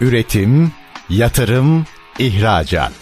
Üretim, 0.00 0.72
yatırım, 1.10 1.86
ihracat. 2.18 2.92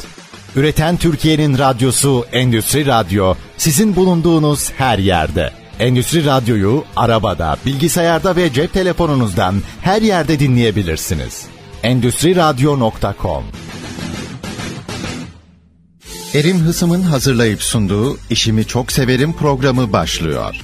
Üreten 0.57 0.97
Türkiye'nin 0.97 1.59
radyosu 1.59 2.25
Endüstri 2.33 2.87
Radyo 2.87 3.35
sizin 3.57 3.97
bulunduğunuz 3.97 4.73
her 4.73 4.99
yerde. 4.99 5.51
Endüstri 5.79 6.25
Radyo'yu 6.25 6.85
arabada, 6.97 7.57
bilgisayarda 7.67 8.37
ve 8.37 8.53
cep 8.53 8.73
telefonunuzdan 8.73 9.55
her 9.81 10.03
yerde 10.03 10.39
dinleyebilirsiniz. 10.39 11.47
Endüstri 11.83 12.37
Radyo.com 12.37 13.45
Erim 16.35 16.59
Hısım'ın 16.59 17.03
hazırlayıp 17.03 17.63
sunduğu 17.63 18.19
İşimi 18.31 18.65
Çok 18.65 18.93
Severim 18.93 19.33
programı 19.33 19.93
başlıyor. 19.93 20.57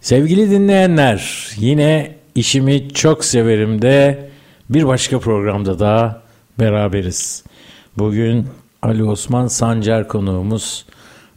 Sevgili 0.00 0.50
dinleyenler, 0.50 1.48
yine 1.56 2.16
işimi 2.34 2.88
çok 2.88 3.24
severim 3.24 3.82
de 3.82 4.31
bir 4.74 4.86
başka 4.86 5.18
programda 5.18 5.78
daha 5.78 6.22
beraberiz. 6.58 7.44
Bugün 7.98 8.46
Ali 8.82 9.04
Osman 9.04 9.46
Sancar 9.46 10.08
konuğumuz. 10.08 10.84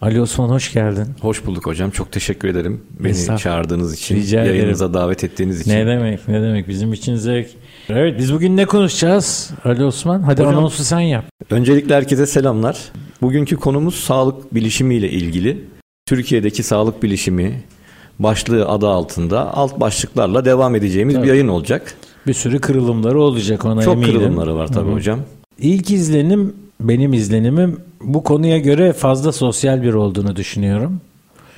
Ali 0.02 0.22
Osman 0.22 0.50
hoş 0.50 0.74
geldin. 0.74 1.08
Hoş 1.22 1.46
bulduk 1.46 1.66
hocam. 1.66 1.92
Çok 1.92 2.12
teşekkür 2.12 2.48
ederim. 2.48 2.82
Beni 3.00 3.38
çağırdığınız 3.38 3.94
için, 3.94 4.16
Rica 4.16 4.44
ederim. 4.44 4.94
davet 4.94 5.24
ettiğiniz 5.24 5.62
için. 5.62 5.72
Ne 5.72 5.88
demek 5.88 6.28
ne 6.28 6.42
demek 6.42 6.68
bizim 6.68 6.94
için 6.94 7.16
zevk. 7.16 7.48
Evet 7.90 8.20
biz 8.20 8.34
bugün 8.34 8.58
ne 8.58 8.66
konuşacağız 8.66 9.52
Ali 9.64 9.84
Osman? 9.84 10.22
Hadi 10.22 10.42
Hocam- 10.42 10.58
anonsu 10.58 10.84
sen 10.84 11.00
yap. 11.00 11.26
Öncelikle 11.50 11.96
herkese 11.96 12.26
selamlar. 12.26 12.78
Bugünkü 13.22 13.56
konumuz 13.56 13.96
sağlık 13.96 14.56
bilişimi 14.56 14.96
ile 14.96 15.10
ilgili. 15.10 15.64
Türkiye'deki 16.06 16.64
sağlık 16.64 17.04
bilişimi 17.04 17.64
başlığı 18.20 18.68
adı 18.70 18.88
altında 18.88 19.54
alt 19.54 19.80
başlıklarla 19.80 20.46
devam 20.46 20.76
edeceğimiz 20.76 21.16
Tabii. 21.16 21.24
bir 21.24 21.30
yayın 21.30 21.48
olacak. 21.48 21.96
Bir 22.28 22.34
sürü 22.34 22.60
kırılımları 22.60 23.22
olacak 23.22 23.66
ona 23.66 23.82
Çok 23.82 23.94
eminim. 23.94 24.14
kırılımları 24.14 24.56
var 24.56 24.68
tabii 24.68 24.88
Hı 24.88 24.92
hı. 24.92 24.96
hocam. 24.96 25.20
İlk 25.60 25.92
izlenim 25.92 26.54
benim 26.80 27.14
izlenimim 27.14 27.78
bu 28.02 28.24
konuya 28.24 28.58
göre 28.58 28.94
fazla 28.94 29.32
sosyal 29.32 29.84
bir 29.84 29.94
olduğunu 29.94 30.36
düşünüyorum. 30.36 31.02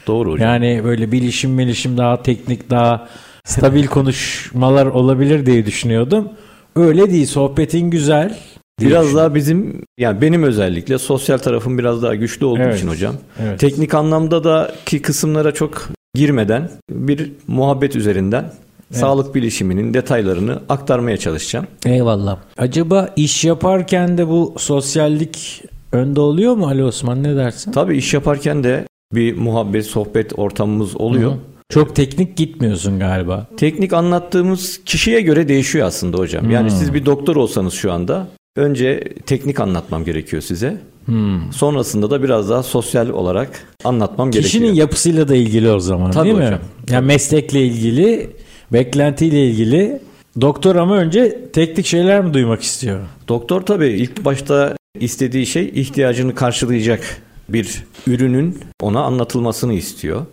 Doğru 0.07 0.31
hocam. 0.31 0.47
Yani 0.47 0.81
böyle 0.83 1.11
bilişim 1.11 1.57
bilişim 1.57 1.97
daha 1.97 2.21
teknik 2.21 2.69
daha 2.69 3.07
stabil 3.45 3.87
konuşmalar 3.87 4.85
olabilir 4.85 5.45
diye 5.45 5.65
düşünüyordum. 5.65 6.29
Öyle 6.75 7.11
değil 7.11 7.25
sohbetin 7.25 7.89
güzel. 7.89 8.37
Biraz 8.81 9.15
daha 9.15 9.35
bizim 9.35 9.81
yani 9.97 10.21
benim 10.21 10.43
özellikle 10.43 10.97
sosyal 10.97 11.37
tarafım 11.37 11.77
biraz 11.77 12.03
daha 12.03 12.15
güçlü 12.15 12.45
olduğu 12.45 12.59
Evet. 12.61 12.77
için 12.77 12.87
hocam. 12.87 13.15
Evet. 13.43 13.59
Teknik 13.59 13.93
anlamda 13.93 14.43
da 14.43 14.75
ki 14.85 15.01
kısımlara 15.01 15.53
çok 15.53 15.89
girmeden 16.15 16.69
bir 16.89 17.31
muhabbet 17.47 17.95
üzerinden 17.95 18.51
sağlık 18.91 19.35
bilişiminin 19.35 19.93
detaylarını 19.93 20.59
aktarmaya 20.69 21.17
çalışacağım. 21.17 21.67
Eyvallah. 21.85 22.37
Acaba 22.57 23.09
iş 23.15 23.45
yaparken 23.45 24.17
de 24.17 24.27
bu 24.27 24.53
sosyallik 24.57 25.63
önde 25.91 26.19
oluyor 26.21 26.55
mu 26.55 26.67
Ali 26.67 26.83
Osman 26.83 27.23
ne 27.23 27.35
dersin? 27.35 27.71
Tabii 27.71 27.97
iş 27.97 28.13
yaparken 28.13 28.63
de 28.63 28.85
bir 29.13 29.37
muhabbet, 29.37 29.85
sohbet 29.85 30.39
ortamımız 30.39 30.95
oluyor. 30.97 31.31
Hı. 31.31 31.35
Çok 31.69 31.95
teknik 31.95 32.37
gitmiyorsun 32.37 32.99
galiba. 32.99 33.47
Teknik 33.57 33.93
anlattığımız 33.93 34.79
kişiye 34.85 35.21
göre 35.21 35.47
değişiyor 35.47 35.87
aslında 35.87 36.17
hocam. 36.17 36.51
Yani 36.51 36.69
Hmm. 36.69 36.77
siz 36.77 36.93
bir 36.93 37.05
doktor 37.05 37.35
olsanız 37.35 37.73
şu 37.73 37.91
anda 37.91 38.27
önce 38.55 39.03
teknik 39.25 39.59
anlatmam 39.59 40.03
gerekiyor 40.05 40.41
size. 40.41 40.77
Hmm. 41.05 41.51
Sonrasında 41.53 42.09
da 42.11 42.23
biraz 42.23 42.49
daha 42.49 42.63
sosyal 42.63 43.09
olarak 43.09 43.49
anlatmam 43.83 44.31
Kişinin 44.31 44.63
gerekiyor. 44.63 44.73
yapısıyla 44.85 45.27
da 45.27 45.35
ilgili 45.35 45.71
o 45.71 45.79
zaman 45.79 46.11
Tabii 46.11 46.25
değil 46.25 46.37
mi? 46.37 46.45
hocam. 46.45 46.59
Yani 46.89 47.05
meslekle 47.05 47.61
ilgili, 47.65 48.29
beklentiyle 48.73 49.47
ilgili. 49.47 50.01
Doktor 50.41 50.75
ama 50.75 50.97
önce 50.97 51.51
teknik 51.53 51.85
şeyler 51.85 52.21
mi 52.21 52.33
duymak 52.33 52.61
istiyor? 52.61 52.99
Doktor 53.27 53.61
tabii 53.61 53.87
ilk 53.87 54.25
başta 54.25 54.75
istediği 54.99 55.45
şey 55.45 55.71
ihtiyacını 55.75 56.35
karşılayacak 56.35 57.21
bir 57.49 57.83
ürünün 58.07 58.59
ona 58.81 59.01
anlatılmasını 59.01 59.73
istiyor. 59.73 60.25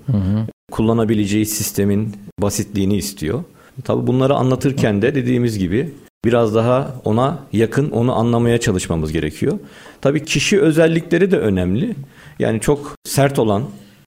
Kullanabileceği 0.72 1.46
sistemin 1.46 2.16
basitliğini 2.42 2.96
istiyor. 2.96 3.44
Tabii 3.84 4.06
bunları 4.06 4.34
anlatırken 4.34 5.02
de 5.02 5.14
dediğimiz 5.14 5.58
gibi 5.58 5.92
biraz 6.24 6.54
daha 6.54 6.94
ona 7.04 7.38
yakın, 7.52 7.90
onu 7.90 8.14
anlamaya 8.14 8.60
çalışmamız 8.60 9.12
gerekiyor. 9.12 9.58
Tabii 10.00 10.24
kişi 10.24 10.60
özellikleri 10.60 11.30
de 11.30 11.38
önemli. 11.38 11.94
Yani 12.38 12.60
çok 12.60 12.94
sert 13.04 13.38
olan 13.38 13.62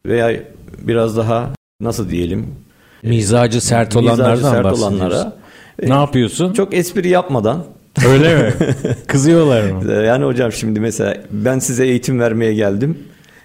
veya 0.05 0.43
biraz 0.79 1.17
daha 1.17 1.53
nasıl 1.81 2.09
diyelim 2.09 2.47
Mizacı 3.03 3.61
sert 3.61 3.95
mizacı 3.95 4.09
olanlardan 4.09 4.51
sert 4.51 4.63
bahsediyorsun. 4.63 4.99
olanlara 4.99 5.33
e, 5.81 5.89
Ne 5.89 5.93
yapıyorsun? 5.93 6.53
çok 6.53 6.73
espri 6.73 7.09
yapmadan 7.09 7.63
Öyle 8.07 8.35
mi? 8.35 8.53
Kızıyorlar 9.07 9.71
mı? 9.71 9.93
Yani 9.93 10.25
hocam 10.25 10.51
şimdi 10.51 10.79
mesela 10.79 11.17
ben 11.31 11.59
size 11.59 11.85
eğitim 11.85 12.19
vermeye 12.19 12.53
geldim 12.53 12.97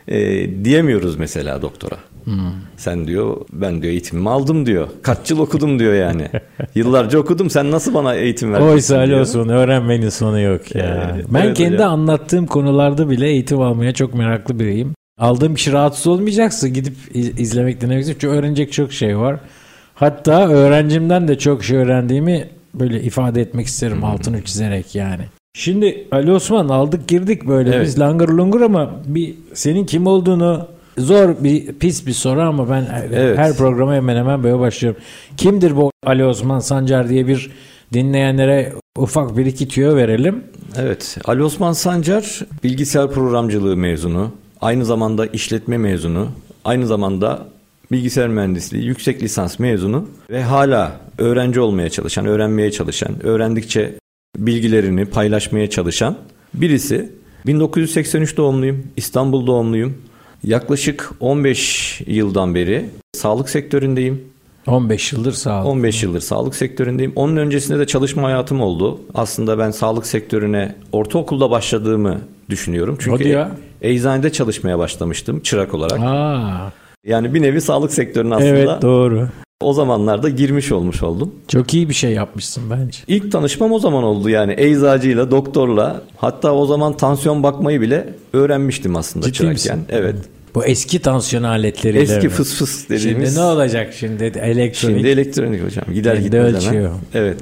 e, 0.08 0.46
diyemiyoruz 0.64 1.16
mesela 1.16 1.62
doktora. 1.62 1.96
Hmm. 2.24 2.34
Sen 2.76 3.06
diyor 3.06 3.36
ben 3.52 3.82
diyor 3.82 3.92
eğitimimi 3.92 4.30
aldım 4.30 4.66
diyor. 4.66 4.88
Kaç 5.02 5.30
yıl 5.30 5.38
okudum 5.38 5.78
diyor 5.78 5.94
yani. 5.94 6.28
Yıllarca 6.74 7.18
okudum 7.18 7.50
sen 7.50 7.70
nasıl 7.70 7.94
bana 7.94 8.14
eğitim 8.14 8.52
verdin? 8.52 8.66
Oysa 8.66 8.98
Ali 8.98 9.16
Osman 9.16 9.48
öğrenmenin 9.48 10.08
sonu 10.08 10.40
yok 10.40 10.74
ya. 10.74 11.12
Evet, 11.14 11.26
ben 11.28 11.44
evet 11.44 11.56
kendi 11.56 11.74
hocam. 11.74 11.90
anlattığım 11.92 12.46
konularda 12.46 13.10
bile 13.10 13.28
eğitim 13.28 13.60
almaya 13.60 13.94
çok 13.94 14.14
meraklı 14.14 14.58
biriyim. 14.58 14.94
Aldığım 15.18 15.54
kişi 15.54 15.72
rahatsız 15.72 16.06
olmayacaksa 16.06 16.68
gidip 16.68 16.94
iz- 17.14 17.40
izlemek 17.40 17.74
istiyorum. 17.74 18.02
Çünkü 18.06 18.28
öğrenecek 18.28 18.72
çok 18.72 18.92
şey 18.92 19.18
var. 19.18 19.40
Hatta 19.94 20.48
öğrencimden 20.48 21.28
de 21.28 21.38
çok 21.38 21.64
şey 21.64 21.76
öğrendiğimi 21.78 22.48
böyle 22.74 23.02
ifade 23.02 23.40
etmek 23.40 23.66
isterim 23.66 24.04
altını 24.04 24.42
çizerek 24.42 24.94
yani. 24.94 25.22
Şimdi 25.54 26.08
Ali 26.12 26.32
Osman 26.32 26.68
aldık 26.68 27.08
girdik 27.08 27.46
böyle 27.48 27.70
Evet. 27.74 27.86
biz 27.86 28.00
langır 28.00 28.28
lungur 28.28 28.60
ama 28.60 28.90
bir 29.06 29.34
senin 29.54 29.86
kim 29.86 30.06
olduğunu 30.06 30.68
zor 30.98 31.44
bir 31.44 31.66
pis 31.72 32.06
bir 32.06 32.12
soru 32.12 32.40
ama 32.40 32.70
ben 32.70 32.86
Evet. 33.14 33.38
her 33.38 33.56
programa 33.56 33.94
hemen 33.94 34.16
hemen 34.16 34.42
böyle 34.42 34.58
başlıyorum. 34.58 35.00
Kimdir 35.36 35.76
bu 35.76 35.90
Ali 36.06 36.24
Osman 36.24 36.58
Sancar 36.58 37.08
diye 37.08 37.26
bir 37.26 37.50
dinleyenlere 37.92 38.72
ufak 38.98 39.36
bir 39.36 39.46
iki 39.46 39.68
tüyo 39.68 39.96
verelim. 39.96 40.44
Evet 40.78 41.18
Ali 41.24 41.42
Osman 41.42 41.72
Sancar 41.72 42.40
bilgisayar 42.64 43.10
programcılığı 43.10 43.76
mezunu. 43.76 44.32
Aynı 44.62 44.84
zamanda 44.84 45.26
işletme 45.26 45.78
mezunu. 45.78 46.28
Aynı 46.64 46.86
zamanda 46.86 47.46
bilgisayar 47.92 48.28
mühendisliği 48.28 48.84
yüksek 48.84 49.22
lisans 49.22 49.58
mezunu 49.58 50.08
ve 50.30 50.42
hala 50.42 51.00
öğrenci 51.18 51.60
olmaya 51.60 51.90
çalışan, 51.90 52.26
öğrenmeye 52.26 52.70
çalışan, 52.70 53.26
öğrendikçe 53.26 53.94
bilgilerini 54.36 55.04
paylaşmaya 55.04 55.70
çalışan 55.70 56.16
birisi. 56.54 57.12
1983 57.46 58.36
doğumluyum, 58.36 58.86
İstanbul 58.96 59.46
doğumluyum. 59.46 59.94
Yaklaşık 60.44 61.10
15 61.20 62.00
yıldan 62.06 62.54
beri 62.54 62.90
sağlık 63.12 63.50
sektöründeyim. 63.50 64.24
15 64.66 65.12
yıldır 65.12 65.32
sağ 65.32 65.64
ol. 65.64 65.70
15 65.70 66.02
yıldır 66.02 66.20
sağlık 66.20 66.54
sektöründeyim. 66.54 67.12
Onun 67.16 67.36
öncesinde 67.36 67.78
de 67.78 67.86
çalışma 67.86 68.22
hayatım 68.22 68.60
oldu. 68.60 69.00
Aslında 69.14 69.58
ben 69.58 69.70
sağlık 69.70 70.06
sektörüne 70.06 70.74
ortaokulda 70.92 71.50
başladığımı 71.50 72.20
düşünüyorum. 72.50 72.94
Hadi 73.00 73.04
Çünkü 73.04 73.28
ya. 73.28 73.56
Eczanede 73.82 74.32
çalışmaya 74.32 74.78
başlamıştım 74.78 75.40
çırak 75.40 75.74
olarak. 75.74 76.00
Aa, 76.00 76.72
Yani 77.06 77.34
bir 77.34 77.42
nevi 77.42 77.60
sağlık 77.60 77.92
sektörüne 77.92 78.34
aslında 78.34 78.48
evet 78.50 78.68
doğru. 78.82 79.28
o 79.60 79.72
zamanlarda 79.72 80.28
girmiş 80.28 80.72
olmuş 80.72 81.02
oldum. 81.02 81.34
Çok 81.48 81.74
iyi 81.74 81.88
bir 81.88 81.94
şey 81.94 82.12
yapmışsın 82.12 82.62
bence. 82.70 82.98
İlk 83.06 83.32
tanışmam 83.32 83.72
o 83.72 83.78
zaman 83.78 84.04
oldu 84.04 84.28
yani 84.28 84.54
eczacıyla, 84.58 85.30
doktorla. 85.30 86.02
Hatta 86.16 86.52
o 86.54 86.66
zaman 86.66 86.96
tansiyon 86.96 87.42
bakmayı 87.42 87.80
bile 87.80 88.08
öğrenmiştim 88.32 88.96
aslında 88.96 89.26
Ciddi 89.26 89.36
çırakken. 89.36 89.78
misin? 89.78 89.86
Evet. 89.90 90.16
Bu 90.54 90.64
eski 90.64 90.98
tansiyon 90.98 91.42
aletleriyle 91.42 92.02
Eski 92.02 92.28
fıs 92.28 92.54
fıs 92.58 92.88
dediğimiz. 92.88 93.28
Şimdi 93.28 93.40
ne 93.40 93.44
olacak 93.44 93.92
şimdi? 93.98 94.24
Elektronik. 94.24 94.74
Şimdi 94.96 95.08
elektronik 95.08 95.64
hocam. 95.64 95.84
Gider 95.94 96.12
Kendi 96.14 96.24
gitmez 96.24 96.54
ölçüyor. 96.54 96.84
hemen. 96.84 96.98
Evet. 97.14 97.38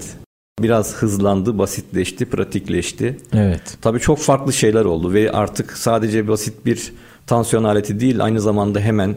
Biraz 0.62 0.94
hızlandı, 0.97 1.59
basitleşti, 1.59 2.25
pratikleşti. 2.26 3.17
Evet. 3.32 3.62
Tabii 3.82 4.00
çok 4.00 4.19
farklı 4.19 4.52
şeyler 4.52 4.85
oldu 4.85 5.12
ve 5.12 5.32
artık 5.32 5.73
sadece 5.73 6.29
basit 6.29 6.67
bir 6.67 6.93
tansiyon 7.26 7.64
aleti 7.64 8.00
değil 8.00 8.25
aynı 8.25 8.41
zamanda 8.41 8.81
hemen 8.81 9.14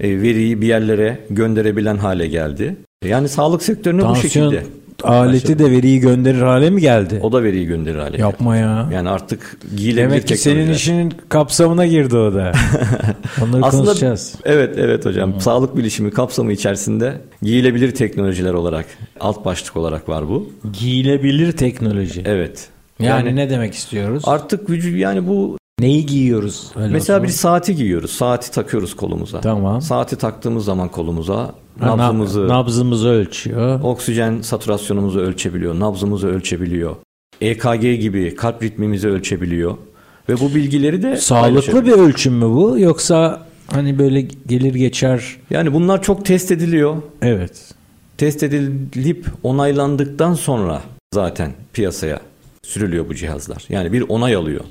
e, 0.00 0.22
veriyi 0.22 0.60
bir 0.60 0.66
yerlere 0.66 1.20
gönderebilen 1.30 1.96
hale 1.96 2.26
geldi. 2.26 2.76
Yani 3.04 3.28
sağlık 3.28 3.62
sektörüne 3.62 4.00
bu 4.00 4.04
Tansiyon 4.04 4.50
şekilde. 4.50 4.66
Aleti 5.04 5.48
başladı. 5.48 5.64
de 5.64 5.70
veriyi 5.70 6.00
gönderir 6.00 6.42
hale 6.42 6.70
mi 6.70 6.80
geldi? 6.80 7.20
O 7.22 7.32
da 7.32 7.42
veriyi 7.42 7.66
gönderir 7.66 7.98
hale. 7.98 8.18
Yapma 8.18 8.56
ya. 8.56 8.88
Yani 8.92 9.08
artık 9.08 9.58
giyilebilir 9.76 10.10
Demek 10.10 10.26
ki 10.28 10.36
senin 10.36 10.70
işinin 10.72 11.12
kapsamına 11.28 11.86
girdi 11.86 12.16
o 12.16 12.34
da. 12.34 12.52
Onları 13.42 13.64
Aslında 13.64 13.84
konuşacağız. 13.84 14.34
evet 14.44 14.78
evet 14.78 15.06
hocam. 15.06 15.40
Sağlık 15.40 15.76
bilişimi 15.76 16.10
kapsamı 16.10 16.52
içerisinde 16.52 17.20
giyilebilir 17.42 17.90
teknolojiler 17.90 18.52
olarak 18.54 18.86
alt 19.20 19.44
başlık 19.44 19.76
olarak 19.76 20.08
var 20.08 20.28
bu. 20.28 20.50
Giyilebilir 20.72 21.52
teknoloji. 21.52 22.22
Evet. 22.26 22.68
Yani, 23.00 23.36
ne 23.36 23.50
demek 23.50 23.74
istiyoruz? 23.74 24.22
Artık 24.26 24.70
vücut 24.70 24.96
yani 24.96 25.26
bu 25.28 25.56
Neyi 25.80 26.06
giyiyoruz? 26.06 26.70
Öyle 26.76 26.92
Mesela 26.92 27.22
bir 27.22 27.28
saati 27.28 27.76
giyiyoruz. 27.76 28.10
Saati 28.10 28.50
takıyoruz 28.50 28.96
kolumuza. 28.96 29.40
Tamam. 29.40 29.82
Saati 29.82 30.16
taktığımız 30.16 30.64
zaman 30.64 30.88
kolumuza 30.88 31.54
Ha, 31.80 31.96
nabzımızı, 31.96 32.48
nabzımızı 32.48 33.08
ölçüyor. 33.08 33.80
oksijen 33.82 34.40
satürasyonumuzu 34.40 35.20
ölçebiliyor, 35.20 35.80
nabzımızı 35.80 36.28
ölçebiliyor. 36.28 36.96
EKG 37.40 38.00
gibi 38.00 38.34
kalp 38.36 38.62
ritmimizi 38.62 39.08
ölçebiliyor. 39.08 39.76
Ve 40.28 40.40
bu 40.40 40.54
bilgileri 40.54 41.02
de 41.02 41.16
Sağlıklı 41.16 41.86
bir 41.86 41.92
ölçüm 41.92 42.34
mü 42.34 42.44
bu 42.44 42.78
yoksa 42.78 43.46
hani 43.66 43.98
böyle 43.98 44.20
gelir 44.20 44.74
geçer? 44.74 45.36
Yani 45.50 45.74
bunlar 45.74 46.02
çok 46.02 46.24
test 46.24 46.50
ediliyor. 46.50 46.96
Evet. 47.22 47.74
Test 48.18 48.42
edilip 48.42 49.26
onaylandıktan 49.42 50.34
sonra 50.34 50.82
zaten 51.14 51.52
piyasaya 51.72 52.20
sürülüyor 52.62 53.08
bu 53.08 53.14
cihazlar. 53.14 53.64
Yani 53.68 53.92
bir 53.92 54.04
onay 54.08 54.34
alıyor. 54.34 54.64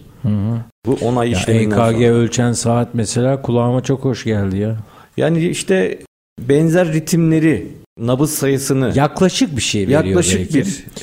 Bu 0.85 0.97
onay 1.01 1.31
Ya 1.31 1.37
işleminden 1.39 1.65
EKG 1.89 1.95
sonra. 1.97 2.07
ölçen 2.07 2.51
saat 2.51 2.87
mesela 2.93 3.41
kulağıma 3.41 3.81
çok 3.83 4.03
hoş 4.05 4.23
geldi 4.23 4.57
ya. 4.57 4.75
Yani 5.17 5.47
işte 5.47 5.99
benzer 6.39 6.93
ritimleri, 6.93 7.67
nabız 7.99 8.31
sayısını 8.33 8.91
Yaklaşık 8.95 9.55
bir 9.57 9.61
şey 9.61 9.81
veriyor 9.81 10.03
yaklaşık 10.03 10.39
belki. 10.39 10.53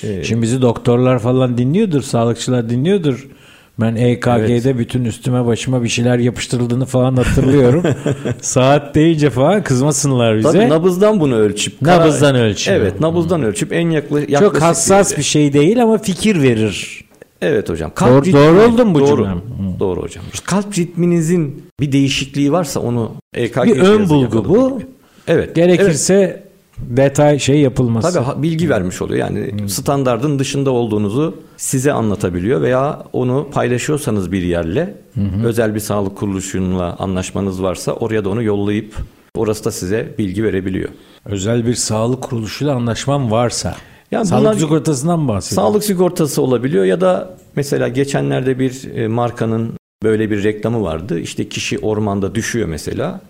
bir 0.02 0.08
e, 0.08 0.24
Şimdi 0.24 0.42
bizi 0.42 0.62
doktorlar 0.62 1.18
falan 1.18 1.58
dinliyordur, 1.58 2.02
sağlıkçılar 2.02 2.70
dinliyordur. 2.70 3.28
Ben 3.80 3.96
EKG'de 3.96 4.78
bütün 4.78 5.04
üstüme 5.04 5.46
başıma 5.46 5.82
bir 5.82 5.88
şeyler 5.88 6.18
yapıştırıldığını 6.18 6.86
falan 6.86 7.16
hatırlıyorum. 7.16 7.82
Saat 8.40 8.94
deyince 8.94 9.30
falan 9.30 9.62
kızmasınlar 9.62 10.38
bize. 10.38 10.52
Tabii 10.52 10.68
nabızdan 10.68 11.20
bunu 11.20 11.34
ölçüp 11.36 11.82
Nabızdan 11.82 12.34
ölçüyor. 12.36 12.76
Evet, 12.80 13.00
nabızdan 13.00 13.42
ölçüp 13.42 13.72
en 13.72 13.90
yakla, 13.90 14.20
yaklaşık 14.20 14.40
Çok 14.40 14.62
hassas 14.62 15.10
yere. 15.10 15.18
bir 15.18 15.24
şey 15.24 15.52
değil 15.52 15.82
ama 15.82 15.98
fikir 15.98 16.42
verir. 16.42 17.04
Evet 17.42 17.68
hocam. 17.68 17.92
Doğru- 18.00 18.32
doğru 18.32 18.60
oldu 18.72 18.86
mu 18.86 18.94
bu 18.94 19.00
doğru, 19.00 19.16
cümlem? 19.16 19.42
Doğru 19.80 20.02
hocam. 20.02 20.24
Kalp 20.44 20.78
ritminizin 20.78 21.62
bir 21.80 21.92
değişikliği 21.92 22.52
varsa 22.52 22.80
onu 22.80 23.12
EKG 23.34 23.64
Bir 23.64 23.78
ön 23.80 24.08
bulgu 24.08 24.44
bu. 24.48 24.78
gibi. 24.78 24.86
Evet. 25.28 25.44
evet. 25.46 25.56
Gerekirse 25.56 26.42
detay 26.78 27.38
şey 27.38 27.60
yapılması. 27.60 28.24
Tabii 28.24 28.42
bilgi 28.42 28.70
vermiş 28.70 29.02
oluyor. 29.02 29.20
Yani 29.20 29.68
standardın 29.68 30.38
dışında 30.38 30.70
olduğunuzu 30.70 31.34
size 31.56 31.92
anlatabiliyor 31.92 32.60
veya 32.62 33.04
onu 33.12 33.48
paylaşıyorsanız 33.52 34.32
bir 34.32 34.42
yerle 34.42 34.94
özel 35.44 35.74
bir 35.74 35.80
sağlık 35.80 36.16
kuruluşuyla 36.16 36.96
anlaşmanız 36.98 37.62
varsa 37.62 37.92
oraya 37.92 38.24
da 38.24 38.28
onu 38.28 38.42
yollayıp 38.42 38.94
orası 39.36 39.64
da 39.64 39.70
size 39.70 40.14
bilgi 40.18 40.44
verebiliyor. 40.44 40.88
Özel 41.24 41.66
bir 41.66 41.74
sağlık 41.74 42.22
kuruluşuyla 42.22 42.74
anlaşmam 42.74 43.30
varsa. 43.30 43.76
Yani 44.12 44.26
sağlık 44.26 44.44
bunlar- 44.44 44.54
sigortasından 44.54 45.28
bahsediyorum. 45.28 45.68
Sağlık 45.70 45.84
sigortası 45.84 46.42
olabiliyor 46.42 46.84
ya 46.84 47.00
da 47.00 47.36
mesela 47.56 47.88
geçenlerde 47.88 48.58
bir 48.58 48.94
e, 48.94 49.08
markanın 49.08 49.72
böyle 50.02 50.30
bir 50.30 50.42
reklamı 50.42 50.82
vardı. 50.82 51.20
İşte 51.20 51.48
kişi 51.48 51.78
ormanda 51.78 52.34
düşüyor 52.34 52.68
mesela. 52.68 53.20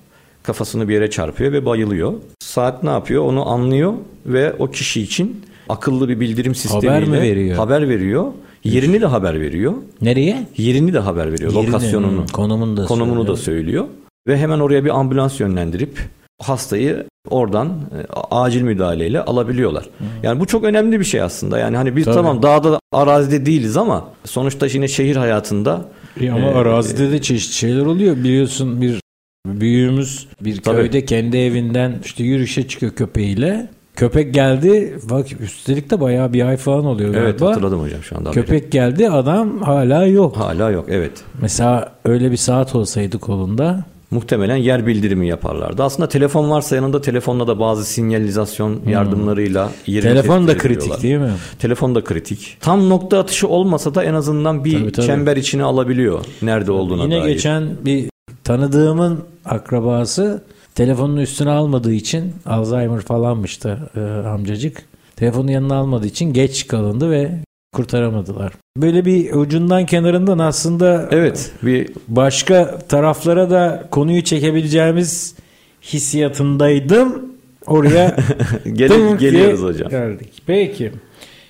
Kafasını 0.42 0.88
bir 0.88 0.94
yere 0.94 1.10
çarpıyor 1.10 1.52
ve 1.52 1.66
bayılıyor. 1.66 2.12
Saat 2.40 2.82
ne 2.82 2.90
yapıyor? 2.90 3.24
Onu 3.24 3.48
anlıyor 3.48 3.92
ve 4.26 4.52
o 4.58 4.70
kişi 4.70 5.02
için 5.02 5.42
akıllı 5.68 6.08
bir 6.08 6.20
bildirim 6.20 6.54
sistemiyle 6.54 7.06
mi 7.06 7.20
veriyor? 7.20 7.56
Haber 7.56 7.88
veriyor. 7.88 8.26
Yerini 8.64 9.00
de 9.00 9.06
haber 9.06 9.40
veriyor. 9.40 9.72
Nereye? 10.00 10.46
Yerini 10.56 10.92
de 10.92 10.98
haber 10.98 11.32
veriyor. 11.32 11.52
Yerini, 11.52 11.66
lokasyonunu. 11.66 12.24
konumunu 12.32 12.76
da 12.76 12.84
konumunu 12.84 13.14
söylüyor. 13.14 13.36
da 13.36 13.36
söylüyor. 13.42 13.84
Ve 14.28 14.38
hemen 14.38 14.60
oraya 14.60 14.84
bir 14.84 14.98
ambulans 14.98 15.40
yönlendirip 15.40 15.98
hastayı 16.42 17.04
oradan 17.30 17.68
e, 17.68 18.06
acil 18.30 18.62
müdahaleyle 18.62 19.20
alabiliyorlar. 19.22 19.84
Yani 20.22 20.40
bu 20.40 20.46
çok 20.46 20.64
önemli 20.64 21.00
bir 21.00 21.04
şey 21.04 21.22
aslında. 21.22 21.58
Yani 21.58 21.76
hani 21.76 21.96
biz 21.96 22.04
Tabii. 22.04 22.14
tamam 22.14 22.42
dağda 22.42 22.80
arazide 22.92 23.46
değiliz 23.46 23.76
ama 23.76 24.08
sonuçta 24.24 24.66
yine 24.66 24.88
şehir 24.88 25.16
hayatında 25.16 25.84
E 26.20 26.30
ama 26.30 26.46
Ee, 26.46 26.54
arazide 26.54 27.10
de 27.10 27.22
çeşitli 27.22 27.54
şeyler 27.54 27.86
oluyor. 27.86 28.16
Biliyorsun 28.16 28.80
bir 28.80 29.00
büyüğümüz 29.46 30.28
bir 30.40 30.60
Tabii. 30.60 30.76
köyde 30.76 31.04
kendi 31.04 31.36
evinden 31.36 31.98
işte 32.04 32.24
yürüyüşe 32.24 32.68
çıkıyor 32.68 32.92
köpeğiyle. 32.92 33.68
Köpek 33.96 34.34
geldi. 34.34 34.98
Bak 35.10 35.26
üstelik 35.40 35.90
de 35.90 36.00
bayağı 36.00 36.32
bir 36.32 36.42
ay 36.46 36.56
falan 36.56 36.84
oluyor 36.84 37.14
evet 37.14 37.38
galiba. 37.38 37.50
hatırladım 37.50 37.80
hocam 37.80 38.02
şu 38.02 38.16
anda. 38.16 38.30
Köpek 38.30 38.72
geldi 38.72 39.10
adam 39.10 39.62
hala 39.62 40.06
yok. 40.06 40.36
hala 40.36 40.70
yok 40.70 40.86
evet. 40.88 41.12
Mesela 41.40 41.92
öyle 42.04 42.30
bir 42.30 42.36
saat 42.36 42.74
olsaydı 42.74 43.18
kolunda. 43.18 43.84
Muhtemelen 44.12 44.56
yer 44.56 44.86
bildirimi 44.86 45.28
yaparlardı. 45.28 45.82
Aslında 45.82 46.08
telefon 46.08 46.50
varsa 46.50 46.76
yanında 46.76 47.00
telefonla 47.00 47.46
da 47.46 47.60
bazı 47.60 47.84
sinyalizasyon 47.84 48.80
yardımlarıyla 48.86 49.70
yerini 49.86 50.10
Hmm. 50.10 50.16
Telefon 50.16 50.48
da 50.48 50.56
kritik 50.58 51.02
değil 51.02 51.16
mi? 51.18 51.30
Telefon 51.58 51.94
da 51.94 52.04
kritik. 52.04 52.56
Tam 52.60 52.88
nokta 52.88 53.18
atışı 53.18 53.48
olmasa 53.48 53.94
da 53.94 54.04
en 54.04 54.14
azından 54.14 54.64
bir 54.64 54.80
Tabii, 54.80 54.92
tabii. 54.92 55.06
çember 55.06 55.36
içine 55.36 55.62
alabiliyor 55.64 56.24
nerede 56.42 56.72
olduğuna 56.72 57.02
Yine 57.02 57.20
dair. 57.22 57.32
geçen 57.32 57.68
bir 57.84 58.10
tanıdığımın 58.44 59.20
akrabası 59.44 60.44
telefonun 60.74 61.16
üstüne 61.16 61.50
almadığı 61.50 61.92
için 61.92 62.32
Alzheimer 62.46 63.00
falanmış 63.00 63.64
da 63.64 63.78
e, 63.96 64.00
amcacık. 64.28 64.82
Telefonu 65.16 65.50
yanına 65.50 65.74
almadığı 65.76 66.06
için 66.06 66.32
geç 66.32 66.66
kalındı 66.66 67.10
ve 67.10 67.30
kurtaramadılar. 67.72 68.52
Böyle 68.76 69.04
bir 69.04 69.32
ucundan 69.34 69.86
kenarından 69.86 70.38
aslında 70.38 71.08
Evet 71.10 71.52
bir 71.62 71.88
başka 72.08 72.78
taraflara 72.78 73.50
da 73.50 73.88
konuyu 73.90 74.24
çekebileceğimiz 74.24 75.34
hissiyatındaydım. 75.82 77.22
Oraya 77.66 78.16
diye 78.64 79.16
geliyoruz 79.18 79.62
hocam. 79.62 79.88
Geldik. 79.90 80.42
Peki. 80.46 80.92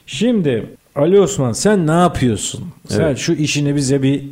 Şimdi 0.06 0.66
Ali 0.94 1.20
Osman 1.20 1.52
sen 1.52 1.86
ne 1.86 1.90
yapıyorsun? 1.92 2.64
Sen 2.88 3.00
Evet. 3.00 3.18
şu 3.18 3.32
işini 3.32 3.76
bize 3.76 4.02
bir 4.02 4.24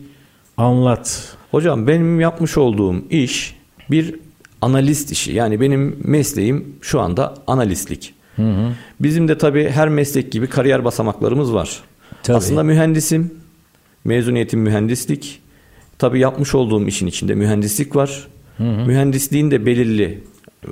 anlat. 0.57 1.37
Hocam 1.51 1.87
benim 1.87 2.21
yapmış 2.21 2.59
olduğum 2.59 2.95
iş 3.11 3.57
bir 3.91 4.15
analist 4.61 5.13
işi. 5.13 5.33
Yani 5.33 5.61
benim 5.61 5.97
mesleğim 6.05 6.75
şu 6.81 7.01
anda 7.01 7.35
analistlik. 7.47 8.15
Bizim 9.01 9.29
de 9.29 9.39
tabii 9.39 9.69
her 9.69 9.89
meslek 9.89 10.33
gibi 10.33 10.47
kariyer 10.47 10.85
basamaklarımız 10.85 11.55
var. 11.55 11.81
Tabii. 12.23 12.37
Aslında 12.37 12.63
mühendisim. 12.63 13.35
Mezuniyetim 14.05 14.61
mühendislik. 14.61 15.43
Tabii 15.99 16.21
yapmış 16.21 16.55
olduğum 16.55 16.87
işin 16.87 17.07
içinde 17.07 17.35
mühendislik 17.35 17.97
var. 17.97 18.29
Mühendisliğin 18.59 19.51
de 19.51 19.67
belirli 19.67 20.25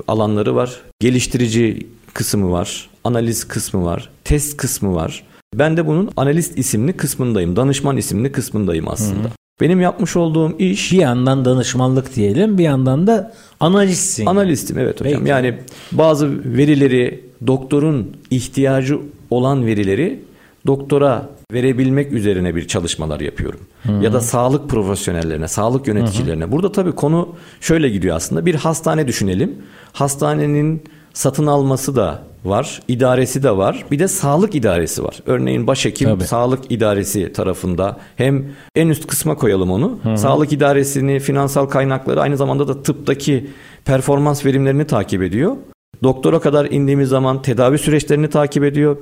alanları 0.09 0.55
var. 0.55 0.81
Geliştirici 1.01 1.87
kısmı 2.15 2.53
var. 2.53 2.89
Analiz 3.05 3.49
kısmı 3.49 3.85
var. 3.85 4.11
Test 4.25 4.57
kısmı 4.57 4.95
var. 4.95 5.25
Ben 5.55 5.77
de 5.77 5.87
bunun 5.87 6.11
analist 6.17 6.59
isimli 6.59 6.93
kısmındayım. 6.93 7.57
Danışman 7.57 7.97
isimli 7.97 8.33
kısmındayım 8.33 8.89
aslında. 8.89 9.29
Benim 9.61 9.81
yapmış 9.81 10.17
olduğum 10.17 10.59
iş 10.59 10.93
Bir 10.93 10.99
yandan 10.99 11.45
danışmanlık 11.45 12.15
diyelim, 12.17 12.59
bir 12.59 12.65
yandan 12.65 13.07
da 13.07 13.35
analistsin. 13.61 14.27
Analistim 14.27 14.79
evet 14.79 15.01
hocam. 15.01 15.13
Peki. 15.15 15.31
Yani 15.31 15.59
bazı 15.93 16.57
verileri 16.57 17.28
doktorun 17.47 18.17
ihtiyacı 18.31 18.99
olan 19.31 19.67
verileri 19.67 20.21
doktora 20.67 21.29
verebilmek 21.53 22.13
üzerine 22.13 22.55
bir 22.55 22.69
çalışmalar 22.69 23.21
yapıyorum. 23.21 23.61
Ya 24.01 24.13
da 24.13 24.21
sağlık 24.21 24.71
profesyonellerine, 24.71 25.49
sağlık 25.49 25.87
yöneticilerine. 25.87 26.53
Burada 26.53 26.73
tabii 26.73 26.93
konu 26.93 27.29
şöyle 27.61 27.89
gidiyor 27.89 28.17
aslında. 28.17 28.47
Bir 28.47 28.55
hastane 28.55 29.09
düşünelim. 29.09 29.57
Hastanenin 29.93 30.83
satın 31.13 31.47
alması 31.47 31.97
da 31.97 32.23
var, 32.45 32.83
idaresi 32.89 33.43
de 33.43 33.57
var. 33.57 33.85
Bir 33.91 33.99
de 33.99 34.09
sağlık 34.09 34.55
idaresi 34.55 35.05
var. 35.05 35.23
Örneğin 35.27 35.67
başhekim 35.67 36.09
Tabii. 36.09 36.25
sağlık 36.25 36.73
idaresi 36.73 37.33
tarafında 37.33 37.97
hem 38.17 38.47
en 38.75 38.89
üst 38.89 39.07
kısma 39.07 39.35
koyalım 39.35 39.71
onu. 39.71 39.99
Sağlık 40.17 40.53
idaresini, 40.53 41.21
finansal 41.21 41.67
kaynakları 41.67 42.21
aynı 42.21 42.37
zamanda 42.37 42.69
da 42.69 42.83
tıptaki 42.83 43.51
performans 43.85 44.45
verimlerini 44.45 44.87
takip 44.87 45.23
ediyor. 45.23 45.57
Doktora 46.03 46.41
kadar 46.41 46.65
indiğimiz 46.71 47.09
zaman 47.09 47.43
tedavi 47.43 47.79
süreçlerini 47.79 48.31
takip 48.31 48.65
ediyor. 48.65 48.97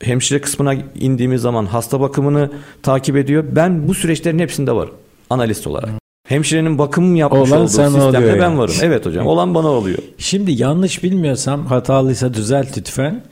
Hemşire 0.00 0.40
kısmına 0.40 0.74
indiğimiz 1.00 1.42
zaman 1.42 1.66
hasta 1.66 2.00
bakımını 2.00 2.50
takip 2.82 3.16
ediyor. 3.16 3.44
Ben 3.52 3.88
bu 3.88 3.94
süreçlerin 3.94 4.38
hepsinde 4.38 4.72
varım 4.72 4.94
analist 5.30 5.66
olarak. 5.66 5.90
Hemşirenin 6.28 6.78
bakım 6.78 7.16
yapmış 7.16 7.50
Olan 7.50 7.60
olduğu 7.60 7.68
sen 7.68 7.88
sistemde 7.88 8.32
ben 8.32 8.36
yani. 8.42 8.58
varım. 8.58 8.74
Evet 8.82 9.06
hocam. 9.06 9.26
Olan 9.26 9.54
bana 9.54 9.68
oluyor. 9.68 9.98
Şimdi 10.18 10.52
yanlış 10.52 11.02
bilmiyorsam 11.02 11.66
hatalıysa 11.66 12.34
düzelt 12.34 12.78
lütfen. 12.78 13.22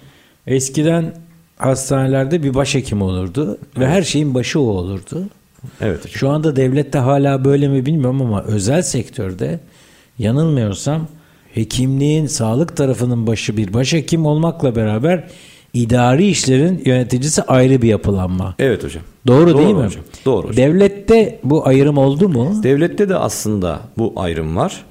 Eskiden 0.47 1.15
hastanelerde 1.57 2.43
bir 2.43 2.55
başhekim 2.55 3.03
olurdu 3.03 3.59
ve 3.79 3.87
her 3.87 4.03
şeyin 4.03 4.35
başı 4.35 4.61
o 4.61 4.63
olurdu. 4.63 5.25
Evet 5.81 5.99
hocam. 5.99 6.13
Şu 6.15 6.29
anda 6.29 6.57
devlette 6.57 6.99
hala 6.99 7.45
böyle 7.45 7.69
mi 7.69 7.87
bilmiyorum 7.87 8.23
ama 8.23 8.43
özel 8.43 8.83
sektörde 8.83 9.61
yanılmıyorsam 10.19 11.07
hekimliğin 11.55 12.27
sağlık 12.27 12.77
tarafının 12.77 13.27
başı 13.27 13.57
bir 13.57 13.73
başhekim 13.75 14.27
olmakla 14.27 14.77
beraber 14.77 15.25
idari 15.75 16.27
işlerin 16.27 16.83
yöneticisi 16.85 17.43
ayrı 17.43 17.83
bir 17.83 17.89
yapılanma. 17.89 18.55
Evet 18.59 18.85
hocam. 18.85 19.03
Doğru, 19.27 19.51
Doğru 19.51 19.59
değil 19.59 19.75
mi? 19.75 19.85
hocam, 19.85 20.03
doğru 20.25 20.49
hocam. 20.49 20.57
Devlette 20.57 21.39
bu 21.45 21.67
ayrım 21.69 21.99
oldu 21.99 22.29
mu? 22.29 22.61
Devlette 22.63 23.09
de 23.09 23.17
aslında 23.17 23.81
bu 23.99 24.13
ayrım 24.17 24.57
var. 24.57 24.85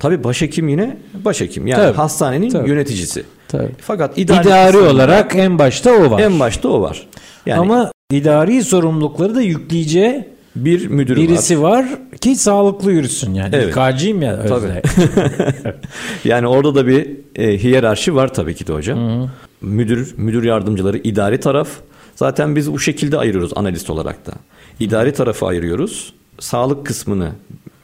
Tabii 0.00 0.24
başhekim 0.24 0.68
yine 0.68 0.96
başhekim. 1.24 1.66
Yani 1.66 1.82
Tabii, 1.82 1.96
hastanenin 1.96 2.50
tabii. 2.50 2.70
yöneticisi. 2.70 3.24
Tabii. 3.48 3.70
Fakat 3.80 4.18
idari, 4.18 4.46
İdari 4.46 4.78
olarak 4.78 5.36
en 5.36 5.58
başta 5.58 5.90
o 5.92 6.10
var. 6.10 6.20
en 6.20 6.40
başta 6.40 6.68
o 6.68 6.80
var. 6.80 7.06
Yani 7.46 7.60
Ama 7.60 7.92
idari 8.12 8.64
sorumlulukları 8.64 9.34
da 9.34 9.42
yükleyeceği 9.42 10.24
Bir 10.56 10.86
müdür 10.86 11.16
Birisi 11.16 11.62
var. 11.62 11.86
ki 12.20 12.36
sağlıklı 12.36 12.92
yürüsün 12.92 13.34
yani. 13.34 13.56
Evet. 13.56 13.76
İK'cıyım 13.76 14.22
ya 14.22 14.36
özde. 14.36 14.82
Yani 16.24 16.46
orada 16.46 16.74
da 16.74 16.86
bir 16.86 17.06
e, 17.36 17.58
hiyerarşi 17.58 18.14
var 18.14 18.34
tabii 18.34 18.54
ki 18.54 18.66
de 18.66 18.72
hocam. 18.72 19.30
Müdür, 19.60 20.14
müdür 20.16 20.44
yardımcıları, 20.44 20.98
idari 20.98 21.40
taraf. 21.40 21.68
Zaten 22.16 22.56
biz 22.56 22.72
bu 22.72 22.78
şekilde 22.78 23.18
ayırıyoruz 23.18 23.52
analist 23.56 23.90
olarak 23.90 24.26
da. 24.26 24.32
İdari 24.80 25.12
tarafı 25.12 25.46
ayırıyoruz. 25.46 26.12
Sağlık 26.38 26.86
kısmını 26.86 27.32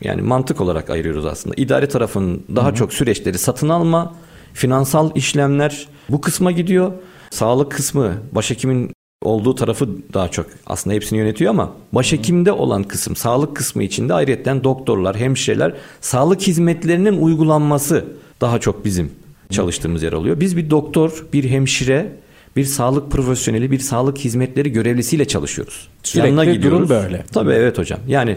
yani 0.00 0.22
mantık 0.22 0.60
olarak 0.60 0.90
ayırıyoruz 0.90 1.26
aslında. 1.26 1.54
İdari 1.58 1.88
tarafın 1.88 2.44
daha 2.56 2.74
çok 2.74 2.92
süreçleri 2.92 3.38
satın 3.38 3.68
alma, 3.68 4.14
finansal 4.54 5.10
işlemler 5.14 5.88
bu 6.08 6.20
kısma 6.20 6.52
gidiyor. 6.52 6.92
Sağlık 7.30 7.72
kısmı 7.72 8.12
başhekimin 8.32 8.92
olduğu 9.22 9.54
tarafı 9.54 9.88
daha 10.14 10.28
çok 10.28 10.46
aslında 10.66 10.96
hepsini 10.96 11.18
yönetiyor 11.18 11.50
ama 11.50 11.72
başhekimde 11.92 12.52
olan 12.52 12.82
kısım 12.82 13.16
sağlık 13.16 13.56
kısmı 13.56 13.82
içinde 13.82 14.14
ayrıca 14.14 14.64
doktorlar, 14.64 15.16
hemşireler 15.16 15.74
sağlık 16.00 16.40
hizmetlerinin 16.40 17.22
uygulanması 17.22 18.04
daha 18.40 18.58
çok 18.58 18.84
bizim 18.84 19.10
çalıştığımız 19.50 20.02
yer 20.02 20.12
oluyor. 20.12 20.40
Biz 20.40 20.56
bir 20.56 20.70
doktor, 20.70 21.24
bir 21.32 21.50
hemşire, 21.50 22.12
bir 22.56 22.64
sağlık 22.64 23.10
profesyoneli, 23.10 23.70
bir 23.70 23.78
sağlık 23.78 24.18
hizmetleri 24.18 24.72
görevlisiyle 24.72 25.24
çalışıyoruz. 25.24 25.88
Sürekli 26.02 26.62
durum 26.62 26.88
böyle. 26.88 27.24
Tabii 27.32 27.52
evet 27.52 27.78
hocam. 27.78 28.00
Yani 28.08 28.36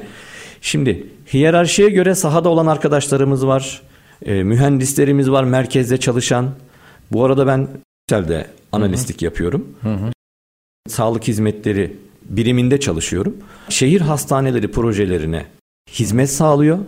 şimdi 0.62 1.08
hiyerarşiye 1.34 1.90
göre 1.90 2.16
sahada 2.16 2.50
olan 2.50 2.68
arkadaşlarımız 2.68 3.48
var. 3.48 3.82
e, 4.26 4.44
mühendislerimiz 4.44 5.32
var 5.32 5.44
merkezde 5.44 5.98
çalışan. 5.98 6.50
Bu 7.12 7.26
arada 7.26 7.48
ben 7.48 7.68
de 8.12 8.48
analistlik 8.72 9.22
yapıyorum. 9.22 9.68
Sağlık 10.88 11.28
hizmetleri 11.28 11.98
biriminde 12.24 12.80
çalışıyorum. 12.80 13.38
Şehir 13.70 14.02
hastaneleri 14.02 14.72
projelerine 14.72 15.46
hizmet 15.92 16.30
sağlıyor. 16.30 16.80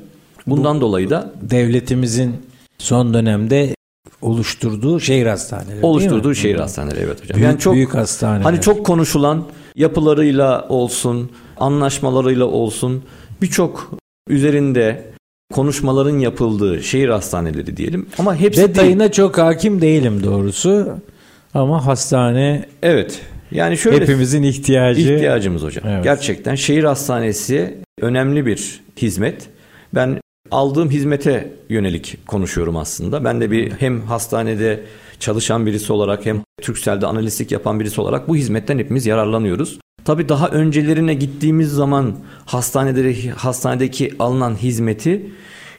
Bundan 0.47 0.81
dolayı 0.81 1.09
da 1.09 1.33
Devletimizin 1.41 2.35
son 2.77 3.13
dönemde 3.13 3.75
oluşturduğu 4.21 4.99
şehir 4.99 5.25
hastaneleri. 5.25 5.71
değil 5.71 5.83
oluşturduğu 5.83 6.35
şehir 6.35 6.55
hastaneleri 6.55 6.99
evet 6.99 7.23
hocam. 7.23 7.35
Büyük, 7.35 7.49
yani 7.49 7.59
çok 7.59 7.73
büyük 7.73 7.93
hastaneler. 7.93 8.43
Hani 8.43 8.61
çok 8.61 8.85
konuşulan 8.85 9.45
yapılarıyla 9.75 10.67
olsun, 10.69 11.31
anlaşmalarıyla 11.57 12.45
olsun 12.45 13.03
birçok 13.41 13.91
üzerinde 14.29 15.05
konuşmaların 15.53 16.17
yapıldığı 16.19 16.83
şehir 16.83 17.09
hastaneleri 17.09 17.77
diyelim. 17.77 18.07
Ama 18.19 18.35
hepsi 18.35 18.57
değil. 18.57 18.69
Detayına 18.69 19.11
çok 19.11 19.37
hakim 19.37 19.81
değilim 19.81 20.23
doğrusu. 20.23 20.87
Ama 21.53 21.85
hastane 21.85 22.65
Evet. 22.83 23.21
Yani 23.53 23.77
şöyle 23.77 24.01
hepimizin 24.01 24.43
ihtiyacı. 24.43 25.01
ihtiyacımız 25.01 25.63
hocam. 25.63 25.83
Evet. 25.87 26.03
Gerçekten 26.03 26.55
şehir 26.55 26.83
hastanesi 26.83 27.77
önemli 28.01 28.45
bir 28.45 28.81
hizmet. 28.97 29.49
Ben 29.95 30.19
aldığım 30.51 30.89
hizmete 30.89 31.51
yönelik 31.69 32.17
konuşuyorum 32.27 32.77
aslında. 32.77 33.23
Ben 33.23 33.41
de 33.41 33.51
bir 33.51 33.71
hem 33.71 34.01
hastanede 34.01 34.83
çalışan 35.19 35.65
birisi 35.65 35.93
olarak 35.93 36.25
hem 36.25 36.43
Türkcell'de 36.61 37.05
analistlik 37.07 37.51
yapan 37.51 37.79
birisi 37.79 38.01
olarak 38.01 38.27
bu 38.27 38.35
hizmetten 38.35 38.79
hepimiz 38.79 39.05
yararlanıyoruz. 39.05 39.79
Tabii 40.05 40.29
daha 40.29 40.47
öncelerine 40.47 41.13
gittiğimiz 41.13 41.71
zaman 41.71 42.15
hastaneleri 42.45 43.29
hastanedeki 43.29 44.13
alınan 44.19 44.55
hizmeti 44.55 45.21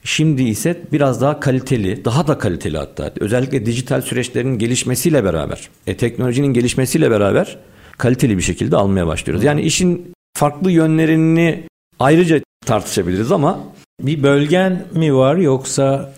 şimdi 0.05 0.43
ise 0.43 0.81
biraz 0.93 1.21
daha 1.21 1.41
kaliteli, 1.41 2.05
daha 2.05 2.27
da 2.27 2.39
kaliteli 2.39 2.79
hatta. 2.79 3.13
Özellikle 3.21 3.67
dijital 3.67 4.01
süreçlerin 4.01 4.59
gelişmesiyle 4.59 5.25
beraber, 5.25 5.69
e, 5.87 5.97
teknolojinin 5.97 6.53
gelişmesiyle 6.55 7.11
beraber 7.11 7.59
kaliteli 7.99 8.37
bir 8.37 8.43
şekilde 8.43 8.77
almaya 8.77 9.07
başlıyoruz. 9.07 9.45
Yani 9.45 9.63
işin 9.63 10.13
farklı 10.37 10.71
yönlerini 10.71 11.65
ayrıca 11.99 12.41
tartışabiliriz 12.67 13.33
ama 13.33 13.61
Bir 14.01 14.23
bölgen 14.23 14.87
mi 14.95 15.17
var 15.17 15.37
yoksa 15.37 16.13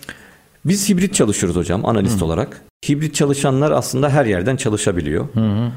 biz 0.65 0.89
hibrit 0.89 1.13
çalışıyoruz 1.13 1.57
hocam 1.57 1.85
analist 1.85 2.23
olarak. 2.23 2.61
Hibrit 2.89 3.15
çalışanlar 3.15 3.71
aslında 3.71 4.09
her 4.09 4.25
yerden 4.25 4.55
çalışabiliyor. 4.55 5.27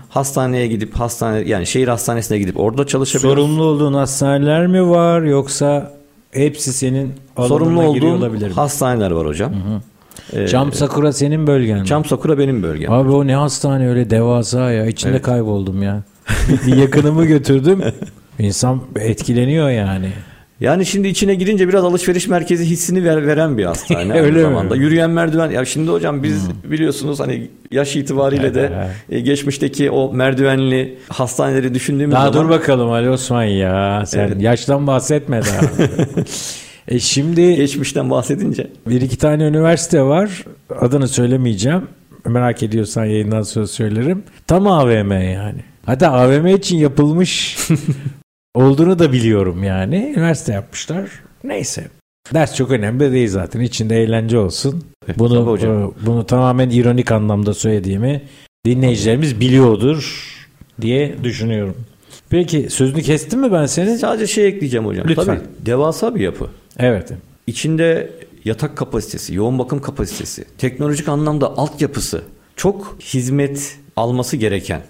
Hastaneye 0.08 0.66
gidip 0.66 0.94
hastane 0.94 1.38
yani 1.38 1.66
şehir 1.66 1.88
hastanesine 1.88 2.38
gidip 2.38 2.60
orada 2.60 2.86
çalışabiliyor. 2.86 3.36
sorumlu 3.36 3.62
olduğun 3.62 3.94
hastaneler 3.94 4.66
mi 4.66 4.90
var 4.90 5.22
yoksa 5.22 5.99
hepsi 6.30 6.72
senin 6.72 7.12
Sorumlu 7.36 7.92
mi? 7.92 8.48
hastaneler 8.54 9.10
var 9.10 9.26
hocam. 9.26 9.52
Ee, 10.32 10.46
Cam 10.48 10.72
Sakura 10.72 11.12
senin 11.12 11.46
bölgen 11.46 11.78
mi? 11.80 11.86
Çam 11.86 12.04
Sakura 12.04 12.38
benim 12.38 12.62
bölgem. 12.62 12.92
Abi 12.92 13.10
o 13.10 13.26
ne 13.26 13.34
hastane 13.34 13.88
öyle 13.88 14.10
devasa 14.10 14.70
ya. 14.70 14.86
İçinde 14.86 15.12
Evet. 15.12 15.22
kayboldum 15.22 15.82
ya. 15.82 16.02
bir 16.66 16.76
yakınımı 16.76 17.24
götürdüm. 17.24 17.80
İnsan 18.38 18.80
etkileniyor 18.96 19.70
yani. 19.70 20.10
Yani 20.60 20.86
şimdi 20.86 21.08
içine 21.08 21.34
girince 21.34 21.68
biraz 21.68 21.84
alışveriş 21.84 22.28
merkezi 22.28 22.64
hissini 22.64 23.04
ver- 23.04 23.26
veren 23.26 23.58
bir 23.58 23.64
hastane 23.64 24.12
Öyle 24.20 24.36
mi? 24.36 24.42
zamanda. 24.42 24.76
Yürüyen 24.76 25.10
merdiven. 25.10 25.50
Ya 25.50 25.64
şimdi 25.64 25.90
hocam 25.90 26.22
biz 26.22 26.48
biliyorsunuz 26.64 27.20
hani 27.20 27.48
yaş 27.70 27.96
itibariyle 27.96 28.54
de 28.54 28.88
e, 29.10 29.20
geçmişteki 29.20 29.90
o 29.90 30.12
merdivenli 30.12 30.98
hastaneleri 31.08 31.74
düşündüğümüz 31.74 32.14
Daha 32.14 32.32
zaman 32.32 32.44
dur 32.44 32.50
bakalım 32.50 32.90
Ali 32.90 33.10
Osman 33.10 33.44
ya. 33.44 34.02
Sen 34.06 34.18
Evet. 34.28 34.42
yaştan 34.42 34.86
bahsetme 34.86 35.40
daha. 35.42 35.86
e 36.88 36.98
şimdi 36.98 37.56
geçmişten 37.56 38.10
bahsedince 38.10 38.66
bir 38.88 39.00
iki 39.00 39.18
tane 39.18 39.44
üniversite 39.44 40.02
var. 40.02 40.44
Adını 40.80 41.08
söylemeyeceğim. 41.08 41.82
Merak 42.26 42.62
ediyorsan 42.62 43.04
yayından 43.04 43.42
sonra 43.42 43.66
söylerim. 43.66 44.22
Tam 44.46 44.66
AVM 44.66 45.12
yani. 45.12 45.60
Hatta 45.86 46.10
AVM 46.10 46.46
için 46.46 46.76
yapılmış 46.76 47.56
olduğunu 48.54 48.98
da 48.98 49.12
biliyorum 49.12 49.64
yani. 49.64 50.12
Üniversite 50.16 50.52
yapmışlar. 50.52 51.10
Neyse. 51.44 51.88
Ders 52.34 52.56
çok 52.56 52.70
önemli 52.70 53.12
değil 53.12 53.28
zaten. 53.28 53.60
İçinde 53.60 54.02
eğlence 54.02 54.38
olsun. 54.38 54.84
Tabii 55.06 55.18
Bunu 55.18 55.46
hocam. 55.46 55.82
e, 55.82 56.06
bunu 56.06 56.26
tamamen 56.26 56.70
ironik 56.70 57.12
anlamda 57.12 57.54
söylediğimi 57.54 58.22
dinleyicilerimiz 58.66 59.40
biliyordur 59.40 60.26
diye 60.80 61.24
düşünüyorum. 61.24 61.76
Peki 62.30 62.70
sözünü 62.70 63.02
kestim 63.02 63.40
mi 63.40 63.52
ben 63.52 63.66
senin? 63.66 63.96
sadece 63.96 64.26
şey 64.26 64.46
ekleyeceğim 64.46 64.86
hocam. 64.86 65.08
Lütfen. 65.08 65.24
Tabii 65.24 65.40
devasa 65.66 66.14
bir 66.14 66.20
yapı. 66.20 66.46
Evet. 66.78 67.12
İçinde 67.46 68.10
yatak 68.44 68.76
kapasitesi, 68.76 69.34
yoğun 69.34 69.58
bakım 69.58 69.80
kapasitesi, 69.82 70.44
teknolojik 70.58 71.08
anlamda 71.08 71.56
altyapısı 71.56 72.22
çok 72.56 72.96
hizmet 73.00 73.76
alması 73.96 74.36
gereken. 74.36 74.80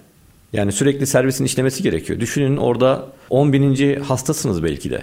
Yani 0.53 0.73
sürekli 0.73 1.07
servisin 1.07 1.45
işlemesi 1.45 1.83
gerekiyor. 1.83 2.21
Düşünün 2.21 2.57
orada 2.57 3.07
10 3.31 3.53
bininci 3.53 3.99
hastasınız 3.99 4.63
belki 4.63 4.91
de. 4.91 5.03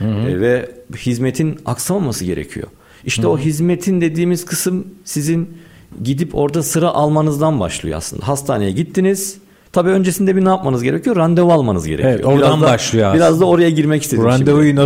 E, 0.00 0.40
ve 0.40 0.70
hizmetin 0.96 1.58
aksamaması 1.66 2.24
gerekiyor. 2.24 2.66
İşte 3.04 3.26
o 3.26 3.38
hizmetin 3.38 4.00
dediğimiz 4.00 4.44
kısım 4.44 4.86
sizin 5.04 5.58
gidip 6.04 6.34
orada 6.34 6.62
sıra 6.62 6.88
almanızdan 6.88 7.60
başlıyor 7.60 7.96
aslında. 7.98 8.28
Hastaneye 8.28 8.70
gittiniz. 8.70 9.38
Tabii 9.72 9.90
öncesinde 9.90 10.36
bir 10.36 10.44
ne 10.44 10.48
yapmanız 10.48 10.82
gerekiyor? 10.82 11.16
Randevu 11.16 11.52
almanız 11.52 11.86
gerekiyor. 11.86 12.12
Evet, 12.14 12.24
oradan 12.24 12.38
Biraz 12.40 12.60
da- 12.62 12.66
başlıyor 12.74 13.14
Biraz 13.14 13.40
da 13.40 13.44
oraya 13.44 13.70
girmek 13.70 14.02
istedim. 14.02 14.24
Bu 14.24 14.30
şimdi. 14.30 14.40
randevuyu 14.50 14.76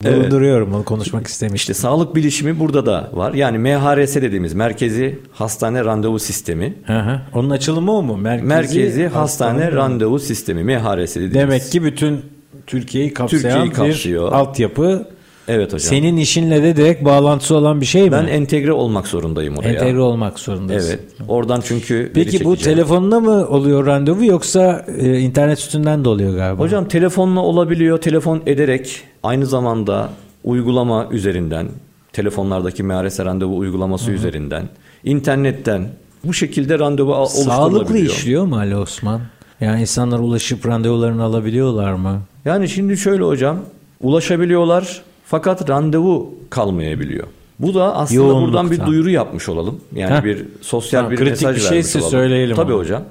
notumda 0.00 0.16
Evet. 0.16 0.30
bulunduruyorum. 0.30 0.74
Onu 0.74 0.84
konuşmak 0.84 1.26
istemiştim. 1.26 1.54
İşte 1.56 1.74
sağlık 1.74 2.14
bilişimi 2.16 2.58
burada 2.60 2.86
da 2.86 3.10
var. 3.12 3.34
Yani 3.34 3.58
MHRS 3.58 4.14
dediğimiz 4.16 4.54
Merkezi 4.54 5.18
Hastane 5.32 5.84
Randevu 5.84 6.18
Sistemi. 6.18 6.74
Hı 6.86 6.98
hı. 6.98 7.20
Onun 7.34 7.50
açılımı 7.50 7.92
o 7.92 8.02
mu? 8.02 8.16
Merkezi, 8.16 8.46
Merkezi 8.48 9.06
Hastane 9.08 9.72
Randevu 9.72 10.18
Sistemi 10.18 10.64
MHRS 10.64 11.14
dediğimiz. 11.16 11.34
Demek 11.34 11.62
ki 11.70 11.84
bütün 11.84 12.20
Türkiye'yi 12.66 13.14
kapsayan 13.14 13.42
Türkiye'yi 13.42 13.70
bir 13.70 13.74
kapsıyor. 13.74 14.32
altyapı. 14.32 15.08
Evet 15.48 15.66
hocam. 15.66 15.78
Senin 15.80 16.16
işinle 16.16 16.62
de 16.62 16.76
direkt 16.76 17.04
bağlantısı 17.04 17.56
olan 17.56 17.80
bir 17.80 17.86
şey 17.86 18.02
mi? 18.04 18.12
ben 18.12 18.26
entegre 18.26 18.72
olmak 18.72 19.06
zorundayım 19.06 19.56
oraya. 19.56 19.68
Entegre 19.72 20.00
olmak 20.00 20.38
zorundasın. 20.38 20.88
Evet. 20.88 21.00
Oradan 21.28 21.60
çünkü 21.64 22.10
Peki 22.14 22.44
bu 22.44 22.56
telefonla 22.56 23.20
mı 23.20 23.46
oluyor 23.48 23.86
randevu 23.86 24.24
yoksa 24.24 24.86
e, 24.98 25.18
internet 25.18 25.58
üstünden 25.58 26.04
de 26.04 26.08
oluyor 26.08 26.34
galiba? 26.36 26.62
Hocam 26.62 26.88
telefonla 26.88 27.40
olabiliyor. 27.40 27.98
Telefon 27.98 28.42
ederek 28.46 29.00
aynı 29.22 29.46
zamanda 29.46 30.10
uygulama 30.44 31.08
üzerinden 31.10 31.68
telefonlardaki 32.12 32.82
MHRS 32.82 33.20
randevu 33.20 33.58
uygulaması 33.58 34.10
üzerinden 34.10 34.68
internetten 35.04 35.88
bu 36.24 36.34
şekilde 36.34 36.78
randevu 36.78 37.14
al- 37.14 37.26
Sağlıklı 37.26 37.62
oluşturulabiliyor. 37.78 38.12
işliyor 38.14 38.44
mu 38.44 38.56
Ali 38.56 38.76
Osman? 38.76 39.20
Yani 39.60 39.80
insanlar 39.80 40.18
ulaşıp 40.18 40.66
randevularını 40.66 41.22
alabiliyorlar 41.22 41.92
mı? 41.92 42.20
Yani 42.44 42.68
şimdi 42.68 42.96
şöyle 42.96 43.24
hocam 43.24 43.56
ulaşabiliyorlar 44.00 45.02
fakat 45.30 45.70
randevu 45.70 46.34
kalmayabiliyor. 46.50 47.26
Bu 47.58 47.74
da 47.74 47.96
aslında 47.96 48.20
Yoğunluktan. 48.20 48.44
buradan 48.68 48.70
bir 48.70 48.86
duyuru 48.92 49.10
yapmış 49.10 49.48
olalım. 49.48 49.80
Yani 49.94 50.14
Heh. 50.14 50.24
bir 50.24 50.44
sosyal 50.60 51.00
Tamam, 51.00 51.12
bir 51.12 51.16
kritik 51.16 51.30
mesaj 51.32 51.56
bir 51.56 51.60
vermiş 51.62 51.68
şeyse 51.68 51.98
olalım. 51.98 52.10
söyleyelim 52.10 52.56
Tabii 52.56 52.72
onu. 52.72 52.80
hocam. 52.80 53.02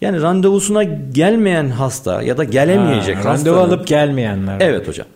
Yani 0.00 0.22
randevusuna 0.22 0.82
gelmeyen 1.12 1.68
hasta 1.68 2.22
ya 2.22 2.38
da 2.38 2.44
gelemeyecek 2.44 3.16
Ha, 3.16 3.24
randevu 3.24 3.56
hastanın- 3.56 3.74
alıp 3.76 3.86
gelmeyenler. 3.86 4.56
Evet 4.60 4.88
hocam. 4.88 5.06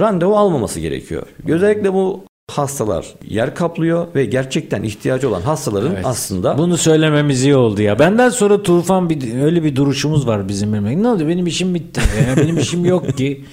Randevu 0.00 0.36
almaması 0.36 0.80
gerekiyor. 0.80 1.22
Özellikle 1.48 1.92
bu 1.94 2.20
hastalar 2.50 3.06
yer 3.28 3.54
kaplıyor 3.54 4.06
ve 4.14 4.24
gerçekten 4.24 4.82
ihtiyacı 4.82 5.28
olan 5.28 5.40
hastaların 5.40 5.92
Evet. 5.94 6.06
aslında 6.06 6.58
Bunu 6.58 6.76
söylememiz 6.76 7.44
iyi 7.44 7.56
oldu 7.56 7.82
ya. 7.82 7.98
Benden 7.98 8.28
sonra 8.28 8.62
Tufan 8.62 9.10
bir 9.10 9.42
öyle 9.42 9.62
bir 9.64 9.76
duruşumuz 9.76 10.26
var 10.26 10.48
bizim. 10.48 11.02
Ne 11.02 11.08
oldu? 11.08 11.28
Benim 11.28 11.46
işim 11.46 11.74
bitti. 11.74 12.00
Ya. 12.28 12.36
Benim 12.44 12.58
işim 12.58 12.84
yok 12.84 13.16
ki 13.16 13.44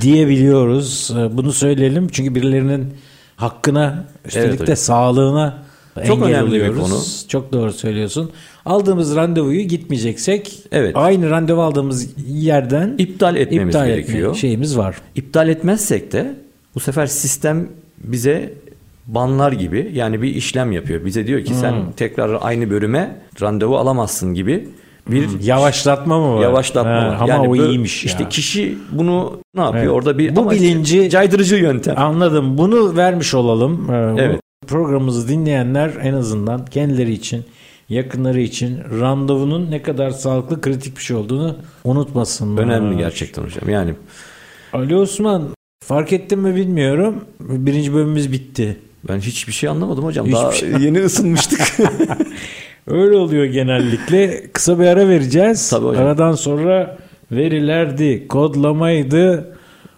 diyebiliyoruz. 0.00 1.10
Ee, 1.18 1.36
Bunu 1.36 1.52
söyleyelim 1.52 2.08
çünkü 2.08 2.34
birilerinin 2.34 2.86
hakkına 3.36 4.04
üstelik 4.24 4.46
Evet 4.48 4.58
de 4.58 4.62
hocam. 4.62 4.76
sağlığına 4.76 5.62
Çok 6.06 6.16
engel 6.18 6.28
önemli 6.28 6.46
bir 6.46 6.50
oluyoruz. 6.60 6.80
konu. 6.80 7.28
Çok 7.28 7.52
doğru 7.52 7.72
söylüyorsun. 7.72 8.30
Aldığımız 8.64 9.16
randevuyu 9.16 9.60
gitmeyeceksek 9.60 10.58
Evet. 10.72 10.96
aynı 10.96 11.30
randevu 11.30 11.62
aldığımız 11.62 12.08
yerden 12.28 12.94
iptal 12.98 13.36
etmemiz 13.36 13.74
iptal 13.74 13.86
gerekiyor. 13.86 14.28
etme 14.28 14.38
şeyimiz 14.40 14.78
var. 14.78 14.96
İptal 15.14 15.48
etmezsek 15.48 16.12
de 16.12 16.34
bu 16.74 16.80
sefer 16.80 17.06
sistem 17.06 17.68
bize 17.98 18.52
banlar 19.06 19.52
gibi 19.52 19.90
yani 19.94 20.22
bir 20.22 20.34
işlem 20.34 20.72
yapıyor. 20.72 21.04
Bize 21.04 21.26
diyor 21.26 21.44
ki 21.44 21.54
sen 21.54 21.74
tekrar 21.96 22.38
aynı 22.40 22.70
bölüme 22.70 23.16
randevu 23.42 23.76
alamazsın 23.76 24.34
gibi 24.34 24.68
bir 25.10 25.40
Yavaşlatma 25.42 26.18
mı 26.20 26.34
var? 26.36 26.42
yavaşlatma 26.42 26.90
Ha, 26.92 27.08
var. 27.08 27.16
Ama 27.20 27.28
yani 27.28 27.48
o 27.48 27.50
bu- 27.50 27.56
iyiymiş 27.56 28.04
ya. 28.04 28.10
İşte 28.12 28.28
kişi 28.28 28.78
bunu 28.92 29.38
ne 29.54 29.60
yapıyor? 29.60 29.84
Evet. 29.84 29.92
Orada 29.94 30.18
bir 30.18 30.36
Bu 30.36 30.40
ama 30.40 30.54
işte 30.54 30.66
bilinci- 30.66 31.10
caydırıcı 31.10 31.56
yöntem. 31.56 31.94
Anladım. 31.98 32.58
Bunu 32.58 32.96
vermiş 32.96 33.34
olalım. 33.34 33.90
Ee, 33.90 34.14
bu 34.14 34.20
Evet. 34.20 34.40
Programımızı 34.66 35.28
dinleyenler 35.28 35.90
en 36.02 36.14
azından 36.14 36.64
kendileri 36.64 37.12
için, 37.12 37.44
yakınları 37.88 38.40
için 38.40 38.78
randevunun 39.00 39.70
ne 39.70 39.82
kadar 39.82 40.10
sağlıklı, 40.10 40.60
kritik 40.60 40.96
bir 40.98 41.02
şey 41.02 41.16
olduğunu 41.16 41.56
unutmasınlar. 41.84 42.62
Önemli 42.62 42.96
gerçekten 42.98 43.42
hocam. 43.42 43.68
Yani 43.68 43.94
Ali 44.72 44.96
Osman 44.96 45.42
fark 45.84 46.12
ettin 46.12 46.38
mi 46.38 46.56
bilmiyorum. 46.56 47.14
Birinci 47.40 47.94
bölümümüz 47.94 48.32
bitti. 48.32 48.76
ben 49.08 49.18
hiçbir 49.18 49.52
şey 49.52 49.68
anlamadım 49.68 50.04
hocam. 50.04 50.26
Hiçbir 50.26 50.36
Daha 50.38 50.52
şey- 50.52 50.70
yeni 50.80 50.98
ısınmıştık. 51.04 51.60
Öyle 52.86 53.16
oluyor 53.16 53.44
genellikle. 53.44 54.42
Kısa 54.52 54.80
bir 54.80 54.86
ara 54.86 55.08
vereceğiz. 55.08 55.70
Tabii 55.70 55.86
hocam. 55.86 56.04
Aradan 56.06 56.32
sonra 56.32 56.98
verilerdi, 57.32 58.28
kodlamaydı. 58.28 59.52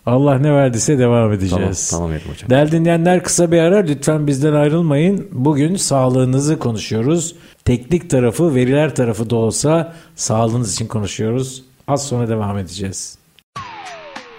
Allah 0.06 0.38
ne 0.38 0.52
verdiyse 0.52 0.98
devam 0.98 1.32
edeceğiz. 1.32 1.90
tamam, 1.90 2.08
tamam 2.10 2.34
hocam. 2.34 2.50
Değerli 2.50 2.72
dinleyenler 2.72 3.22
kısa 3.22 3.52
bir 3.52 3.58
ara 3.58 3.76
lütfen 3.76 4.26
bizden 4.26 4.52
ayrılmayın. 4.52 5.28
Bugün 5.32 5.76
sağlığınızı 5.76 6.58
konuşuyoruz. 6.58 7.34
Teknik 7.64 8.10
tarafı, 8.10 8.54
veriler 8.54 8.94
tarafı 8.94 9.30
da 9.30 9.36
olsa 9.36 9.94
sağlığınız 10.16 10.72
için 10.74 10.86
konuşuyoruz. 10.86 11.62
Az 11.88 12.06
sonra 12.06 12.28
devam 12.28 12.58
edeceğiz. 12.58 13.18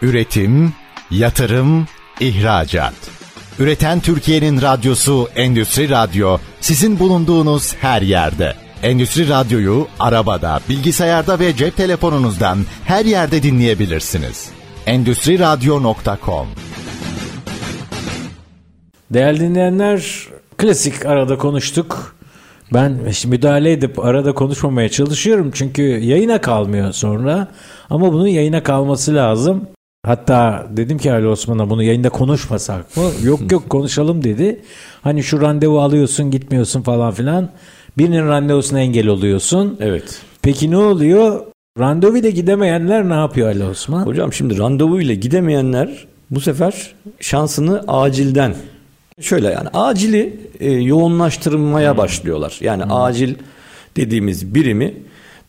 Üretim, 0.01 0.73
yatırım, 1.11 1.87
ihracat. 2.19 2.93
Üreten 3.59 3.99
Türkiye'nin 3.99 4.61
radyosu 4.61 5.27
Endüstri 5.35 5.89
Radyo 5.89 6.37
sizin 6.61 6.99
bulunduğunuz 6.99 7.75
her 7.75 8.01
yerde. 8.01 8.53
Endüstri 8.83 9.29
Radyo'yu 9.29 9.87
arabada, 9.99 10.59
bilgisayarda 10.69 11.39
ve 11.39 11.55
cep 11.55 11.77
telefonunuzdan 11.77 12.57
her 12.85 13.05
yerde 13.05 13.43
dinleyebilirsiniz. 13.43 14.49
Endüstri 14.85 15.39
Radyo.com 15.39 16.47
Değerli 19.13 19.39
dinleyenler 19.39 20.27
klasik 20.57 21.05
arada 21.05 21.37
konuştuk. 21.37 22.15
Ben 22.73 23.11
şimdi 23.11 23.35
müdahale 23.35 23.71
edip 23.71 23.99
arada 23.99 24.33
konuşmamaya 24.33 24.89
çalışıyorum 24.89 25.51
çünkü 25.53 25.81
yayına 25.81 26.41
kalmıyor 26.41 26.91
sonra. 26.91 27.47
Ama 27.89 28.13
bunun 28.13 28.27
yayına 28.27 28.63
kalması 28.63 29.15
lazım. 29.15 29.67
Hatta 30.05 30.67
dedim 30.69 30.97
ki 30.97 31.11
Ali 31.11 31.27
Osman'a 31.27 31.69
bunu 31.69 31.83
yayında 31.83 32.09
konuşmasak 32.09 32.97
mı? 32.97 33.03
Yok 33.23 33.51
yok 33.51 33.69
konuşalım 33.69 34.23
dedi. 34.23 34.61
Hani 35.01 35.23
şu 35.23 35.41
randevu 35.41 35.79
alıyorsun 35.79 36.31
gitmiyorsun 36.31 36.81
falan 36.81 37.13
filan. 37.13 37.49
Birinin 37.97 38.27
randevusuna 38.27 38.79
engel 38.79 39.07
oluyorsun. 39.07 39.77
Evet. 39.79 40.21
Peki 40.41 40.71
ne 40.71 40.77
oluyor? 40.77 41.41
Randevuyla 41.79 42.29
gidemeyenler 42.29 43.09
ne 43.09 43.13
yapıyor 43.13 43.47
Ali 43.47 43.63
Osman? 43.63 44.05
Hocam 44.05 44.33
şimdi 44.33 44.57
randevu 44.57 45.01
ile 45.01 45.15
gidemeyenler 45.15 46.05
bu 46.31 46.39
sefer 46.39 46.93
şansını 47.19 47.83
acilden 47.87 48.55
şöyle 49.21 49.47
yani 49.47 49.69
acili 49.73 50.39
e, 50.59 50.71
yoğunlaştırmaya 50.71 51.97
başlıyorlar. 51.97 52.57
Yani 52.61 52.83
acil 52.83 53.35
dediğimiz 53.97 54.55
birimi 54.55 54.93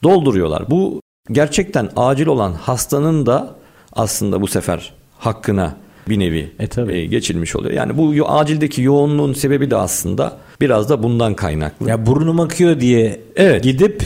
dolduruyorlar. 0.02 0.70
Bu 0.70 1.00
gerçekten 1.32 1.88
acil 1.96 2.26
olan 2.26 2.52
hastanın 2.52 3.26
da 3.26 3.54
aslında 3.96 4.40
bu 4.40 4.46
sefer 4.46 4.92
hakkına 5.18 5.76
bir 6.08 6.18
nevi 6.18 6.50
E, 6.58 6.66
tabii. 6.66 6.92
e, 6.92 7.06
geçilmiş 7.06 7.56
oluyor. 7.56 7.74
Yani 7.74 7.96
bu 7.98 8.14
yo- 8.14 8.26
acildeki 8.28 8.82
yoğunluğun 8.82 9.32
sebebi 9.32 9.70
de 9.70 9.76
aslında 9.76 10.36
biraz 10.60 10.88
da 10.90 11.02
bundan 11.02 11.34
kaynaklı. 11.34 11.88
Ya 11.88 12.06
burnum 12.06 12.40
akıyor 12.40 12.80
diye 12.80 13.20
Evet. 13.36 13.64
gidip 13.64 14.02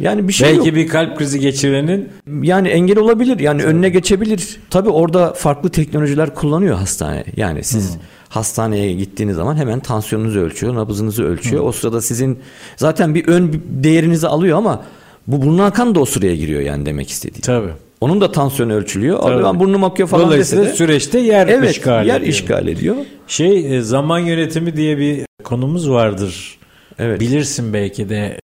Yani 0.00 0.28
bir 0.28 0.32
şey 0.32 0.48
belki 0.48 0.68
yok. 0.68 0.76
bir 0.76 0.88
kalp 0.88 1.18
krizi 1.18 1.40
geçirenin 1.40 2.08
Yani 2.42 2.68
engel 2.68 2.98
olabilir. 2.98 3.38
Yani 3.40 3.64
önüne 3.64 3.88
geçebilir. 3.88 4.56
Tabii 4.70 4.88
orada 4.88 5.32
farklı 5.32 5.70
teknolojiler 5.70 6.34
kullanıyor 6.34 6.76
hastane. 6.76 7.24
Yani 7.36 7.64
siz 7.64 7.96
hastaneye 8.28 8.92
gittiğiniz 8.92 9.36
zaman 9.36 9.56
hemen 9.56 9.80
tansiyonunuzu 9.80 10.40
ölçüyor, 10.40 10.74
nabzınızı 10.74 11.24
ölçüyor. 11.24 11.64
O 11.64 11.72
sırada 11.72 12.00
sizin 12.00 12.38
zaten 12.76 13.14
bir 13.14 13.28
ön 13.28 13.62
değerinizi 13.68 14.28
alıyor 14.28 14.58
ama 14.58 14.84
bu 15.26 15.42
burnu 15.42 15.62
akan 15.62 15.94
da 15.94 16.00
o 16.00 16.04
sıraya 16.04 16.36
giriyor 16.36 16.60
yani 16.60 16.86
demek 16.86 17.10
istediği. 17.10 17.40
tabii. 17.40 17.72
Onun 18.00 18.20
da 18.20 18.32
tansiyonu 18.32 18.72
ölçülüyor. 18.72 19.22
Tabii. 19.22 19.34
Abi 19.34 19.44
ben 19.44 19.60
burnum 19.60 19.84
akıyor 19.84 20.08
falan 20.08 20.22
dese 20.22 20.30
Dolayısıyla 20.30 20.64
de 20.64 20.72
süreçte 20.72 21.18
yer 21.18 21.48
evet, 21.48 21.70
işgal 21.70 22.06
yer 22.06 22.16
ediyor. 22.16 22.32
işgal 22.32 22.68
ediyor. 22.68 22.96
Şey 23.26 23.76
e, 23.76 23.80
zaman 23.80 24.18
yönetimi 24.18 24.76
diye 24.76 24.98
bir 24.98 25.26
konumuz 25.44 25.90
vardır. 25.90 26.58
Evet. 26.98 27.20
Bilirsin 27.20 27.72
belki 27.72 28.08
de 28.08 28.40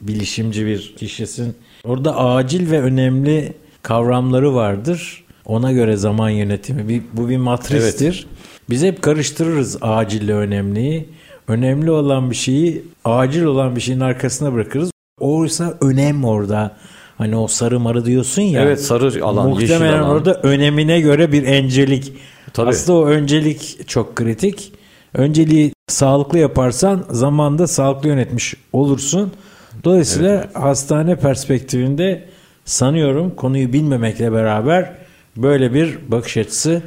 bilişimci 0.00 0.66
bir 0.66 0.94
kişisin. 0.96 1.54
Orada 1.84 2.16
acil 2.16 2.70
ve 2.70 2.80
önemli 2.82 3.52
kavramları 3.82 4.54
vardır. 4.54 5.24
Ona 5.46 5.72
göre 5.72 5.96
zaman 5.96 6.30
yönetimi. 6.30 6.88
Bir, 6.88 7.02
bu 7.12 7.28
bir 7.28 7.36
matristir. 7.36 8.26
Biz 8.70 8.82
hep 8.82 9.02
karıştırırız 9.02 9.78
acille 9.80 10.34
önemliyi. 10.34 11.08
Önemli 11.48 11.90
olan 11.90 12.30
bir 12.30 12.36
şeyi 12.36 12.84
acil 13.04 13.44
olan 13.44 13.76
bir 13.76 13.80
şeyin 13.80 14.00
arkasına 14.00 14.52
bırakırız. 14.52 14.90
Oysa 15.20 15.74
önem 15.80 16.24
orada. 16.24 16.76
Hani 17.18 17.36
o 17.36 17.48
sarı 17.48 17.80
marı 17.80 18.04
diyorsun 18.04 18.42
ya. 18.42 18.62
Evet 18.62 18.80
sarı 18.84 19.24
alan, 19.24 19.48
yeşil 19.48 19.60
Muhtemelen 19.60 19.98
alan. 19.98 20.10
orada 20.10 20.34
önemine 20.34 21.00
göre 21.00 21.32
bir 21.32 21.42
encelik. 21.46 22.12
Tabii. 22.52 22.70
Aslında 22.70 22.98
o 22.98 23.06
öncelik 23.06 23.88
çok 23.88 24.16
kritik. 24.16 24.72
Önceliği 25.14 25.72
sağlıklı 25.86 26.38
yaparsan 26.38 27.04
zamanda 27.10 27.66
sağlıklı 27.66 28.08
yönetmiş 28.08 28.54
olursun. 28.72 29.32
Dolayısıyla 29.84 30.48
hastane 30.54 31.16
perspektifinde 31.16 32.24
sanıyorum 32.64 33.30
konuyu 33.36 33.72
bilmemekle 33.72 34.32
beraber 34.32 34.92
böyle 35.36 35.74
bir 35.74 35.98
bakış 36.08 36.36
açısı 36.36 36.82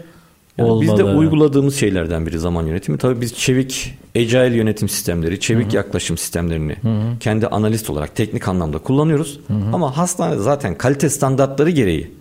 Yani 0.58 0.72
olmalı. 0.72 0.82
Biz 0.82 0.98
de 0.98 1.04
uyguladığımız 1.04 1.76
şeylerden 1.76 2.26
biri 2.26 2.40
zaman 2.40 2.66
yönetimi. 2.66 2.98
Tabii 2.98 3.22
biz 3.22 3.34
çevik 3.36 3.94
agile 4.16 4.56
yönetim 4.56 4.90
sistemleri, 4.90 5.40
çevik 5.40 5.74
yaklaşım 5.74 6.18
sistemlerini 6.18 6.76
kendi 7.20 7.48
analist 7.48 7.90
olarak 7.90 8.16
teknik 8.16 8.48
anlamda 8.48 8.78
kullanıyoruz. 8.78 9.40
Ama 9.74 9.98
hastane 9.98 10.36
zaten 10.38 10.78
kalite 10.78 11.10
standartları 11.10 11.70
gereği 11.70 12.12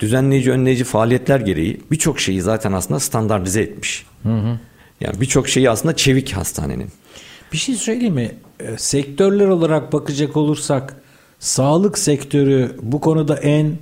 düzenleyici, 0.00 0.50
önleyici 0.50 0.84
faaliyetler 0.84 1.40
gereği 1.40 1.80
birçok 1.90 2.20
şeyi 2.20 2.42
zaten 2.42 2.72
aslında 2.72 3.00
standartize 3.00 3.60
etmiş. 3.62 4.06
Yani 5.00 5.20
birçok 5.20 5.48
şeyi 5.48 5.70
aslında 5.70 5.96
çevik 5.96 6.32
hastanenin. 6.32 6.88
Bir 7.52 7.58
şey 7.58 7.74
söyleyeyim 7.74 8.14
mi? 8.14 8.30
E, 8.60 8.78
Sektörler 8.78 9.48
olarak 9.48 9.92
bakacak 9.92 10.36
olursak 10.36 10.96
sağlık 11.38 11.98
sektörü 11.98 12.76
bu 12.82 13.00
konuda 13.00 13.36
en 13.36 13.72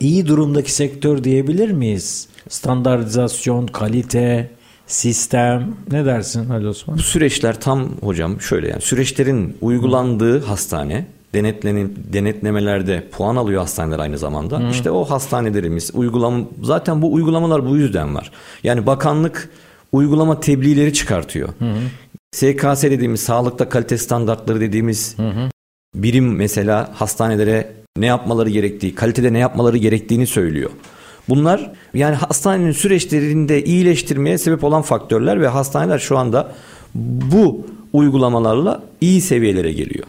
iyi 0.00 0.26
durumdaki 0.26 0.72
sektör 0.72 1.24
diyebilir 1.24 1.70
miyiz? 1.70 2.28
Standartizasyon, 2.48 3.66
kalite, 3.66 4.50
sistem 4.86 5.76
ne 5.90 6.04
dersin 6.04 6.50
Ali 6.50 6.68
Osman? 6.68 6.98
Bu 6.98 7.02
süreçler 7.02 7.60
tam 7.60 7.88
hocam 8.00 8.40
şöyle 8.40 8.68
yani 8.68 8.80
süreçlerin 8.80 9.56
uygulandığı 9.60 10.44
hastane 10.44 11.06
denetlenin 11.34 11.98
denetlemelerde 12.12 13.08
puan 13.12 13.36
alıyor 13.36 13.60
hastaneler 13.60 13.98
aynı 13.98 14.18
zamanda. 14.18 14.70
İşte 14.70 14.90
o 14.90 15.04
hastanelerimiz 15.04 15.90
uygulam 15.94 16.48
zaten 16.62 17.02
bu 17.02 17.12
uygulamalar 17.12 17.66
bu 17.66 17.76
yüzden 17.76 18.14
var. 18.14 18.30
Yani 18.64 18.86
bakanlık 18.86 19.50
uygulama 19.92 20.40
tebliğleri 20.40 20.92
çıkartıyor. 20.92 21.48
SKS 22.32 22.82
dediğimiz 22.82 23.20
sağlıkta 23.20 23.68
kalite 23.68 23.98
standartları 23.98 24.60
dediğimiz 24.60 25.16
birim 25.94 26.36
mesela 26.36 26.90
hastanelere 26.94 27.72
ne 27.98 28.06
yapmaları 28.06 28.50
gerektiği, 28.50 28.94
kalitede 28.94 29.32
ne 29.32 29.38
yapmaları 29.38 29.76
gerektiğini 29.76 30.26
söylüyor. 30.26 30.70
Bunlar 31.28 31.70
yani 31.94 32.14
hastanenin 32.14 32.72
süreçlerinde 32.72 33.64
iyileştirmeye 33.64 34.38
sebep 34.38 34.64
olan 34.64 34.82
faktörler 34.82 35.40
ve 35.40 35.48
hastaneler 35.48 35.98
şu 35.98 36.18
anda 36.18 36.52
bu 36.94 37.66
uygulamalarla 37.92 38.82
iyi 39.00 39.20
seviyelere 39.20 39.72
geliyor. 39.72 40.06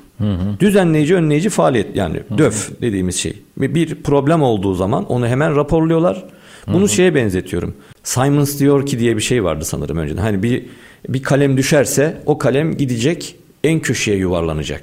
Düzenleyici, 0.60 1.16
önleyici 1.16 1.50
faaliyet 1.50 1.96
yani 1.96 2.20
DÖF 2.38 2.82
dediğimiz 2.82 3.16
şey. 3.16 3.34
Bir 3.58 3.96
problem 3.96 4.44
olduğu 4.44 4.74
zaman 4.74 5.06
onu 5.06 5.28
hemen 5.28 5.56
raporluyorlar. 5.56 6.24
Bunu 6.68 6.90
şeye 6.90 7.16
benzetiyorum. 7.16 7.74
Simons 8.04 8.60
diyor 8.60 8.86
ki 8.86 9.00
diye 9.00 9.18
bir 9.18 9.22
şey 9.22 9.44
vardı 9.44 9.66
sanırım 9.66 9.98
önceden. 9.98 10.22
Hani 10.22 10.44
bir 10.44 10.66
bir 11.10 11.24
kalem 11.24 11.58
düşerse 11.58 12.22
o 12.26 12.38
kalem 12.38 12.78
gidecek 12.78 13.36
en 13.64 13.80
köşeye 13.80 14.18
yuvarlanacak. 14.18 14.82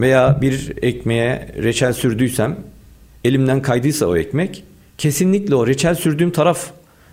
Veya 0.00 0.38
bir 0.40 0.72
ekmeğe 0.82 1.48
reçel 1.62 1.92
sürdüysem 1.92 2.56
elimden 3.24 3.62
kaydıysa 3.62 4.06
o 4.06 4.16
ekmek 4.16 4.64
kesinlikle 4.98 5.54
o 5.54 5.66
reçel 5.66 5.94
sürdüğüm 5.94 6.30
taraf 6.30 6.66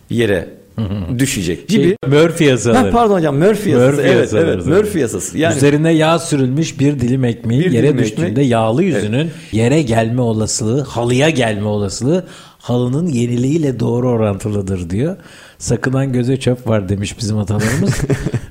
yere 0.10 0.50
düşecek 1.20 1.68
gibi. 1.68 1.84
Şey, 1.84 1.96
Murphy 2.08 2.50
yasaları. 2.50 2.86
Ha, 2.86 2.92
pardon 2.92 3.16
hocam 3.16 3.38
Murphy 3.38 3.74
yasası. 3.74 3.92
Murphy 3.92 4.12
evet 4.12 4.22
yasaları 4.22 4.52
evet. 4.52 4.66
Murphy 4.66 5.02
yasası. 5.02 5.38
Yani 5.38 5.58
Üzerine 5.58 5.92
yağ 5.94 6.20
sürülmüş 6.20 6.80
bir 6.80 7.00
dilim 7.00 7.24
ekmeği 7.26 7.62
Bir 7.62 7.72
yere 7.72 7.88
dilim 7.88 7.98
düştüğünde 7.98 8.30
ekmek. 8.30 8.50
yağlı 8.50 8.84
yüzünün 8.84 9.32
yere 9.52 9.82
gelme 9.82 10.22
olasılığı, 10.22 10.82
halıya 10.82 11.30
gelme 11.30 11.68
olasılığı 11.68 12.26
halının 12.60 13.08
yeniliğiyle 13.08 13.80
doğru 13.80 14.10
orantılıdır 14.10 14.90
diyor. 14.90 15.16
Sakınan 15.58 16.14
göze 16.14 16.38
çöp 16.38 16.68
var 16.68 16.90
demiş 16.90 17.20
bizim 17.20 17.38
atalarımız. 17.38 17.94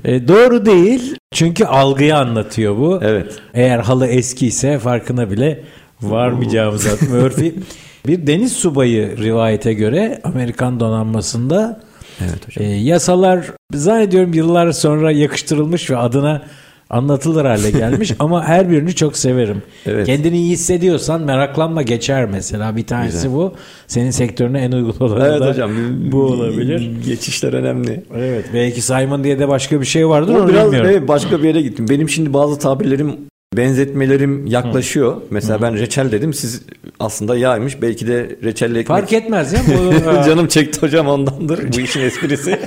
E, 0.04 0.28
doğru 0.28 0.66
değil. 0.66 1.16
Çünkü 1.32 1.64
algıyı 1.64 2.16
anlatıyor 2.16 2.76
bu. 2.76 2.98
Evet. 3.02 3.32
Eğer 3.54 3.78
halı 3.78 4.06
eski 4.06 4.46
ise 4.46 4.78
farkına 4.78 5.30
bile 5.30 5.62
varmayacağımız. 6.02 7.02
Murphy 7.10 7.54
bir 8.06 8.26
deniz 8.26 8.52
subayı 8.52 9.16
rivayete 9.18 9.72
göre 9.72 10.20
Amerikan 10.24 10.80
donanmasında 10.80 11.80
Evet 12.20 12.48
hocam. 12.48 12.64
e, 12.64 12.74
yasalar 12.74 13.46
zannediyorum 13.74 14.34
yıllar 14.34 14.72
sonra 14.72 15.10
yakıştırılmış 15.12 15.90
ve 15.90 15.96
adına 15.96 16.42
anlatılır 16.90 17.44
hale 17.44 17.70
gelmiş 17.70 18.12
ama 18.18 18.44
her 18.44 18.70
birini 18.70 18.94
çok 18.94 19.16
severim. 19.16 19.62
Evet. 19.86 20.06
Kendini 20.06 20.36
iyi 20.36 20.50
hissediyorsan 20.52 21.20
meraklanma 21.22 21.82
geçer 21.82 22.24
mesela 22.30 22.76
bir 22.76 22.86
tanesi 22.86 23.12
Güzel. 23.16 23.32
bu. 23.32 23.54
Senin 23.86 24.10
sektörüne 24.10 24.60
en 24.60 24.72
uygun 24.72 25.06
olanı 25.06 25.26
Evet 25.26 25.40
da 25.40 25.48
hocam. 25.48 25.70
bu 26.12 26.22
olabilir. 26.22 26.90
Geçişler 27.06 27.52
önemli. 27.52 28.02
Evet 28.16 28.44
belki 28.54 28.82
Simon 28.82 29.24
diye 29.24 29.38
de 29.38 29.48
başka 29.48 29.80
bir 29.80 29.86
şey 29.86 30.08
vardır 30.08 30.34
O 30.34 30.38
onu 30.42 30.48
biraz 30.48 30.66
bilmiyorum. 30.66 30.90
evet, 30.94 31.08
başka 31.08 31.38
bir 31.42 31.48
yere 31.48 31.62
gittim. 31.62 31.86
Benim 31.90 32.08
şimdi 32.08 32.32
bazı 32.32 32.58
tabirlerim 32.58 33.16
benzetmelerim 33.56 34.46
yaklaşıyor. 34.46 35.16
Mesela 35.30 35.62
ben 35.62 35.78
reçel 35.78 36.12
dedim. 36.12 36.34
Siz 36.34 36.62
aslında 37.00 37.36
yağymış. 37.36 37.82
Belki 37.82 38.06
de 38.06 38.36
reçelle 38.42 38.78
ekmek. 38.78 38.98
Fark 38.98 39.12
etmez 39.12 39.52
ya. 39.52 39.60
Bu, 39.68 40.24
Canım 40.26 40.46
çekti 40.48 40.80
hocam 40.82 41.08
ondandır. 41.08 41.72
Bu 41.76 41.80
işin 41.80 42.00
esprisi. 42.00 42.58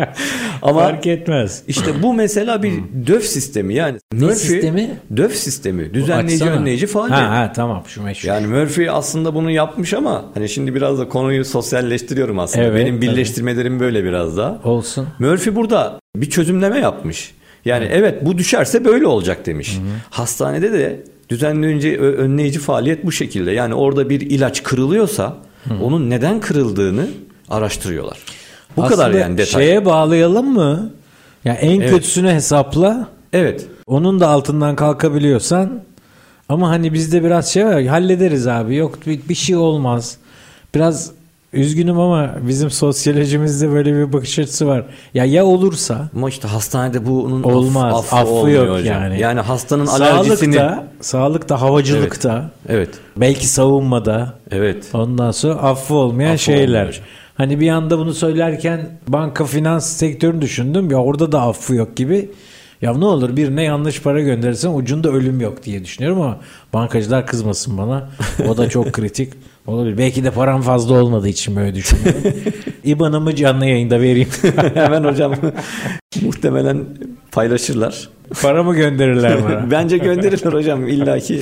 Ama 0.62 0.80
Fark 0.80 1.06
etmez. 1.06 1.62
işte 1.68 2.02
bu 2.02 2.14
mesela 2.14 2.62
bir 2.62 2.72
döf 3.06 3.24
sistemi 3.24 3.74
yani. 3.74 3.98
Ne 4.12 4.34
sistemi? 4.34 4.90
Döf 5.16 5.34
sistemi. 5.34 5.94
Düzenleyici, 5.94 6.44
Açsana. 6.44 6.60
önleyici 6.60 6.86
faaliyet. 6.86 7.20
Ha, 7.20 7.30
ha 7.30 7.52
tamam 7.54 7.82
şu 7.86 8.02
meşhur. 8.02 8.28
Yani 8.28 8.46
Murphy 8.46 8.90
aslında 8.90 9.34
bunu 9.34 9.50
yapmış 9.50 9.94
ama 9.94 10.24
hani 10.34 10.48
şimdi 10.48 10.74
biraz 10.74 10.98
da 10.98 11.08
konuyu 11.08 11.44
sosyalleştiriyorum 11.44 12.38
aslında. 12.38 12.64
Evet, 12.64 12.80
Benim 12.86 13.00
birleştirmelerim 13.00 13.80
böyle 13.80 14.04
biraz 14.04 14.36
daha. 14.36 14.60
Olsun. 14.64 15.08
Murphy 15.18 15.56
burada 15.56 16.00
bir 16.16 16.30
çözümleme 16.30 16.78
yapmış. 16.78 17.34
Yani 17.64 17.88
evet 17.90 18.26
bu 18.26 18.38
düşerse 18.38 18.84
böyle 18.84 19.06
olacak 19.06 19.46
demiş. 19.46 19.78
Hastanede 20.10 20.72
de 20.72 21.02
düzenleyici, 21.28 21.98
önleyici 21.98 22.58
faaliyet 22.58 23.04
bu 23.04 23.12
şekilde. 23.12 23.50
Yani 23.50 23.74
orada 23.74 24.10
bir 24.10 24.20
ilaç 24.20 24.62
kırılıyorsa 24.62 25.36
onun 25.82 26.10
neden 26.10 26.40
kırıldığını 26.40 27.06
araştırıyorlar. 27.48 28.18
Bu 28.76 28.86
kadar 28.86 29.04
Aslında 29.04 29.18
yani 29.18 29.38
detay. 29.38 29.62
Şeye 29.62 29.84
bağlayalım 29.84 30.52
mı? 30.54 30.90
Ya 31.44 31.54
en 31.54 31.80
Evet. 31.80 31.90
kötüsünü 31.90 32.30
hesapla. 32.30 33.08
Evet. 33.32 33.66
Onun 33.86 34.20
da 34.20 34.28
altından 34.28 34.76
kalkabiliyorsan 34.76 35.80
ama 36.48 36.68
hani 36.68 36.92
bizde 36.92 37.24
biraz 37.24 37.52
şey 37.52 37.64
var 37.66 37.84
hallederiz 37.84 38.46
abi 38.46 38.76
yok 38.76 39.06
bir, 39.06 39.20
bir 39.28 39.34
şey 39.34 39.56
olmaz. 39.56 40.16
Biraz 40.74 41.10
üzgünüm 41.52 42.00
ama 42.00 42.34
bizim 42.48 42.70
sosyolojimizde 42.70 43.70
böyle 43.72 43.94
bir 43.94 44.12
bakış 44.12 44.38
açısı 44.38 44.66
var. 44.66 44.84
Ya 45.14 45.24
ya 45.24 45.44
olursa 45.44 46.08
Ama 46.16 46.28
işte 46.28 46.48
hastanede 46.48 47.06
bunun 47.06 47.42
Olmaz, 47.42 47.94
affı, 47.94 48.16
affı 48.16 48.30
olmuyor 48.30 48.66
yok 48.66 48.78
hocam. 48.78 49.02
yani. 49.02 49.20
Yani 49.20 49.40
hastanın 49.40 49.86
alerjisini... 49.86 50.54
sağlıkta, 50.54 50.86
sağlıkta, 51.00 51.60
havacılıkta, 51.60 52.50
Evet. 52.68 52.88
belki 53.16 53.46
savunmada 53.48 54.34
Evet. 54.50 54.88
ondan 54.92 55.30
sonra 55.30 55.54
affı 55.54 55.94
olmayan 55.94 56.30
Affı 56.34 56.42
şeyler. 56.42 56.80
olmuyor. 56.80 57.00
Hani 57.34 57.60
bir 57.60 57.68
anda 57.70 57.98
bunu 57.98 58.14
söylerken 58.14 58.88
banka 59.08 59.44
finans 59.44 59.86
sektörünü 59.96 60.40
düşündüm 60.42 60.90
ya 60.90 60.98
orada 60.98 61.32
da 61.32 61.42
affı 61.42 61.74
yok 61.74 61.96
gibi. 61.96 62.30
Ya 62.82 62.94
ne 62.94 63.04
olur 63.04 63.36
birine 63.36 63.62
yanlış 63.62 64.02
para 64.02 64.20
gönderirsen 64.20 64.74
ucunda 64.74 65.08
ölüm 65.10 65.40
yok 65.40 65.64
diye 65.64 65.84
düşünüyorum 65.84 66.20
ama 66.22 66.36
bankacılar 66.72 67.26
kızmasın 67.26 67.78
bana. 67.78 68.08
O 68.48 68.56
da 68.56 68.68
çok 68.68 68.92
kritik. 68.92 69.32
Olabilir. 69.70 69.98
Belki 69.98 70.24
de 70.24 70.30
param 70.30 70.62
fazla 70.62 71.02
olmadığı 71.02 71.28
için 71.28 71.56
böyle 71.56 71.74
düşünüyorum. 71.74 72.22
İban'ımı 72.84 73.34
canlı 73.34 73.66
yayında 73.66 74.00
vereyim. 74.00 74.28
Hemen 74.74 75.04
hocam 75.04 75.34
muhtemelen 76.22 76.84
paylaşırlar. 77.32 78.08
Paramı 78.42 78.74
gönderirler 78.74 79.44
bana. 79.44 79.70
Bence 79.70 79.98
gönderirler 79.98 80.52
hocam. 80.52 80.88
İlla 80.88 81.18
ki 81.18 81.40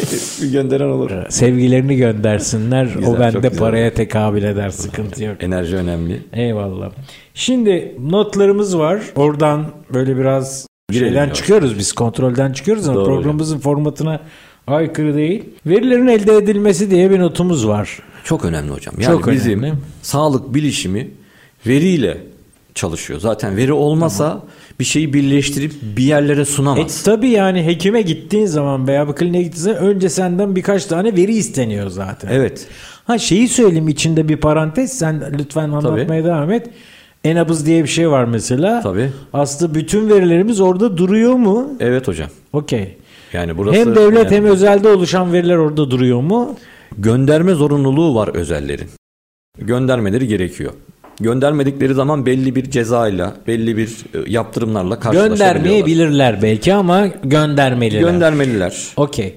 gönderen 0.52 0.88
olur. 0.88 1.10
Sevgilerini 1.28 1.96
göndersinler. 1.96 2.84
Güzel, 2.84 3.10
o 3.10 3.20
bende 3.20 3.50
paraya 3.50 3.94
tekabül 3.94 4.42
eder. 4.42 4.70
Sıkıntı 4.70 5.24
yok. 5.24 5.36
Enerji 5.42 5.76
önemli. 5.76 6.22
Eyvallah. 6.32 6.90
Şimdi 7.34 7.94
notlarımız 8.10 8.78
var. 8.78 9.00
Oradan 9.16 9.64
böyle 9.94 10.16
biraz 10.16 10.66
Girelim 10.92 11.08
şeyden 11.08 11.26
ya. 11.26 11.32
çıkıyoruz 11.34 11.78
biz. 11.78 11.92
Kontrolden 11.92 12.52
çıkıyoruz 12.52 12.88
ama 12.88 12.96
Doğru 13.00 13.04
programımızın 13.04 13.58
formatına 13.58 14.20
aykırı 14.66 15.14
değil. 15.16 15.44
Verilerin 15.66 16.06
elde 16.06 16.36
edilmesi 16.36 16.90
diye 16.90 17.10
bir 17.10 17.18
notumuz 17.18 17.68
var. 17.68 17.98
Çok 18.28 18.44
önemli 18.44 18.70
hocam. 18.72 18.94
Yani 19.00 19.12
Çok 19.12 19.32
bizim 19.32 19.62
önemli. 19.62 19.78
sağlık 20.02 20.54
bilişimi 20.54 21.10
veriyle 21.66 22.16
çalışıyor. 22.74 23.20
Zaten 23.20 23.56
veri 23.56 23.72
olmasa 23.72 24.42
bir 24.80 24.84
şeyi 24.84 25.12
birleştirip 25.12 25.72
bir 25.82 26.02
yerlere 26.02 26.40
E 26.40 26.44
sunamaz. 26.44 27.02
tabi 27.02 27.28
yani 27.28 27.66
hekime 27.66 28.02
gittiğin 28.02 28.46
zaman 28.46 28.88
veya 28.88 29.08
bir 29.08 29.12
kliniğe 29.12 29.42
gittiğin 29.42 29.64
zaman 29.64 29.82
önce 29.82 30.08
senden 30.08 30.56
birkaç 30.56 30.84
tane 30.86 31.16
veri 31.16 31.34
isteniyor 31.36 31.90
zaten. 31.90 32.28
evet. 32.32 32.66
Ha 33.04 33.18
şeyi 33.18 33.48
söyleyeyim 33.48 33.88
içinde 33.88 34.28
bir 34.28 34.36
parantez 34.36 34.92
sen 34.98 35.22
lütfen 35.38 35.70
anlatmaya 35.70 36.24
devam 36.24 36.52
et. 36.52 36.66
Enabız 37.24 37.66
diye 37.66 37.82
bir 37.82 37.88
şey 37.88 38.10
var 38.10 38.24
mesela. 38.24 38.80
Tabii. 38.82 39.10
Aslında 39.32 39.74
bütün 39.74 40.10
verilerimiz 40.10 40.60
orada 40.60 40.96
duruyor 40.96 41.34
mu? 41.34 41.68
Evet 41.80 42.08
hocam. 42.08 42.28
Okey. 42.52 42.96
Yani 43.32 43.58
burası 43.58 43.78
Hem 43.80 43.96
devlet 43.96 44.20
önemli. 44.20 44.36
hem 44.36 44.44
özelde 44.44 44.88
oluşan 44.88 45.32
veriler 45.32 45.56
orada 45.56 45.90
duruyor 45.90 46.20
mu? 46.20 46.56
Gönderme 46.98 47.54
zorunluluğu 47.54 48.14
var 48.14 48.28
özellerin. 48.28 48.88
Göndermeleri 49.58 50.28
gerekiyor. 50.28 50.72
Göndermedikleri 51.20 51.94
zaman 51.94 52.26
belli 52.26 52.54
bir 52.54 52.70
cezayla, 52.70 53.34
belli 53.46 53.76
bir 53.76 53.88
e, 53.88 54.30
yaptırımlarla 54.32 55.00
karşılaşabiliyorlar. 55.00 55.54
Göndermeyebilirler 55.54 56.42
belki 56.42 56.74
ama 56.74 57.06
göndermeliler. 57.06 58.00
Göndermeliler. 58.00 58.86
Okey. 58.96 59.34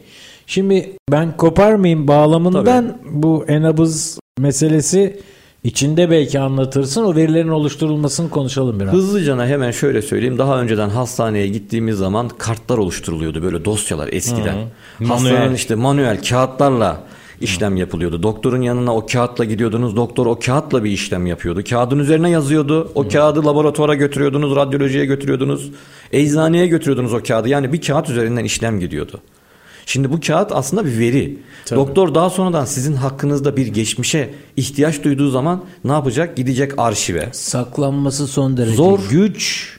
Şimdi 0.47 0.91
ben 1.11 1.37
koparmayayım 1.37 2.07
bağlamından 2.07 2.97
bu 3.11 3.45
enabız 3.47 4.19
meselesi 4.39 5.19
içinde 5.63 6.11
belki 6.11 6.39
anlatırsın. 6.39 7.03
O 7.03 7.15
verilerin 7.15 7.47
oluşturulmasını 7.47 8.29
konuşalım 8.29 8.79
biraz. 8.79 8.93
Hızlıcana 8.93 9.47
hemen 9.47 9.71
şöyle 9.71 10.01
söyleyeyim. 10.01 10.37
Daha 10.37 10.61
önceden 10.61 10.89
hastaneye 10.89 11.47
gittiğimiz 11.47 11.97
zaman 11.97 12.29
kartlar 12.29 12.77
oluşturuluyordu. 12.77 13.43
Böyle 13.43 13.65
dosyalar 13.65 14.09
eskiden. 14.11 14.55
Hı. 14.97 15.05
Hastanın 15.05 15.39
Manuel. 15.39 15.55
işte 15.55 15.75
manuel 15.75 16.23
kağıtlarla 16.23 17.03
işlem 17.43 17.75
yapılıyordu. 17.77 18.23
Doktorun 18.23 18.61
yanına 18.61 18.95
o 18.95 19.05
kağıtla 19.05 19.45
gidiyordunuz. 19.45 19.95
Doktor 19.95 20.25
o 20.25 20.39
kağıtla 20.39 20.83
bir 20.83 20.91
işlem 20.91 21.25
yapıyordu. 21.25 21.63
Kağıdın 21.69 21.99
üzerine 21.99 22.29
yazıyordu. 22.29 22.91
O 22.95 23.07
kağıdı 23.07 23.45
laboratuvara 23.45 23.95
götürüyordunuz, 23.95 24.55
radyolojiye 24.55 25.05
götürüyordunuz. 25.05 25.71
Eczaneye 26.11 26.67
götürüyordunuz 26.67 27.13
o 27.13 27.23
kağıdı. 27.23 27.49
Yani 27.49 27.73
bir 27.73 27.81
kağıt 27.81 28.09
üzerinden 28.09 28.43
işlem 28.43 28.79
gidiyordu. 28.79 29.19
Şimdi 29.85 30.11
bu 30.11 30.19
kağıt 30.19 30.51
aslında 30.51 30.85
bir 30.85 30.99
veri. 30.99 31.37
Tabii. 31.65 31.79
Doktor 31.79 32.15
daha 32.15 32.29
sonradan 32.29 32.65
sizin 32.65 32.93
hakkınızda 32.93 33.57
bir 33.57 33.67
geçmişe 33.67 34.33
ihtiyaç 34.57 35.03
duyduğu 35.03 35.29
zaman 35.29 35.63
ne 35.83 35.91
yapacak? 35.91 36.37
Gidecek 36.37 36.71
arşive. 36.77 37.29
Saklanması 37.31 38.27
son 38.27 38.57
derece 38.57 38.75
Zor. 38.75 38.99
güç. 39.09 39.77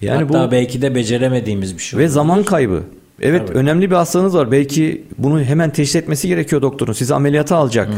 Yani 0.00 0.22
Hatta 0.24 0.48
bu 0.48 0.52
belki 0.52 0.82
de 0.82 0.94
beceremediğimiz 0.94 1.76
bir 1.76 1.82
şey. 1.82 1.98
ve 2.00 2.08
zaman 2.08 2.42
kaybı. 2.42 2.82
Evet 3.20 3.50
önemli 3.50 3.90
bir 3.90 3.94
hastanız 3.94 4.34
var. 4.34 4.52
Belki 4.52 5.04
bunu 5.18 5.42
hemen 5.42 5.70
teşhis 5.70 5.96
etmesi 5.96 6.28
gerekiyor 6.28 6.62
doktorun. 6.62 6.92
Sizi 6.92 7.14
ameliyata 7.14 7.56
alacak. 7.56 7.88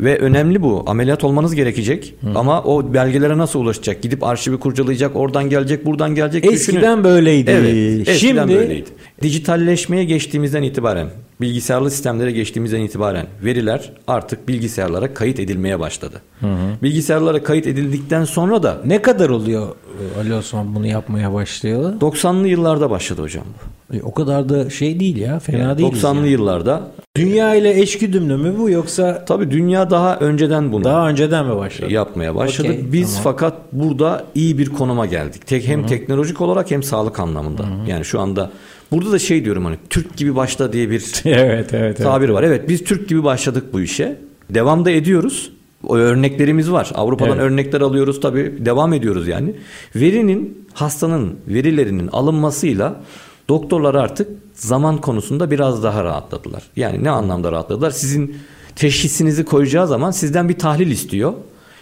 Ve 0.00 0.18
önemli 0.18 0.62
bu. 0.62 0.84
Ameliyat 0.86 1.24
olmanız 1.24 1.54
gerekecek. 1.54 2.14
Ama 2.34 2.62
o 2.62 2.94
belgelere 2.94 3.38
nasıl 3.38 3.60
ulaşacak? 3.60 4.02
Gidip 4.02 4.24
arşivi 4.24 4.58
kurcalayacak. 4.58 5.16
Oradan 5.16 5.50
gelecek, 5.50 5.86
buradan 5.86 6.14
gelecek. 6.14 6.44
Eskiden 6.44 6.82
Düşünün. 6.82 7.04
böyleydi. 7.04 7.50
Evet. 7.50 8.08
Eskiden 8.08 8.42
Şimdi 8.44 8.54
böyleydi. 8.54 8.88
Dijitalleşmeye 9.22 10.04
geçtiğimizden 10.04 10.62
itibaren, 10.62 11.08
bilgisayarlı 11.40 11.90
sistemlere 11.90 12.32
geçtiğimizden 12.32 12.80
itibaren 12.80 13.26
veriler 13.44 13.92
artık 14.06 14.48
bilgisayarlara 14.48 15.14
kayıt 15.14 15.40
edilmeye 15.40 15.80
başladı. 15.80 16.22
Bilgisayarlara 16.82 17.42
kayıt 17.42 17.66
edildikten 17.66 18.24
sonra 18.24 18.62
da 18.62 18.80
ne 18.84 19.02
kadar 19.02 19.28
oluyor 19.28 19.68
e, 19.68 20.20
Ali 20.20 20.34
Osman 20.34 20.74
bunu 20.74 20.86
yapmaya 20.86 21.32
başlayalı? 21.32 21.96
90'lı 22.00 22.48
yıllarda 22.48 22.90
başladı 22.90 23.22
hocam 23.22 23.44
bu. 23.44 23.71
E, 23.92 24.02
o 24.02 24.12
kadar 24.14 24.48
da 24.48 24.70
şey 24.70 25.00
değil 25.00 25.16
ya. 25.16 25.38
Fena 25.38 25.58
Yani 25.58 25.78
değiliz 25.78 26.02
90'lı 26.02 26.16
yani. 26.16 26.28
yıllarda 26.28 26.90
Dünya 27.16 27.54
ile 27.54 27.80
eşgüdümlü 27.80 28.36
mü 28.36 28.54
bu 28.58 28.70
yoksa 28.70 29.24
Tabii 29.24 29.50
dünya 29.50 29.90
daha 29.90 30.16
önceden 30.16 30.72
bunu 30.72 30.84
daha 30.84 31.08
önceden 31.08 31.46
mi 31.46 31.56
başladı? 31.56 31.92
yapmaya 31.92 32.34
başladı. 32.34 32.68
Okey, 32.68 32.92
Biz 32.92 33.08
tamam. 33.08 33.22
fakat 33.24 33.54
burada 33.72 34.24
iyi 34.34 34.58
bir 34.58 34.68
konuma 34.68 35.06
geldik. 35.06 35.46
Tek 35.46 35.68
hem 35.68 35.86
teknolojik 35.86 36.40
olarak 36.40 36.70
hem 36.70 36.82
sağlık 36.82 37.20
anlamında. 37.20 37.64
Yani 37.88 38.04
şu 38.04 38.20
anda 38.20 38.50
burada 38.92 39.12
da 39.12 39.18
şey 39.18 39.44
diyorum 39.44 39.64
hani 39.64 39.76
Türk 39.90 40.16
gibi 40.16 40.36
başla 40.36 40.72
diye 40.72 40.90
bir 40.90 41.04
evet 41.24 41.34
evet. 41.34 41.74
evet. 41.74 41.98
tabir 41.98 42.28
var. 42.28 42.42
Evet 42.42 42.68
biz 42.68 42.84
Türk 42.84 43.08
gibi 43.08 43.24
başladık 43.24 43.64
bu 43.72 43.80
işe. 43.80 44.16
Devam 44.50 44.84
da 44.84 44.90
ediyoruz. 44.90 45.52
O 45.86 45.96
örneklerimiz 45.96 46.72
var. 46.72 46.90
Avrupa'dan 46.94 47.32
Evet. 47.38 47.40
örnekler 47.40 47.80
alıyoruz 47.80 48.20
tabii. 48.20 48.54
Devam 48.58 48.92
ediyoruz 48.92 49.28
yani. 49.28 49.54
Verinin 49.96 50.66
hastanın 50.72 51.36
verilerinin 51.48 52.08
alınmasıyla 52.08 53.00
doktorlar 53.52 53.94
artık 53.94 54.28
zaman 54.54 55.00
konusunda 55.00 55.50
biraz 55.50 55.82
daha 55.82 56.04
rahatladılar. 56.04 56.62
Yani 56.76 57.04
ne 57.04 57.10
anlamda 57.10 57.52
rahatladılar? 57.52 57.90
Sizin 57.90 58.36
teşhisinizi 58.76 59.44
koyacağı 59.44 59.86
zaman 59.86 60.10
sizden 60.10 60.48
bir 60.48 60.58
tahlil 60.58 60.90
istiyor. 60.90 61.32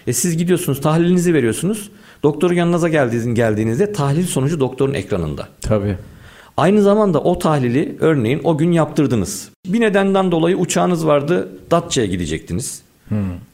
E 0.06 0.12
siz 0.12 0.36
gidiyorsunuz 0.36 0.80
tahlilinizi 0.80 1.34
veriyorsunuz. 1.34 1.90
Doktorun 2.22 2.54
yanınıza 2.54 2.88
geldiğiniz- 2.88 3.34
geldiğinizde 3.34 3.92
tahlil 3.92 4.26
sonucu 4.26 4.60
doktorun 4.60 4.94
ekranında. 4.94 5.48
Tabii. 5.60 5.96
Aynı 6.56 6.82
zamanda 6.82 7.20
o 7.20 7.38
tahlili 7.38 7.96
örneğin 8.00 8.40
o 8.44 8.58
gün 8.58 8.72
yaptırdınız. 8.72 9.48
Bir 9.66 9.80
nedenden 9.80 10.32
dolayı 10.32 10.56
uçağınız 10.56 11.06
vardı 11.06 11.48
Datça'ya 11.70 12.06
gidecektiniz. 12.06 12.82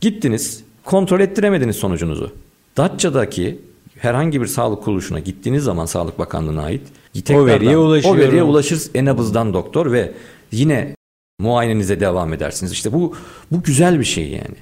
Gittiniz 0.01 0.65
kontrol 0.85 1.21
ettiremediniz 1.21 1.77
sonucunuzu. 1.77 2.31
Datça'daki 2.77 3.59
herhangi 3.99 4.41
bir 4.41 4.47
sağlık 4.47 4.83
kuruluşuna 4.85 5.19
gittiğiniz 5.19 5.65
zaman 5.65 5.87
Sağlık 5.87 6.19
Bakanlığı'na 6.19 6.63
ait 6.63 6.83
tekrardan 7.23 7.47
veriye 7.47 7.77
ulaşıyor. 7.77 8.15
O 8.15 8.19
veriye 8.19 8.43
ulaşır 8.43 8.83
en 8.95 9.05
nabızdan 9.05 9.55
doktor 9.55 9.93
ve 9.93 10.13
yine 10.53 10.97
muayenenize 11.39 12.01
devam 12.01 12.33
edersiniz. 12.33 12.73
İşte 12.73 12.93
bu 12.93 13.15
bu 13.53 13.63
güzel 13.63 14.01
bir 14.01 14.05
şey 14.05 14.29
yani. 14.29 14.57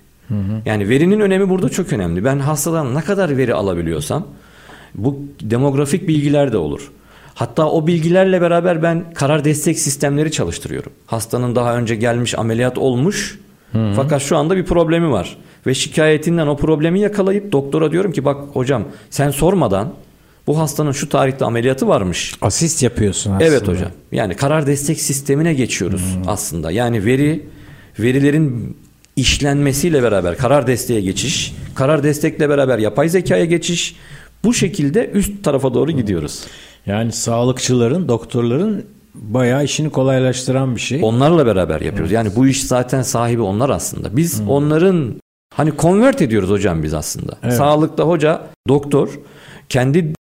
Yani 0.67 0.88
verinin 0.88 1.21
önemi 1.21 1.49
burada 1.49 1.69
çok 1.69 1.93
önemli. 1.93 2.25
Ben 2.25 2.38
hastadan 2.38 2.95
ne 2.95 3.01
kadar 3.01 3.37
veri 3.37 3.55
alabiliyorsam 3.55 4.27
bu 4.95 5.19
demografik 5.43 6.09
bilgiler 6.09 6.53
de 6.53 6.57
olur. 6.57 6.90
Hatta 7.35 7.71
o 7.71 7.87
bilgilerle 7.87 8.40
beraber 8.40 8.83
ben 8.83 9.05
karar 9.14 9.45
destek 9.45 9.79
sistemleri 9.79 10.33
çalıştırıyorum. 10.33 10.93
Hastanın 11.07 11.55
daha 11.55 11.77
önce 11.77 11.95
gelmiş 11.95 12.38
ameliyat 12.38 12.79
olmuş 12.79 13.38
fakat 13.97 14.23
şu 14.23 14.37
anda 14.37 14.57
bir 14.57 14.64
problemi 14.64 15.11
var. 15.11 15.37
Ve 15.67 15.75
şikayetinden 15.75 16.47
o 16.47 16.57
problemi 16.57 17.01
yakalayıp 17.01 17.53
doktora 17.53 17.93
diyorum 17.93 18.12
ki 18.12 18.25
bak 18.25 18.37
hocam 18.53 18.85
sen 19.11 19.31
sormadan 19.31 19.93
bu 20.46 20.59
hastanın 20.59 20.92
şu 20.92 21.09
tarihte 21.09 21.44
ameliyatı 21.44 21.88
varmış. 21.88 22.35
Asist 22.40 22.83
yapıyorsun 22.83 23.30
aslında. 23.30 23.44
Evet 23.44 23.68
hocam. 23.68 23.90
Yani 24.12 24.37
karar 24.37 24.66
destek 24.66 25.00
sistemine 25.00 25.54
geçiyoruz 25.54 26.18
aslında. 26.26 26.70
Yani 26.70 27.04
veri 27.04 27.46
verilerin 27.98 28.76
işlenmesiyle 29.16 30.02
beraber 30.02 30.37
karar 30.37 30.66
desteğe 30.66 31.00
geçiş, 31.00 31.54
karar 31.74 32.02
destekle 32.02 32.48
beraber 32.48 32.78
yapay 32.78 33.09
zekaya 33.09 33.44
geçiş 33.44 33.96
bu 34.44 34.54
şekilde 34.54 35.11
üst 35.11 35.44
tarafa 35.44 35.74
doğru 35.74 35.90
gidiyoruz. 35.90 36.44
Yani 36.87 37.12
sağlıkçıların, 37.12 38.09
doktorların 38.09 38.85
bayağı 39.14 39.64
işini 39.64 39.90
kolaylaştıran 39.90 40.76
bir 40.76 40.80
şey. 40.80 41.00
Onlarla 41.02 41.46
beraber 41.46 41.80
yapıyoruz. 41.80 42.12
Yani 42.12 42.30
bu 42.37 42.46
iş 42.46 42.64
zaten 42.64 43.02
sahibi 43.02 43.42
onlar 43.42 43.70
aslında. 43.70 44.16
Biz 44.16 44.42
onların 44.48 45.14
hani 45.54 45.72
convert 45.78 46.22
ediyoruz 46.22 46.50
hocam 46.50 46.83
biz 46.83 46.94
aslında. 46.94 47.38
Evet. 47.42 47.54
Sağlıkta 47.54 48.02
hoca, 48.04 48.42
doktor 48.68 49.09
kendi 49.68 50.14